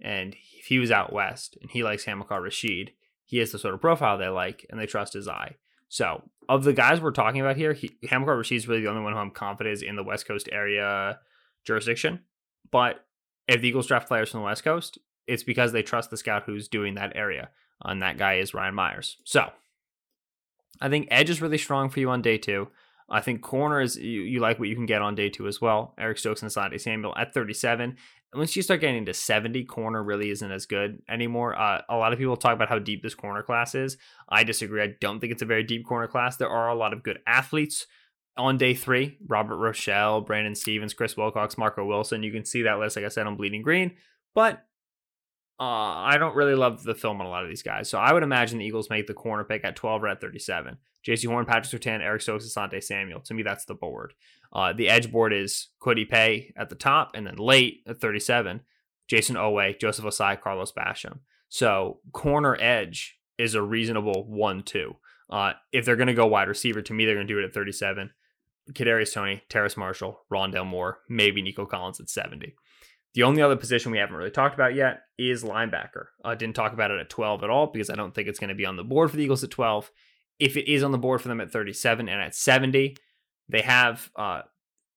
And 0.00 0.34
if 0.58 0.66
he 0.66 0.78
was 0.78 0.90
out 0.90 1.12
west 1.12 1.56
and 1.62 1.70
he 1.70 1.84
likes 1.84 2.04
Hamilcar 2.04 2.42
Rashed, 2.42 2.90
he 3.24 3.38
has 3.38 3.52
the 3.52 3.58
sort 3.58 3.74
of 3.74 3.80
profile 3.80 4.18
they 4.18 4.28
like 4.28 4.66
and 4.68 4.80
they 4.80 4.86
trust 4.86 5.12
his 5.12 5.28
eye. 5.28 5.54
So, 5.92 6.22
of 6.48 6.64
the 6.64 6.72
guys 6.72 7.02
we're 7.02 7.10
talking 7.10 7.42
about 7.42 7.58
here, 7.58 7.74
he, 7.74 7.90
Hamilcar 8.04 8.38
Rashed 8.38 8.56
is 8.56 8.66
really 8.66 8.80
the 8.80 8.88
only 8.88 9.02
one 9.02 9.12
who 9.12 9.18
I'm 9.18 9.30
confident 9.30 9.74
is 9.74 9.82
in 9.82 9.94
the 9.94 10.02
West 10.02 10.26
Coast 10.26 10.48
area 10.50 11.18
jurisdiction. 11.66 12.20
But 12.70 13.04
if 13.46 13.60
the 13.60 13.68
Eagles 13.68 13.88
draft 13.88 14.08
players 14.08 14.30
from 14.30 14.40
the 14.40 14.46
West 14.46 14.64
Coast, 14.64 14.96
it's 15.26 15.42
because 15.42 15.72
they 15.72 15.82
trust 15.82 16.08
the 16.08 16.16
scout 16.16 16.44
who's 16.46 16.66
doing 16.66 16.94
that 16.94 17.14
area. 17.14 17.50
And 17.84 18.00
that 18.00 18.16
guy 18.16 18.36
is 18.36 18.54
Ryan 18.54 18.74
Myers. 18.74 19.18
So, 19.24 19.50
I 20.80 20.88
think 20.88 21.08
edge 21.10 21.28
is 21.28 21.42
really 21.42 21.58
strong 21.58 21.90
for 21.90 22.00
you 22.00 22.08
on 22.08 22.22
day 22.22 22.38
two. 22.38 22.68
I 23.12 23.20
think 23.20 23.42
corner 23.42 23.80
is 23.80 23.96
you, 23.96 24.22
you 24.22 24.40
like 24.40 24.58
what 24.58 24.68
you 24.68 24.74
can 24.74 24.86
get 24.86 25.02
on 25.02 25.14
day 25.14 25.28
two 25.28 25.46
as 25.46 25.60
well. 25.60 25.94
Eric 25.98 26.18
Stokes 26.18 26.42
and 26.42 26.50
Asante 26.50 26.80
Samuel 26.80 27.14
at 27.16 27.34
37 27.34 27.96
once 28.34 28.56
you 28.56 28.62
start 28.62 28.80
getting 28.80 29.04
to 29.04 29.14
70, 29.14 29.64
corner 29.64 30.02
really 30.02 30.30
isn't 30.30 30.50
as 30.50 30.66
good 30.66 31.02
anymore. 31.08 31.58
Uh, 31.58 31.82
a 31.88 31.96
lot 31.96 32.12
of 32.12 32.18
people 32.18 32.36
talk 32.36 32.54
about 32.54 32.68
how 32.68 32.78
deep 32.78 33.02
this 33.02 33.14
corner 33.14 33.42
class 33.42 33.74
is. 33.74 33.98
I 34.28 34.44
disagree. 34.44 34.82
I 34.82 34.94
don't 35.00 35.20
think 35.20 35.32
it's 35.32 35.42
a 35.42 35.46
very 35.46 35.62
deep 35.62 35.86
corner 35.86 36.06
class. 36.08 36.36
There 36.36 36.48
are 36.48 36.68
a 36.68 36.74
lot 36.74 36.92
of 36.92 37.02
good 37.02 37.18
athletes 37.26 37.86
on 38.38 38.56
day 38.56 38.72
three 38.72 39.18
Robert 39.26 39.56
Rochell, 39.56 40.24
Brandon 40.24 40.54
Stephens, 40.54 40.94
Chris 40.94 41.16
Wilcox, 41.16 41.58
Marco 41.58 41.84
Wilson. 41.84 42.22
You 42.22 42.32
can 42.32 42.46
see 42.46 42.62
that 42.62 42.78
list, 42.78 42.96
like 42.96 43.04
I 43.04 43.08
said, 43.08 43.26
on 43.26 43.36
Bleeding 43.36 43.62
Green. 43.62 43.92
But 44.34 44.64
uh, 45.62 45.94
I 46.08 46.18
don't 46.18 46.34
really 46.34 46.56
love 46.56 46.82
the 46.82 46.92
film 46.92 47.20
on 47.20 47.26
a 47.28 47.30
lot 47.30 47.44
of 47.44 47.48
these 47.48 47.62
guys. 47.62 47.88
So 47.88 47.96
I 47.96 48.12
would 48.12 48.24
imagine 48.24 48.58
the 48.58 48.64
Eagles 48.64 48.90
make 48.90 49.06
the 49.06 49.14
corner 49.14 49.44
pick 49.44 49.64
at 49.64 49.76
12 49.76 50.02
or 50.02 50.08
at 50.08 50.20
37. 50.20 50.76
Jaycee 51.06 51.28
Horn, 51.28 51.46
Patrick 51.46 51.80
Surtain, 51.80 52.00
Eric 52.00 52.22
Stokes, 52.22 52.52
Asante 52.52 52.82
Samuel. 52.82 53.20
To 53.20 53.34
me, 53.34 53.44
that's 53.44 53.64
the 53.64 53.76
board. 53.76 54.12
Uh, 54.52 54.72
the 54.72 54.88
edge 54.88 55.12
board 55.12 55.32
is 55.32 55.68
Kwity 55.80 56.08
Paye 56.08 56.52
at 56.56 56.68
the 56.68 56.74
top, 56.74 57.12
and 57.14 57.24
then 57.24 57.36
late 57.36 57.84
at 57.86 58.00
37, 58.00 58.62
Jayson 59.08 59.36
Oweh, 59.36 59.78
Joseph 59.78 60.04
Ossai, 60.04 60.40
Carlos 60.40 60.72
Basham. 60.72 61.20
So 61.48 62.00
corner 62.10 62.56
edge 62.60 63.20
is 63.38 63.54
a 63.54 63.62
reasonable 63.62 64.26
one-two. 64.28 64.96
Uh, 65.30 65.52
if 65.70 65.84
they're 65.84 65.94
going 65.94 66.08
to 66.08 66.12
go 66.12 66.26
wide 66.26 66.48
receiver, 66.48 66.82
to 66.82 66.92
me, 66.92 67.04
they're 67.04 67.14
going 67.14 67.28
to 67.28 67.32
do 67.32 67.38
it 67.38 67.44
at 67.44 67.54
37. 67.54 68.10
Kadarius 68.72 69.14
Toney, 69.14 69.42
Terrace 69.48 69.76
Marshall, 69.76 70.24
Rondale 70.32 70.66
Moore, 70.66 70.98
maybe 71.08 71.40
Nico 71.40 71.66
Collins 71.66 72.00
at 72.00 72.10
70. 72.10 72.56
The 73.14 73.24
only 73.24 73.42
other 73.42 73.56
position 73.56 73.92
we 73.92 73.98
haven't 73.98 74.16
really 74.16 74.30
talked 74.30 74.54
about 74.54 74.74
yet 74.74 75.02
is 75.18 75.44
linebacker. 75.44 76.06
I 76.24 76.32
uh, 76.32 76.34
didn't 76.34 76.56
talk 76.56 76.72
about 76.72 76.90
it 76.90 77.00
at 77.00 77.10
12 77.10 77.44
at 77.44 77.50
all 77.50 77.66
because 77.66 77.90
I 77.90 77.94
don't 77.94 78.14
think 78.14 78.28
it's 78.28 78.38
going 78.38 78.48
to 78.48 78.54
be 78.54 78.64
on 78.64 78.76
the 78.76 78.84
board 78.84 79.10
for 79.10 79.16
the 79.16 79.22
Eagles 79.22 79.44
at 79.44 79.50
12. 79.50 79.90
If 80.38 80.56
it 80.56 80.70
is 80.70 80.82
on 80.82 80.92
the 80.92 80.98
board 80.98 81.20
for 81.20 81.28
them 81.28 81.40
at 81.40 81.50
37 81.50 82.08
and 82.08 82.22
at 82.22 82.34
70, 82.34 82.96
they 83.48 83.60
have 83.60 84.10
uh, 84.16 84.42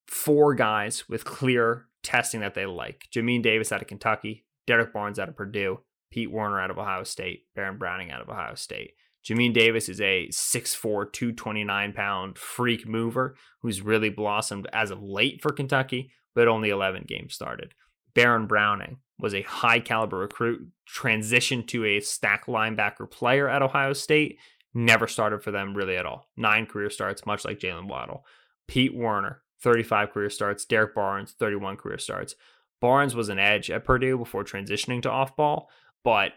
four 0.07 0.55
guys 0.55 1.09
with 1.09 1.25
clear 1.25 1.87
testing 2.03 2.39
that 2.39 2.53
they 2.53 2.65
like. 2.65 3.07
Jamin 3.13 3.43
Davis 3.43 3.71
out 3.71 3.81
of 3.81 3.87
Kentucky, 3.87 4.45
Derek 4.65 4.93
Barnes 4.93 5.19
out 5.19 5.27
of 5.27 5.35
Purdue, 5.35 5.81
Pete 6.09 6.31
Werner 6.31 6.61
out 6.61 6.71
of 6.71 6.77
Ohio 6.77 7.03
State, 7.03 7.43
Baron 7.55 7.77
Browning 7.77 8.11
out 8.11 8.21
of 8.21 8.29
Ohio 8.29 8.55
State. 8.55 8.93
Jamin 9.25 9.53
Davis 9.53 9.89
is 9.89 9.99
a 9.99 10.27
6'4, 10.31 11.11
229 11.11 11.93
pound 11.93 12.37
freak 12.37 12.87
mover 12.87 13.35
who's 13.61 13.81
really 13.81 14.09
blossomed 14.09 14.67
as 14.71 14.91
of 14.91 15.01
late 15.01 15.41
for 15.41 15.51
Kentucky, 15.51 16.11
but 16.35 16.47
only 16.47 16.69
11 16.69 17.05
games 17.07 17.33
started. 17.33 17.73
Baron 18.15 18.47
Browning 18.47 18.97
was 19.19 19.35
a 19.35 19.43
high 19.43 19.79
caliber 19.79 20.17
recruit, 20.17 20.67
transitioned 20.91 21.67
to 21.67 21.85
a 21.85 21.99
stack 21.99 22.47
linebacker 22.47 23.09
player 23.09 23.47
at 23.47 23.61
Ohio 23.61 23.93
State, 23.93 24.39
never 24.73 25.07
started 25.07 25.43
for 25.43 25.51
them 25.51 25.75
really 25.75 25.95
at 25.95 26.05
all. 26.05 26.27
Nine 26.35 26.65
career 26.65 26.89
starts, 26.89 27.25
much 27.25 27.45
like 27.45 27.59
Jaylen 27.59 27.87
Waddle. 27.87 28.25
Pete 28.67 28.95
Werner, 28.95 29.41
35 29.61 30.11
career 30.11 30.29
starts. 30.29 30.65
Derek 30.65 30.95
Barnes, 30.95 31.33
31 31.37 31.77
career 31.77 31.97
starts. 31.97 32.35
Barnes 32.81 33.15
was 33.15 33.29
an 33.29 33.39
edge 33.39 33.71
at 33.71 33.85
Purdue 33.85 34.17
before 34.17 34.43
transitioning 34.43 35.01
to 35.01 35.09
off 35.09 35.35
ball, 35.35 35.69
but 36.03 36.33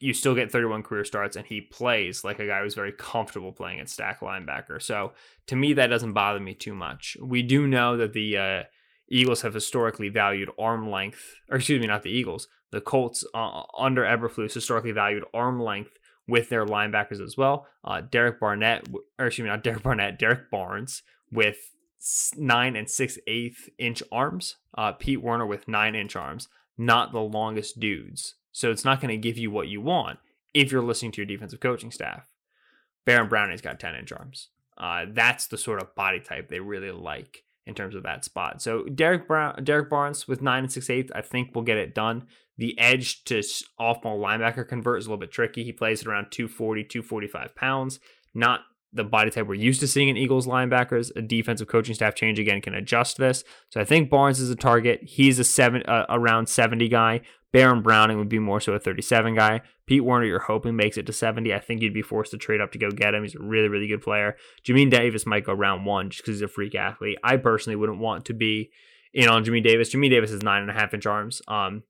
you 0.00 0.12
still 0.12 0.34
get 0.34 0.52
31 0.52 0.82
career 0.82 1.04
starts, 1.04 1.36
and 1.36 1.46
he 1.46 1.60
plays 1.60 2.22
like 2.22 2.38
a 2.38 2.46
guy 2.46 2.60
who's 2.60 2.74
very 2.74 2.92
comfortable 2.92 3.52
playing 3.52 3.80
at 3.80 3.88
stack 3.88 4.20
linebacker. 4.20 4.82
So 4.82 5.12
to 5.46 5.56
me, 5.56 5.72
that 5.74 5.86
doesn't 5.86 6.12
bother 6.12 6.40
me 6.40 6.54
too 6.54 6.74
much. 6.74 7.16
We 7.22 7.42
do 7.42 7.66
know 7.66 7.96
that 7.96 8.12
the 8.12 8.36
uh, 8.36 8.62
Eagles 9.08 9.42
have 9.42 9.54
historically 9.54 10.08
valued 10.08 10.50
arm 10.58 10.90
length, 10.90 11.36
or 11.48 11.56
excuse 11.58 11.80
me, 11.80 11.86
not 11.86 12.02
the 12.02 12.10
Eagles. 12.10 12.48
The 12.72 12.80
Colts 12.80 13.24
uh, 13.34 13.62
under 13.78 14.02
Eberflus 14.02 14.54
historically 14.54 14.92
valued 14.92 15.24
arm 15.32 15.60
length 15.60 15.98
with 16.26 16.48
their 16.48 16.66
linebackers 16.66 17.20
as 17.20 17.36
well. 17.36 17.66
Uh, 17.84 18.00
Derek 18.00 18.40
Barnett, 18.40 18.88
or 19.18 19.26
excuse 19.26 19.44
me, 19.44 19.50
not 19.50 19.62
Derek 19.62 19.82
Barnett, 19.82 20.18
Derek 20.18 20.50
Barnes 20.50 21.02
with 21.30 21.56
nine 22.36 22.76
and 22.76 22.90
six 22.90 23.18
eighth 23.26 23.68
inch 23.78 24.02
arms. 24.10 24.56
Uh, 24.76 24.92
Pete 24.92 25.22
Werner 25.22 25.46
with 25.46 25.68
nine 25.68 25.94
inch 25.94 26.16
arms, 26.16 26.48
not 26.76 27.12
the 27.12 27.20
longest 27.20 27.78
dudes. 27.78 28.34
So 28.52 28.70
it's 28.70 28.84
not 28.84 29.00
going 29.00 29.10
to 29.10 29.16
give 29.16 29.38
you 29.38 29.50
what 29.50 29.68
you 29.68 29.80
want 29.80 30.18
if 30.54 30.72
you're 30.72 30.82
listening 30.82 31.12
to 31.12 31.18
your 31.18 31.26
defensive 31.26 31.60
coaching 31.60 31.92
staff. 31.92 32.26
Baron 33.04 33.28
Browning's 33.28 33.60
got 33.60 33.78
10 33.78 33.94
inch 33.94 34.12
arms. 34.12 34.48
Uh, 34.76 35.06
that's 35.08 35.46
the 35.46 35.56
sort 35.58 35.80
of 35.80 35.94
body 35.94 36.20
type 36.20 36.48
they 36.48 36.60
really 36.60 36.90
like 36.90 37.44
in 37.66 37.74
terms 37.74 37.94
of 37.94 38.02
that 38.04 38.24
spot. 38.24 38.62
So 38.62 38.84
Derek 38.84 39.26
Brown, 39.26 39.62
Derek 39.64 39.90
Barnes 39.90 40.28
with 40.28 40.40
nine 40.40 40.64
and 40.64 40.72
six 40.72 40.88
eighths, 40.88 41.12
I 41.14 41.22
think 41.22 41.54
will 41.54 41.62
get 41.62 41.76
it 41.76 41.94
done. 41.94 42.26
The 42.58 42.78
edge 42.78 43.24
to 43.24 43.42
off 43.78 44.00
ball 44.00 44.18
linebacker 44.18 44.66
convert 44.66 44.98
is 44.98 45.06
a 45.06 45.10
little 45.10 45.20
bit 45.20 45.32
tricky. 45.32 45.64
He 45.64 45.72
plays 45.72 46.00
at 46.00 46.06
around 46.06 46.30
240, 46.30 46.84
245 46.84 47.54
pounds. 47.54 48.00
Not 48.34 48.60
the 48.92 49.04
body 49.04 49.30
type 49.30 49.46
we're 49.46 49.54
used 49.54 49.80
to 49.80 49.88
seeing 49.88 50.08
in 50.08 50.16
Eagles 50.16 50.46
linebackers. 50.46 51.14
A 51.16 51.22
defensive 51.22 51.68
coaching 51.68 51.94
staff 51.94 52.14
change 52.14 52.38
again 52.38 52.62
can 52.62 52.74
adjust 52.74 53.18
this. 53.18 53.44
So 53.68 53.80
I 53.80 53.84
think 53.84 54.08
Barnes 54.08 54.40
is 54.40 54.48
a 54.48 54.56
target. 54.56 55.00
He's 55.02 55.38
a 55.38 55.44
seven 55.44 55.82
uh, 55.82 56.06
around 56.08 56.48
70 56.48 56.88
guy. 56.88 57.20
Baron 57.52 57.82
Browning 57.82 58.18
would 58.18 58.28
be 58.28 58.38
more 58.38 58.60
so 58.60 58.72
a 58.72 58.78
37 58.78 59.34
guy. 59.34 59.60
Pete 59.86 60.04
Werner, 60.04 60.26
you're 60.26 60.40
hoping 60.40 60.74
makes 60.74 60.96
it 60.96 61.06
to 61.06 61.12
70. 61.12 61.54
I 61.54 61.60
think 61.60 61.80
you'd 61.80 61.94
be 61.94 62.02
forced 62.02 62.32
to 62.32 62.38
trade 62.38 62.60
up 62.60 62.72
to 62.72 62.78
go 62.78 62.90
get 62.90 63.14
him. 63.14 63.22
He's 63.22 63.36
a 63.36 63.42
really, 63.42 63.68
really 63.68 63.86
good 63.86 64.02
player. 64.02 64.36
Jamin 64.64 64.90
Davis 64.90 65.26
might 65.26 65.44
go 65.44 65.52
round 65.52 65.86
one 65.86 66.10
just 66.10 66.22
because 66.22 66.36
he's 66.36 66.42
a 66.42 66.48
freak 66.48 66.74
athlete. 66.74 67.18
I 67.22 67.36
personally 67.36 67.76
wouldn't 67.76 68.00
want 68.00 68.24
to 68.26 68.34
be 68.34 68.70
in 69.14 69.28
on 69.28 69.44
Jamin 69.44 69.62
Davis. 69.62 69.94
Jamin 69.94 70.10
Davis 70.10 70.30
has 70.30 70.42
nine 70.42 70.62
and 70.62 70.70
a 70.70 70.74
half 70.74 70.92
inch 70.92 71.06
arms. 71.06 71.40
Um, 71.46 71.84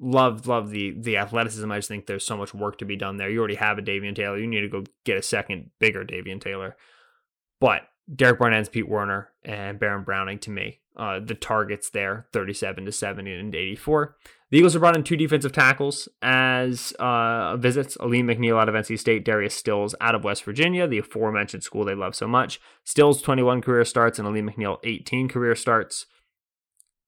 love, 0.00 0.46
love 0.46 0.70
the 0.70 0.94
the 0.98 1.18
athleticism. 1.18 1.70
I 1.70 1.78
just 1.78 1.88
think 1.88 2.06
there's 2.06 2.24
so 2.24 2.38
much 2.38 2.54
work 2.54 2.78
to 2.78 2.86
be 2.86 2.96
done 2.96 3.18
there. 3.18 3.28
You 3.28 3.38
already 3.38 3.56
have 3.56 3.76
a 3.76 3.82
Davion 3.82 4.16
Taylor. 4.16 4.38
You 4.38 4.46
need 4.46 4.62
to 4.62 4.68
go 4.68 4.84
get 5.04 5.18
a 5.18 5.22
second 5.22 5.70
bigger 5.78 6.04
Davion 6.04 6.40
Taylor. 6.40 6.76
But 7.60 7.82
Derek 8.14 8.38
Barnett's 8.38 8.68
Pete 8.68 8.88
Werner 8.88 9.30
and 9.44 9.78
Baron 9.78 10.04
Browning 10.04 10.38
to 10.40 10.50
me. 10.50 10.80
Uh, 10.96 11.20
the 11.20 11.34
targets 11.34 11.90
there 11.90 12.26
37 12.32 12.86
to 12.86 12.92
70 12.92 13.34
and 13.34 13.54
84. 13.54 14.16
The 14.50 14.58
Eagles 14.58 14.72
have 14.74 14.80
brought 14.80 14.96
in 14.96 15.04
two 15.04 15.16
defensive 15.16 15.52
tackles 15.52 16.08
as 16.22 16.92
uh, 17.00 17.56
visits 17.56 17.96
Alim 17.96 18.28
McNeill 18.28 18.58
out 18.58 18.68
of 18.68 18.74
NC 18.74 18.98
State, 18.98 19.24
Darius 19.24 19.54
Stills 19.54 19.94
out 20.00 20.14
of 20.14 20.24
West 20.24 20.44
Virginia, 20.44 20.86
the 20.86 20.98
aforementioned 20.98 21.64
school 21.64 21.84
they 21.84 21.94
love 21.94 22.14
so 22.14 22.26
much. 22.26 22.60
Stills 22.84 23.20
21 23.20 23.60
career 23.60 23.84
starts 23.84 24.18
and 24.18 24.26
Alim 24.26 24.48
McNeill, 24.48 24.78
18 24.84 25.28
career 25.28 25.54
starts. 25.54 26.06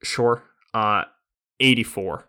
Sure. 0.03 0.43
Uh, 0.75 1.05
84 1.61 2.29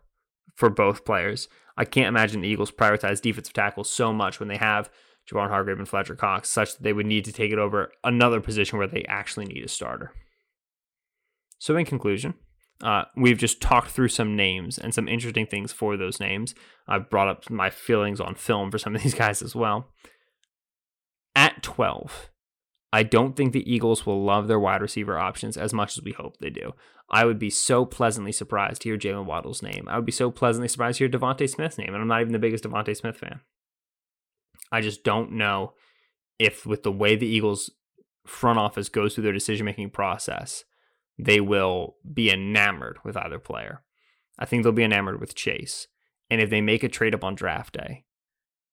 for 0.55 0.69
both 0.69 1.05
players. 1.05 1.49
I 1.75 1.85
can't 1.85 2.07
imagine 2.07 2.41
the 2.41 2.47
Eagles 2.47 2.71
prioritize 2.71 3.21
defensive 3.21 3.53
tackles 3.53 3.89
so 3.89 4.13
much 4.13 4.39
when 4.39 4.47
they 4.49 4.57
have 4.57 4.89
Javon 5.29 5.49
Hargrave 5.49 5.77
and 5.77 5.87
Fletcher 5.87 6.15
Cox, 6.15 6.49
such 6.49 6.75
that 6.75 6.83
they 6.83 6.93
would 6.93 7.05
need 7.05 7.25
to 7.25 7.33
take 7.33 7.51
it 7.51 7.59
over 7.59 7.91
another 8.03 8.41
position 8.41 8.77
where 8.77 8.87
they 8.87 9.05
actually 9.07 9.45
need 9.45 9.63
a 9.63 9.67
starter. 9.67 10.11
So, 11.59 11.75
in 11.75 11.85
conclusion, 11.85 12.35
uh, 12.83 13.03
we've 13.15 13.37
just 13.37 13.61
talked 13.61 13.91
through 13.91 14.07
some 14.07 14.35
names 14.35 14.77
and 14.77 14.93
some 14.93 15.07
interesting 15.07 15.45
things 15.45 15.71
for 15.71 15.97
those 15.97 16.19
names. 16.19 16.55
I've 16.87 17.09
brought 17.09 17.27
up 17.27 17.49
my 17.49 17.69
feelings 17.69 18.19
on 18.21 18.35
film 18.35 18.71
for 18.71 18.77
some 18.77 18.95
of 18.95 19.01
these 19.03 19.13
guys 19.13 19.41
as 19.41 19.55
well. 19.55 19.89
At 21.35 21.61
12, 21.61 22.29
I 22.91 23.03
don't 23.03 23.35
think 23.35 23.53
the 23.53 23.71
Eagles 23.71 24.05
will 24.05 24.23
love 24.23 24.47
their 24.47 24.59
wide 24.59 24.81
receiver 24.81 25.19
options 25.19 25.57
as 25.57 25.73
much 25.73 25.97
as 25.97 26.03
we 26.03 26.11
hope 26.13 26.37
they 26.37 26.49
do. 26.49 26.73
I 27.11 27.25
would 27.25 27.39
be 27.39 27.49
so 27.49 27.85
pleasantly 27.85 28.31
surprised 28.31 28.81
to 28.81 28.89
hear 28.89 28.97
Jaylen 28.97 29.25
Waddle's 29.25 29.61
name. 29.61 29.87
I 29.87 29.95
would 29.95 30.05
be 30.05 30.11
so 30.11 30.31
pleasantly 30.31 30.67
surprised 30.67 30.97
to 30.97 31.03
hear 31.07 31.11
DeVonta 31.11 31.49
Smith's 31.49 31.77
name, 31.77 31.93
and 31.93 31.97
I'm 31.97 32.07
not 32.07 32.21
even 32.21 32.33
the 32.33 32.39
biggest 32.39 32.63
DeVonta 32.63 32.95
Smith 32.95 33.17
fan. 33.17 33.41
I 34.71 34.81
just 34.81 35.03
don't 35.03 35.33
know 35.33 35.73
if, 36.37 36.65
with 36.65 36.83
the 36.83 36.91
way 36.91 37.15
the 37.15 37.27
Eagles 37.27 37.71
front 38.25 38.59
office 38.59 38.89
goes 38.89 39.13
through 39.13 39.23
their 39.23 39.33
decision 39.33 39.65
making 39.65 39.89
process, 39.89 40.63
they 41.17 41.41
will 41.41 41.95
be 42.11 42.31
enamored 42.31 42.97
with 43.03 43.17
either 43.17 43.39
player. 43.39 43.83
I 44.37 44.45
think 44.45 44.63
they'll 44.63 44.71
be 44.71 44.83
enamored 44.83 45.19
with 45.19 45.35
Chase. 45.35 45.87
And 46.29 46.39
if 46.39 46.49
they 46.49 46.61
make 46.61 46.83
a 46.83 46.89
trade 46.89 47.13
up 47.13 47.23
on 47.23 47.35
draft 47.35 47.73
day, 47.73 48.05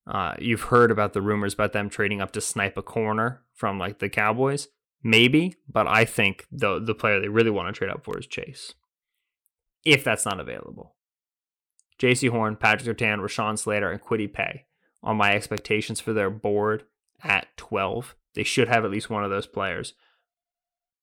uh, 0.06 0.34
you've 0.38 0.62
heard 0.62 0.90
about 0.90 1.12
the 1.12 1.22
rumors 1.22 1.54
about 1.54 1.72
them 1.72 1.88
trading 1.88 2.20
up 2.20 2.30
to 2.32 2.40
snipe 2.40 2.76
a 2.76 2.82
corner 2.82 3.42
from 3.52 3.78
like 3.78 3.98
the 3.98 4.08
Cowboys. 4.08 4.68
Maybe, 5.02 5.56
but 5.68 5.86
I 5.86 6.04
think 6.04 6.46
the 6.50 6.80
the 6.80 6.94
player 6.94 7.20
they 7.20 7.28
really 7.28 7.50
want 7.50 7.72
to 7.72 7.76
trade 7.78 7.90
up 7.90 8.04
for 8.04 8.18
is 8.18 8.26
Chase. 8.26 8.74
If 9.84 10.04
that's 10.04 10.24
not 10.24 10.40
available. 10.40 10.96
Jaycee 12.00 12.30
Horn, 12.30 12.56
Patrick 12.56 12.96
Surtain, 12.96 13.20
Rashawn 13.20 13.58
Slater, 13.58 13.90
and 13.90 14.00
Kwity 14.00 14.32
Paye 14.32 14.66
are 15.02 15.14
my 15.14 15.34
expectations 15.34 16.00
for 16.00 16.12
their 16.12 16.30
board 16.30 16.84
at 17.22 17.48
12. 17.56 18.14
They 18.34 18.44
should 18.44 18.68
have 18.68 18.84
at 18.84 18.90
least 18.90 19.10
one 19.10 19.24
of 19.24 19.30
those 19.30 19.46
players. 19.46 19.94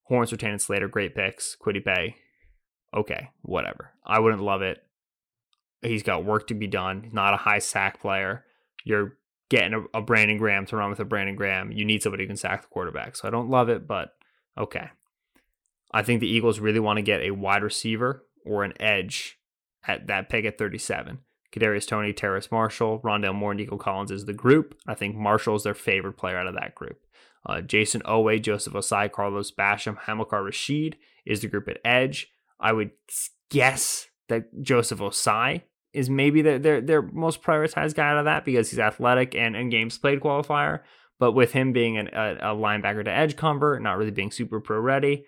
Horns, 0.03 0.31
Surtain, 0.31 0.51
and 0.51 0.61
Slater, 0.61 0.87
great 0.87 1.15
picks. 1.15 1.55
Kwity 1.55 1.83
Paye, 1.83 2.15
okay, 2.93 3.29
whatever. 3.41 3.91
I 4.05 4.19
wouldn't 4.19 4.43
love 4.43 4.61
it. 4.61 4.83
He's 5.81 6.03
got 6.03 6.25
work 6.25 6.47
to 6.47 6.53
be 6.53 6.67
done. 6.67 7.09
Not 7.11 7.33
a 7.33 7.37
high 7.37 7.59
sack 7.59 8.01
player. 8.01 8.45
You're 8.85 9.17
getting 9.49 9.73
a, 9.73 9.97
a 9.97 10.01
Brandon 10.01 10.37
Graham 10.37 10.65
to 10.67 10.77
run 10.77 10.89
with 10.89 10.99
a 10.99 11.05
Brandon 11.05 11.35
Graham. 11.35 11.71
You 11.71 11.85
need 11.85 12.01
somebody 12.01 12.23
who 12.23 12.27
can 12.27 12.37
sack 12.37 12.61
the 12.61 12.67
quarterback. 12.67 13.15
So 13.15 13.27
I 13.27 13.31
don't 13.31 13.49
love 13.49 13.69
it, 13.69 13.87
but 13.87 14.13
okay. 14.57 14.89
I 15.91 16.01
think 16.01 16.21
the 16.21 16.29
Eagles 16.29 16.59
really 16.59 16.79
want 16.79 16.97
to 16.97 17.03
get 17.03 17.21
a 17.21 17.31
wide 17.31 17.63
receiver 17.63 18.25
or 18.45 18.63
an 18.63 18.73
edge 18.79 19.37
at 19.87 20.07
that 20.07 20.29
pick 20.29 20.45
at 20.45 20.57
37. 20.57 21.19
Kadarius 21.53 21.87
Toney, 21.87 22.13
Terrace 22.13 22.51
Marshall, 22.51 22.99
Rondale 22.99 23.35
Moore, 23.35 23.53
Nico 23.53 23.77
Collins 23.77 24.11
is 24.11 24.25
the 24.25 24.33
group. 24.33 24.75
I 24.87 24.95
think 24.95 25.15
Marshall 25.15 25.55
is 25.55 25.63
their 25.63 25.75
favorite 25.75 26.13
player 26.13 26.37
out 26.37 26.47
of 26.47 26.55
that 26.55 26.73
group. 26.73 26.99
Uh, 27.45 27.61
Jayson 27.61 28.01
Oweh, 28.03 28.41
Joseph 28.41 28.73
Ossai, 28.73 29.11
Carlos 29.11 29.51
Basham, 29.51 29.97
Hamilcar 29.99 30.43
Rashed 30.43 30.95
is 31.25 31.41
the 31.41 31.47
group 31.47 31.67
at 31.67 31.79
edge. 31.85 32.29
I 32.59 32.73
would 32.73 32.91
guess 33.49 34.07
that 34.29 34.63
Joseph 34.63 34.99
Ossai 34.99 35.61
is 35.91 36.09
maybe 36.09 36.41
their, 36.41 36.57
their, 36.57 36.81
their 36.81 37.01
most 37.01 37.43
prioritized 37.43 37.95
guy 37.95 38.09
out 38.09 38.17
of 38.17 38.25
that 38.25 38.45
because 38.45 38.71
he's 38.71 38.79
athletic 38.79 39.35
and, 39.35 39.55
and 39.55 39.69
games 39.69 39.97
played 39.97 40.21
qualifier. 40.21 40.79
But 41.19 41.33
with 41.33 41.51
him 41.51 41.71
being 41.71 41.97
an, 41.97 42.09
a, 42.13 42.33
a 42.35 42.55
linebacker 42.55 43.05
to 43.05 43.11
edge 43.11 43.35
convert, 43.35 43.81
not 43.81 43.97
really 43.97 44.11
being 44.11 44.31
super 44.31 44.59
pro 44.59 44.79
ready, 44.79 45.25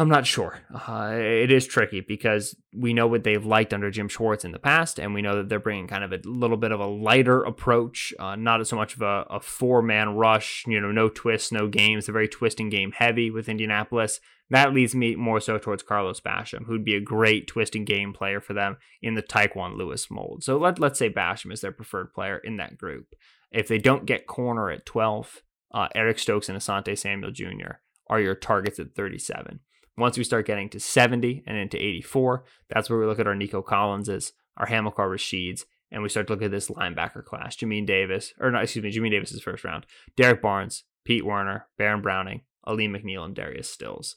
I'm 0.00 0.08
not 0.08 0.26
sure. 0.26 0.60
Uh, 0.72 1.10
it 1.12 1.50
is 1.50 1.66
tricky 1.66 2.00
because 2.00 2.54
we 2.72 2.94
know 2.94 3.08
what 3.08 3.24
they've 3.24 3.44
liked 3.44 3.74
under 3.74 3.90
Jim 3.90 4.08
Schwartz 4.08 4.44
in 4.44 4.52
the 4.52 4.60
past, 4.60 5.00
and 5.00 5.12
we 5.12 5.22
know 5.22 5.34
that 5.36 5.48
they're 5.48 5.58
bringing 5.58 5.88
kind 5.88 6.04
of 6.04 6.12
a 6.12 6.20
little 6.24 6.56
bit 6.56 6.70
of 6.70 6.78
a 6.78 6.86
lighter 6.86 7.42
approach, 7.42 8.14
uh, 8.20 8.36
not 8.36 8.64
so 8.68 8.76
much 8.76 8.94
of 8.94 9.02
a, 9.02 9.26
a 9.28 9.40
four 9.40 9.82
man 9.82 10.14
rush, 10.14 10.62
you 10.68 10.80
know, 10.80 10.92
no 10.92 11.08
twists, 11.08 11.50
no 11.50 11.66
games, 11.66 12.08
a 12.08 12.12
very 12.12 12.28
twisting 12.28 12.70
game 12.70 12.92
heavy 12.92 13.28
with 13.28 13.48
Indianapolis. 13.48 14.20
That 14.50 14.72
leads 14.72 14.94
me 14.94 15.16
more 15.16 15.40
so 15.40 15.58
towards 15.58 15.82
Carlos 15.82 16.20
Basham, 16.20 16.66
who'd 16.66 16.84
be 16.84 16.94
a 16.94 17.00
great 17.00 17.48
twisting 17.48 17.84
game 17.84 18.12
player 18.12 18.40
for 18.40 18.54
them 18.54 18.76
in 19.02 19.14
the 19.14 19.22
Tyquan 19.22 19.76
Lewis 19.76 20.08
mold. 20.12 20.44
So 20.44 20.58
let, 20.58 20.78
let's 20.78 21.00
say 21.00 21.10
Basham 21.10 21.52
is 21.52 21.60
their 21.60 21.72
preferred 21.72 22.14
player 22.14 22.38
in 22.38 22.56
that 22.58 22.78
group. 22.78 23.14
If 23.50 23.66
they 23.66 23.78
don't 23.78 24.06
get 24.06 24.28
corner 24.28 24.70
at 24.70 24.86
12, 24.86 25.42
uh, 25.74 25.88
Eric 25.96 26.20
Stokes 26.20 26.48
and 26.48 26.56
Asante 26.56 26.96
Samuel 26.96 27.32
Jr. 27.32 27.80
are 28.08 28.20
your 28.20 28.36
targets 28.36 28.78
at 28.78 28.94
37. 28.94 29.58
Once 29.98 30.16
we 30.16 30.24
start 30.24 30.46
getting 30.46 30.68
to 30.68 30.78
70 30.78 31.42
and 31.46 31.56
into 31.56 31.76
84, 31.76 32.44
that's 32.70 32.88
where 32.88 32.98
we 32.98 33.06
look 33.06 33.18
at 33.18 33.26
our 33.26 33.34
Nico 33.34 33.62
Collinses, 33.62 34.32
our 34.56 34.66
Hamilcar 34.66 35.08
Rasheds, 35.08 35.64
and 35.90 36.02
we 36.02 36.08
start 36.08 36.26
to 36.28 36.32
look 36.32 36.42
at 36.42 36.50
this 36.50 36.68
linebacker 36.68 37.24
class. 37.24 37.56
Jamin 37.56 37.86
Davis, 37.86 38.32
or 38.38 38.50
not, 38.50 38.62
excuse 38.62 38.84
me, 38.84 38.92
Jamin 38.92 39.10
Davis 39.10 39.32
is 39.32 39.42
first 39.42 39.64
round. 39.64 39.86
Derek 40.16 40.40
Barnes, 40.40 40.84
Pete 41.04 41.26
Werner, 41.26 41.66
Baron 41.76 42.00
Browning, 42.00 42.42
Alim 42.64 42.92
McNeill, 42.92 43.24
and 43.24 43.34
Darius 43.34 43.68
Stills. 43.68 44.14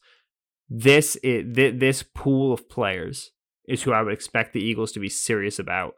This 0.69 1.15
is, 1.17 1.45
this 1.53 2.03
pool 2.03 2.53
of 2.53 2.69
players 2.69 3.31
is 3.67 3.83
who 3.83 3.91
I 3.91 4.01
would 4.03 4.13
expect 4.13 4.53
the 4.53 4.63
Eagles 4.63 4.91
to 4.91 4.99
be 4.99 5.09
serious 5.09 5.57
about 5.57 5.95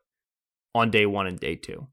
on 0.74 0.92
day 0.92 1.06
one 1.06 1.28
and 1.28 1.40
day 1.40 1.56
two. 1.56 1.88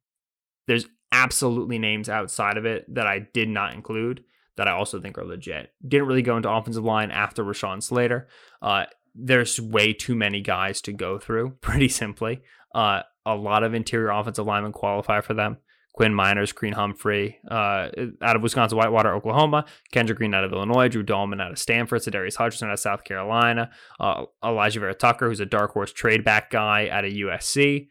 There's 0.67 0.87
absolutely 1.13 1.79
names 1.79 2.09
outside 2.09 2.57
of 2.57 2.65
it 2.65 2.85
that 2.95 3.07
I 3.07 3.19
did 3.19 3.49
not 3.49 3.75
include 3.75 4.23
that 4.61 4.69
I 4.69 4.73
also 4.73 5.01
think 5.01 5.17
are 5.17 5.25
legit. 5.25 5.73
Didn't 5.89 6.07
really 6.07 6.21
go 6.21 6.37
into 6.37 6.51
offensive 6.51 6.85
line 6.85 7.11
after 7.11 7.43
Rashawn 7.43 7.83
Slater. 7.83 8.29
Uh, 8.61 8.85
there's 9.15 9.59
way 9.59 9.95
too 9.95 10.15
many 10.15 10.43
guys 10.43 10.83
to 10.83 10.93
go 10.93 11.19
through, 11.19 11.53
pretty 11.63 11.89
simply. 11.89 12.43
Uh, 12.75 13.01
a 13.25 13.35
lot 13.35 13.63
of 13.63 13.73
interior 13.73 14.11
offensive 14.11 14.45
linemen 14.45 14.73
qualify 14.73 15.23
for 15.23 15.33
them. 15.33 15.57
Quinn 15.95 16.13
Meinerz, 16.13 16.55
Creed 16.55 16.75
Humphrey 16.75 17.39
uh, 17.51 17.89
out 18.21 18.37
of 18.37 18.43
Wisconsin 18.43 18.77
Whitewater, 18.77 19.15
Oklahoma, 19.15 19.65
Kendra 19.95 20.15
Green 20.15 20.35
out 20.35 20.45
of 20.45 20.53
Illinois, 20.53 20.89
Drew 20.89 21.03
Dalman 21.03 21.41
out 21.41 21.53
of 21.53 21.59
Stanford, 21.59 22.03
Sadarius 22.03 22.37
Hutcherson 22.37 22.65
out 22.65 22.75
of 22.75 22.81
South 22.81 23.05
Carolina, 23.05 23.71
uh, 23.99 24.25
Alijah 24.45 24.81
Vera 24.81 24.95
Tucker, 24.95 25.31
who's 25.31 25.41
a 25.41 25.47
dark 25.47 25.73
horse 25.73 25.91
trade 25.91 26.23
back 26.23 26.51
guy 26.51 26.91
out 26.91 27.07
of 27.07 27.13
USC. 27.13 27.89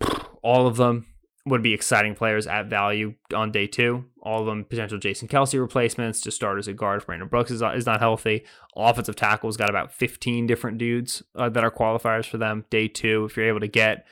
All 0.44 0.68
of 0.68 0.76
them 0.76 1.07
would 1.48 1.62
be 1.62 1.74
exciting 1.74 2.14
players 2.14 2.46
at 2.46 2.66
value 2.66 3.14
on 3.34 3.50
day 3.50 3.66
two. 3.66 4.04
All 4.22 4.40
of 4.40 4.46
them 4.46 4.64
potential 4.64 4.98
Jason 4.98 5.28
Kelce 5.28 5.58
replacements 5.58 6.20
to 6.22 6.30
start 6.30 6.58
as 6.58 6.68
a 6.68 6.72
guard. 6.72 7.04
Brandon 7.06 7.28
Brooks 7.28 7.50
is, 7.50 7.62
is 7.62 7.86
not 7.86 8.00
healthy. 8.00 8.44
Offensive 8.76 9.16
tackles 9.16 9.56
got 9.56 9.70
about 9.70 9.92
15 9.92 10.46
different 10.46 10.78
dudes 10.78 11.22
uh, 11.34 11.48
that 11.48 11.64
are 11.64 11.70
qualifiers 11.70 12.26
for 12.26 12.38
them. 12.38 12.64
Day 12.70 12.88
two, 12.88 13.24
if 13.24 13.36
you're 13.36 13.48
able 13.48 13.60
to 13.60 13.68
get 13.68 14.06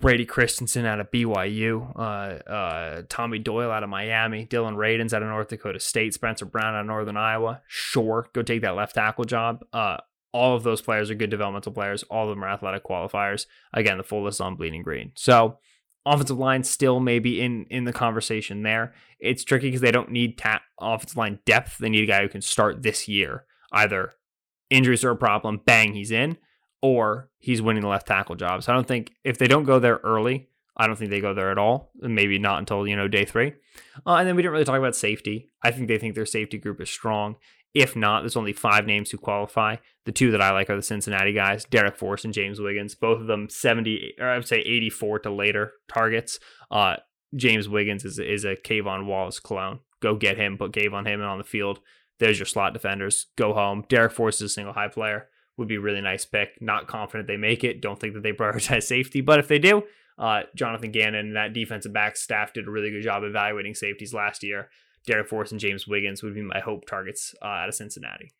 Brady 0.00 0.24
Christensen 0.24 0.84
out 0.84 1.00
of 1.00 1.10
BYU, 1.10 1.96
uh, 1.96 2.50
uh, 2.50 3.02
Tommy 3.08 3.38
Doyle 3.38 3.70
out 3.70 3.82
of 3.84 3.90
Miami, 3.90 4.44
Dillon 4.44 4.76
Radunz 4.76 5.12
out 5.12 5.22
of 5.22 5.28
North 5.28 5.48
Dakota 5.48 5.78
State, 5.78 6.14
Spencer 6.14 6.44
Brown 6.44 6.74
out 6.74 6.80
of 6.80 6.86
Northern 6.86 7.16
Iowa. 7.16 7.62
Sure, 7.68 8.28
go 8.32 8.42
take 8.42 8.62
that 8.62 8.76
left 8.76 8.94
tackle 8.94 9.24
job. 9.24 9.64
Uh, 9.72 9.98
all 10.32 10.56
of 10.56 10.62
those 10.62 10.82
players 10.82 11.10
are 11.10 11.14
good 11.14 11.30
developmental 11.30 11.72
players. 11.72 12.02
All 12.04 12.28
of 12.28 12.34
them 12.34 12.42
are 12.42 12.48
athletic 12.48 12.84
qualifiers. 12.84 13.46
Again, 13.72 13.98
the 13.98 14.04
full 14.04 14.24
list 14.24 14.40
on 14.40 14.56
Bleeding 14.56 14.82
Green. 14.82 15.12
So 15.14 15.58
offensive 16.04 16.38
line 16.38 16.64
still 16.64 17.00
maybe 17.00 17.40
in 17.40 17.66
in 17.70 17.84
the 17.84 17.92
conversation 17.92 18.62
there. 18.62 18.94
It's 19.20 19.44
tricky 19.44 19.68
because 19.68 19.80
they 19.80 19.92
don't 19.92 20.10
need 20.10 20.38
ta- 20.38 20.62
offensive 20.80 21.16
line 21.16 21.38
depth. 21.46 21.78
They 21.78 21.88
need 21.88 22.04
a 22.04 22.12
guy 22.12 22.22
who 22.22 22.28
can 22.28 22.42
start 22.42 22.82
this 22.82 23.08
year. 23.08 23.44
Either 23.72 24.14
injuries 24.70 25.04
are 25.04 25.10
a 25.10 25.16
problem, 25.16 25.60
bang, 25.64 25.94
he's 25.94 26.10
in, 26.10 26.36
or 26.80 27.30
he's 27.38 27.62
winning 27.62 27.82
the 27.82 27.88
left 27.88 28.06
tackle 28.06 28.34
job. 28.34 28.62
So 28.62 28.72
I 28.72 28.74
don't 28.74 28.88
think 28.88 29.12
if 29.24 29.38
they 29.38 29.46
don't 29.46 29.64
go 29.64 29.78
there 29.78 30.00
early, 30.02 30.48
I 30.76 30.86
don't 30.86 30.96
think 30.96 31.10
they 31.10 31.20
go 31.20 31.34
there 31.34 31.50
at 31.50 31.58
all. 31.58 31.92
Maybe 32.00 32.38
not 32.38 32.58
until 32.58 32.86
you 32.86 32.96
know 32.96 33.08
day 33.08 33.24
three. 33.24 33.54
Uh, 34.06 34.14
and 34.14 34.28
then 34.28 34.36
we 34.36 34.42
didn't 34.42 34.52
really 34.52 34.64
talk 34.64 34.78
about 34.78 34.96
safety. 34.96 35.50
I 35.62 35.70
think 35.70 35.88
they 35.88 35.98
think 35.98 36.14
their 36.14 36.26
safety 36.26 36.58
group 36.58 36.80
is 36.80 36.90
strong. 36.90 37.36
If 37.74 37.96
not, 37.96 38.20
there's 38.20 38.36
only 38.36 38.52
five 38.52 38.86
names 38.86 39.10
who 39.10 39.16
qualify. 39.16 39.76
The 40.04 40.12
two 40.12 40.30
that 40.32 40.42
I 40.42 40.52
like 40.52 40.68
are 40.68 40.76
the 40.76 40.82
Cincinnati 40.82 41.32
guys, 41.32 41.64
Darrick 41.64 41.96
Forrest 41.96 42.24
and 42.24 42.34
James 42.34 42.60
Wiggins. 42.60 42.94
Both 42.94 43.20
of 43.20 43.26
them 43.26 43.48
70, 43.48 44.14
or 44.18 44.28
I 44.28 44.36
would 44.36 44.46
say 44.46 44.58
84 44.58 45.20
to 45.20 45.30
later 45.30 45.72
targets. 45.88 46.38
Uh, 46.70 46.96
James 47.34 47.68
Wiggins 47.68 48.04
is, 48.04 48.18
is 48.18 48.44
a 48.44 48.56
K'Von 48.56 49.06
Wallace 49.06 49.40
clone. 49.40 49.80
Go 50.00 50.16
get 50.16 50.36
him, 50.36 50.58
put 50.58 50.72
Cave 50.72 50.92
on 50.92 51.06
him 51.06 51.20
and 51.20 51.28
on 51.28 51.38
the 51.38 51.44
field. 51.44 51.80
There's 52.18 52.38
your 52.38 52.46
slot 52.46 52.72
defenders. 52.72 53.26
Go 53.36 53.54
home. 53.54 53.84
Darrick 53.88 54.12
Forrest 54.12 54.42
is 54.42 54.50
a 54.50 54.54
single 54.54 54.74
high 54.74 54.88
player. 54.88 55.28
Would 55.56 55.68
be 55.68 55.76
a 55.76 55.80
really 55.80 56.00
nice 56.00 56.24
pick. 56.24 56.60
Not 56.60 56.88
confident 56.88 57.26
they 57.26 57.36
make 57.36 57.64
it. 57.64 57.80
Don't 57.80 57.98
think 57.98 58.14
that 58.14 58.22
they 58.22 58.32
prioritize 58.32 58.84
safety. 58.84 59.20
But 59.20 59.38
if 59.38 59.48
they 59.48 59.58
do, 59.58 59.82
uh, 60.18 60.42
Jonathan 60.54 60.92
Gannon 60.92 61.26
and 61.26 61.36
that 61.36 61.52
defensive 61.52 61.92
back 61.92 62.16
staff 62.16 62.52
did 62.52 62.68
a 62.68 62.70
really 62.70 62.90
good 62.90 63.02
job 63.02 63.22
evaluating 63.22 63.74
safeties 63.74 64.12
last 64.12 64.42
year. 64.42 64.68
Darrick 65.08 65.28
Forrest 65.28 65.52
and 65.52 65.60
James 65.60 65.86
Wiggins 65.86 66.22
would 66.22 66.34
be 66.34 66.42
my 66.42 66.60
hope 66.60 66.86
targets 66.86 67.34
uh, 67.42 67.46
out 67.46 67.68
of 67.68 67.74
Cincinnati. 67.74 68.32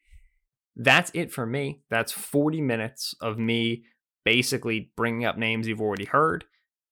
That's 0.77 1.11
it 1.15 1.33
for 1.33 1.45
me. 1.45 1.83
That's 1.91 2.13
40 2.13 2.61
minutes 2.61 3.15
of 3.21 3.39
me 3.39 3.85
basically 4.25 4.91
bringing 4.97 5.25
up 5.25 5.37
names 5.37 5.67
you've 5.67 5.81
already 5.81 6.05
heard 6.05 6.45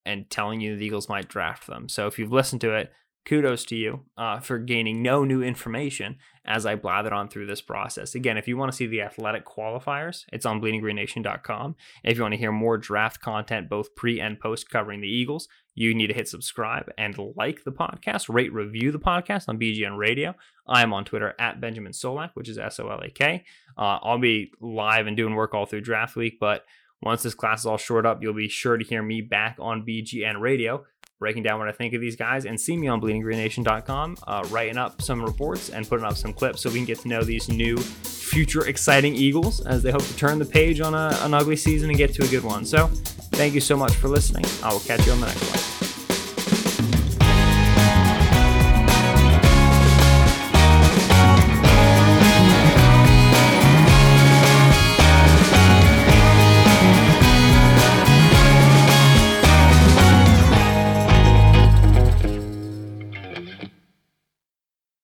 and 0.04 0.28
telling 0.30 0.60
you 0.60 0.76
the 0.76 0.84
Eagles 0.84 1.08
might 1.08 1.28
draft 1.28 1.66
them. 1.66 1.88
So 1.88 2.06
if 2.06 2.18
you've 2.18 2.32
listened 2.32 2.60
to 2.62 2.74
it, 2.74 2.92
kudos 3.31 3.64
to 3.64 3.76
you 3.76 4.01
uh, 4.18 4.41
for 4.41 4.59
gaining 4.59 5.05
no 5.05 5.24
new 5.24 5.41
information 5.41 6.16
as 6.45 6.66
I 6.66 6.74
blathered 6.74 7.12
on 7.12 7.28
through 7.28 7.47
this 7.47 7.61
process. 7.61 8.16
Again, 8.16 8.37
if 8.37 8.49
you 8.49 8.57
want 8.57 8.72
to 8.72 8.76
see 8.76 8.89
the 8.89 9.03
athletic 9.03 9.47
qualifiers, 9.47 10.24
it's 10.33 10.45
on 10.45 10.61
bleedinggreennation.com. 10.61 11.76
if 12.03 12.16
you 12.16 12.22
want 12.22 12.35
to 12.35 12.39
hear 12.39 12.51
more 12.51 12.76
draft 12.76 13.20
content, 13.20 13.68
both 13.68 13.95
pre 13.95 14.20
and 14.20 14.41
post 14.41 14.68
covering 14.68 15.01
the 15.01 15.09
Eagles, 15.09 15.47
you 15.76 15.95
need 15.95 16.09
to 16.09 16.14
hit 16.14 16.26
subscribe 16.26 16.91
and 16.99 17.16
like 17.37 17.62
the 17.62 17.70
podcast, 17.70 18.28
rate, 18.28 18.53
review 18.53 18.91
the 18.91 18.99
podcast 18.99 19.49
on 19.49 19.61
BGN 19.61 19.97
Radio. 19.97 20.35
I'm 20.66 20.93
on 20.93 21.05
Twitter 21.05 21.37
at 21.39 21.61
Benjamin 21.61 21.93
Solak, 21.93 22.31
which 22.35 22.49
is 22.49 22.59
S 22.59 22.81
O 22.81 22.89
L 22.89 22.99
A 23.01 23.11
K. 23.11 23.45
Uh, 23.78 24.01
I'll 24.03 24.18
be 24.18 24.51
live 24.61 25.07
and 25.07 25.16
doing 25.16 25.37
work 25.37 25.55
all 25.55 25.66
through 25.66 25.83
draft 25.83 26.16
week, 26.16 26.39
but 26.41 26.64
once 27.01 27.22
this 27.22 27.35
class 27.35 27.61
is 27.61 27.66
all 27.66 27.78
shored 27.78 28.07
up, 28.07 28.22
you'll 28.22 28.35
be 28.35 28.49
sure 28.49 28.76
to 28.76 28.85
hear 28.85 29.03
me 29.03 29.20
back 29.20 29.57
on 29.61 29.87
BGN 29.87 30.41
Radio 30.41 30.85
breaking 31.20 31.44
down 31.44 31.60
what 31.60 31.68
I 31.68 31.72
think 31.72 31.94
of 31.94 32.00
these 32.00 32.16
guys, 32.16 32.46
and 32.46 32.60
see 32.60 32.76
me 32.76 32.88
on 32.88 33.00
bleedinggreennation.com, 33.00 34.16
uh, 34.26 34.44
writing 34.50 34.76
up 34.76 35.00
some 35.00 35.22
reports 35.22 35.68
and 35.68 35.88
putting 35.88 36.04
up 36.04 36.16
some 36.16 36.32
clips 36.32 36.62
so 36.62 36.70
we 36.70 36.76
can 36.76 36.86
get 36.86 36.98
to 37.00 37.08
know 37.08 37.22
these 37.22 37.48
new 37.48 37.76
future 37.76 38.66
exciting 38.66 39.14
Eagles 39.14 39.60
as 39.66 39.82
they 39.82 39.92
hope 39.92 40.02
to 40.02 40.16
turn 40.16 40.38
the 40.38 40.44
page 40.44 40.80
on 40.80 40.94
a, 40.94 41.16
an 41.20 41.34
ugly 41.34 41.56
season 41.56 41.90
and 41.90 41.98
get 41.98 42.12
to 42.14 42.24
a 42.24 42.28
good 42.28 42.42
one. 42.42 42.64
So, 42.64 42.88
thank 43.32 43.54
you 43.54 43.60
so 43.60 43.76
much 43.76 43.92
for 43.92 44.08
listening. 44.08 44.46
I 44.64 44.72
will 44.72 44.80
catch 44.80 45.06
you 45.06 45.12
on 45.12 45.20
the 45.20 45.26
next 45.26 45.54
one. 45.54 45.80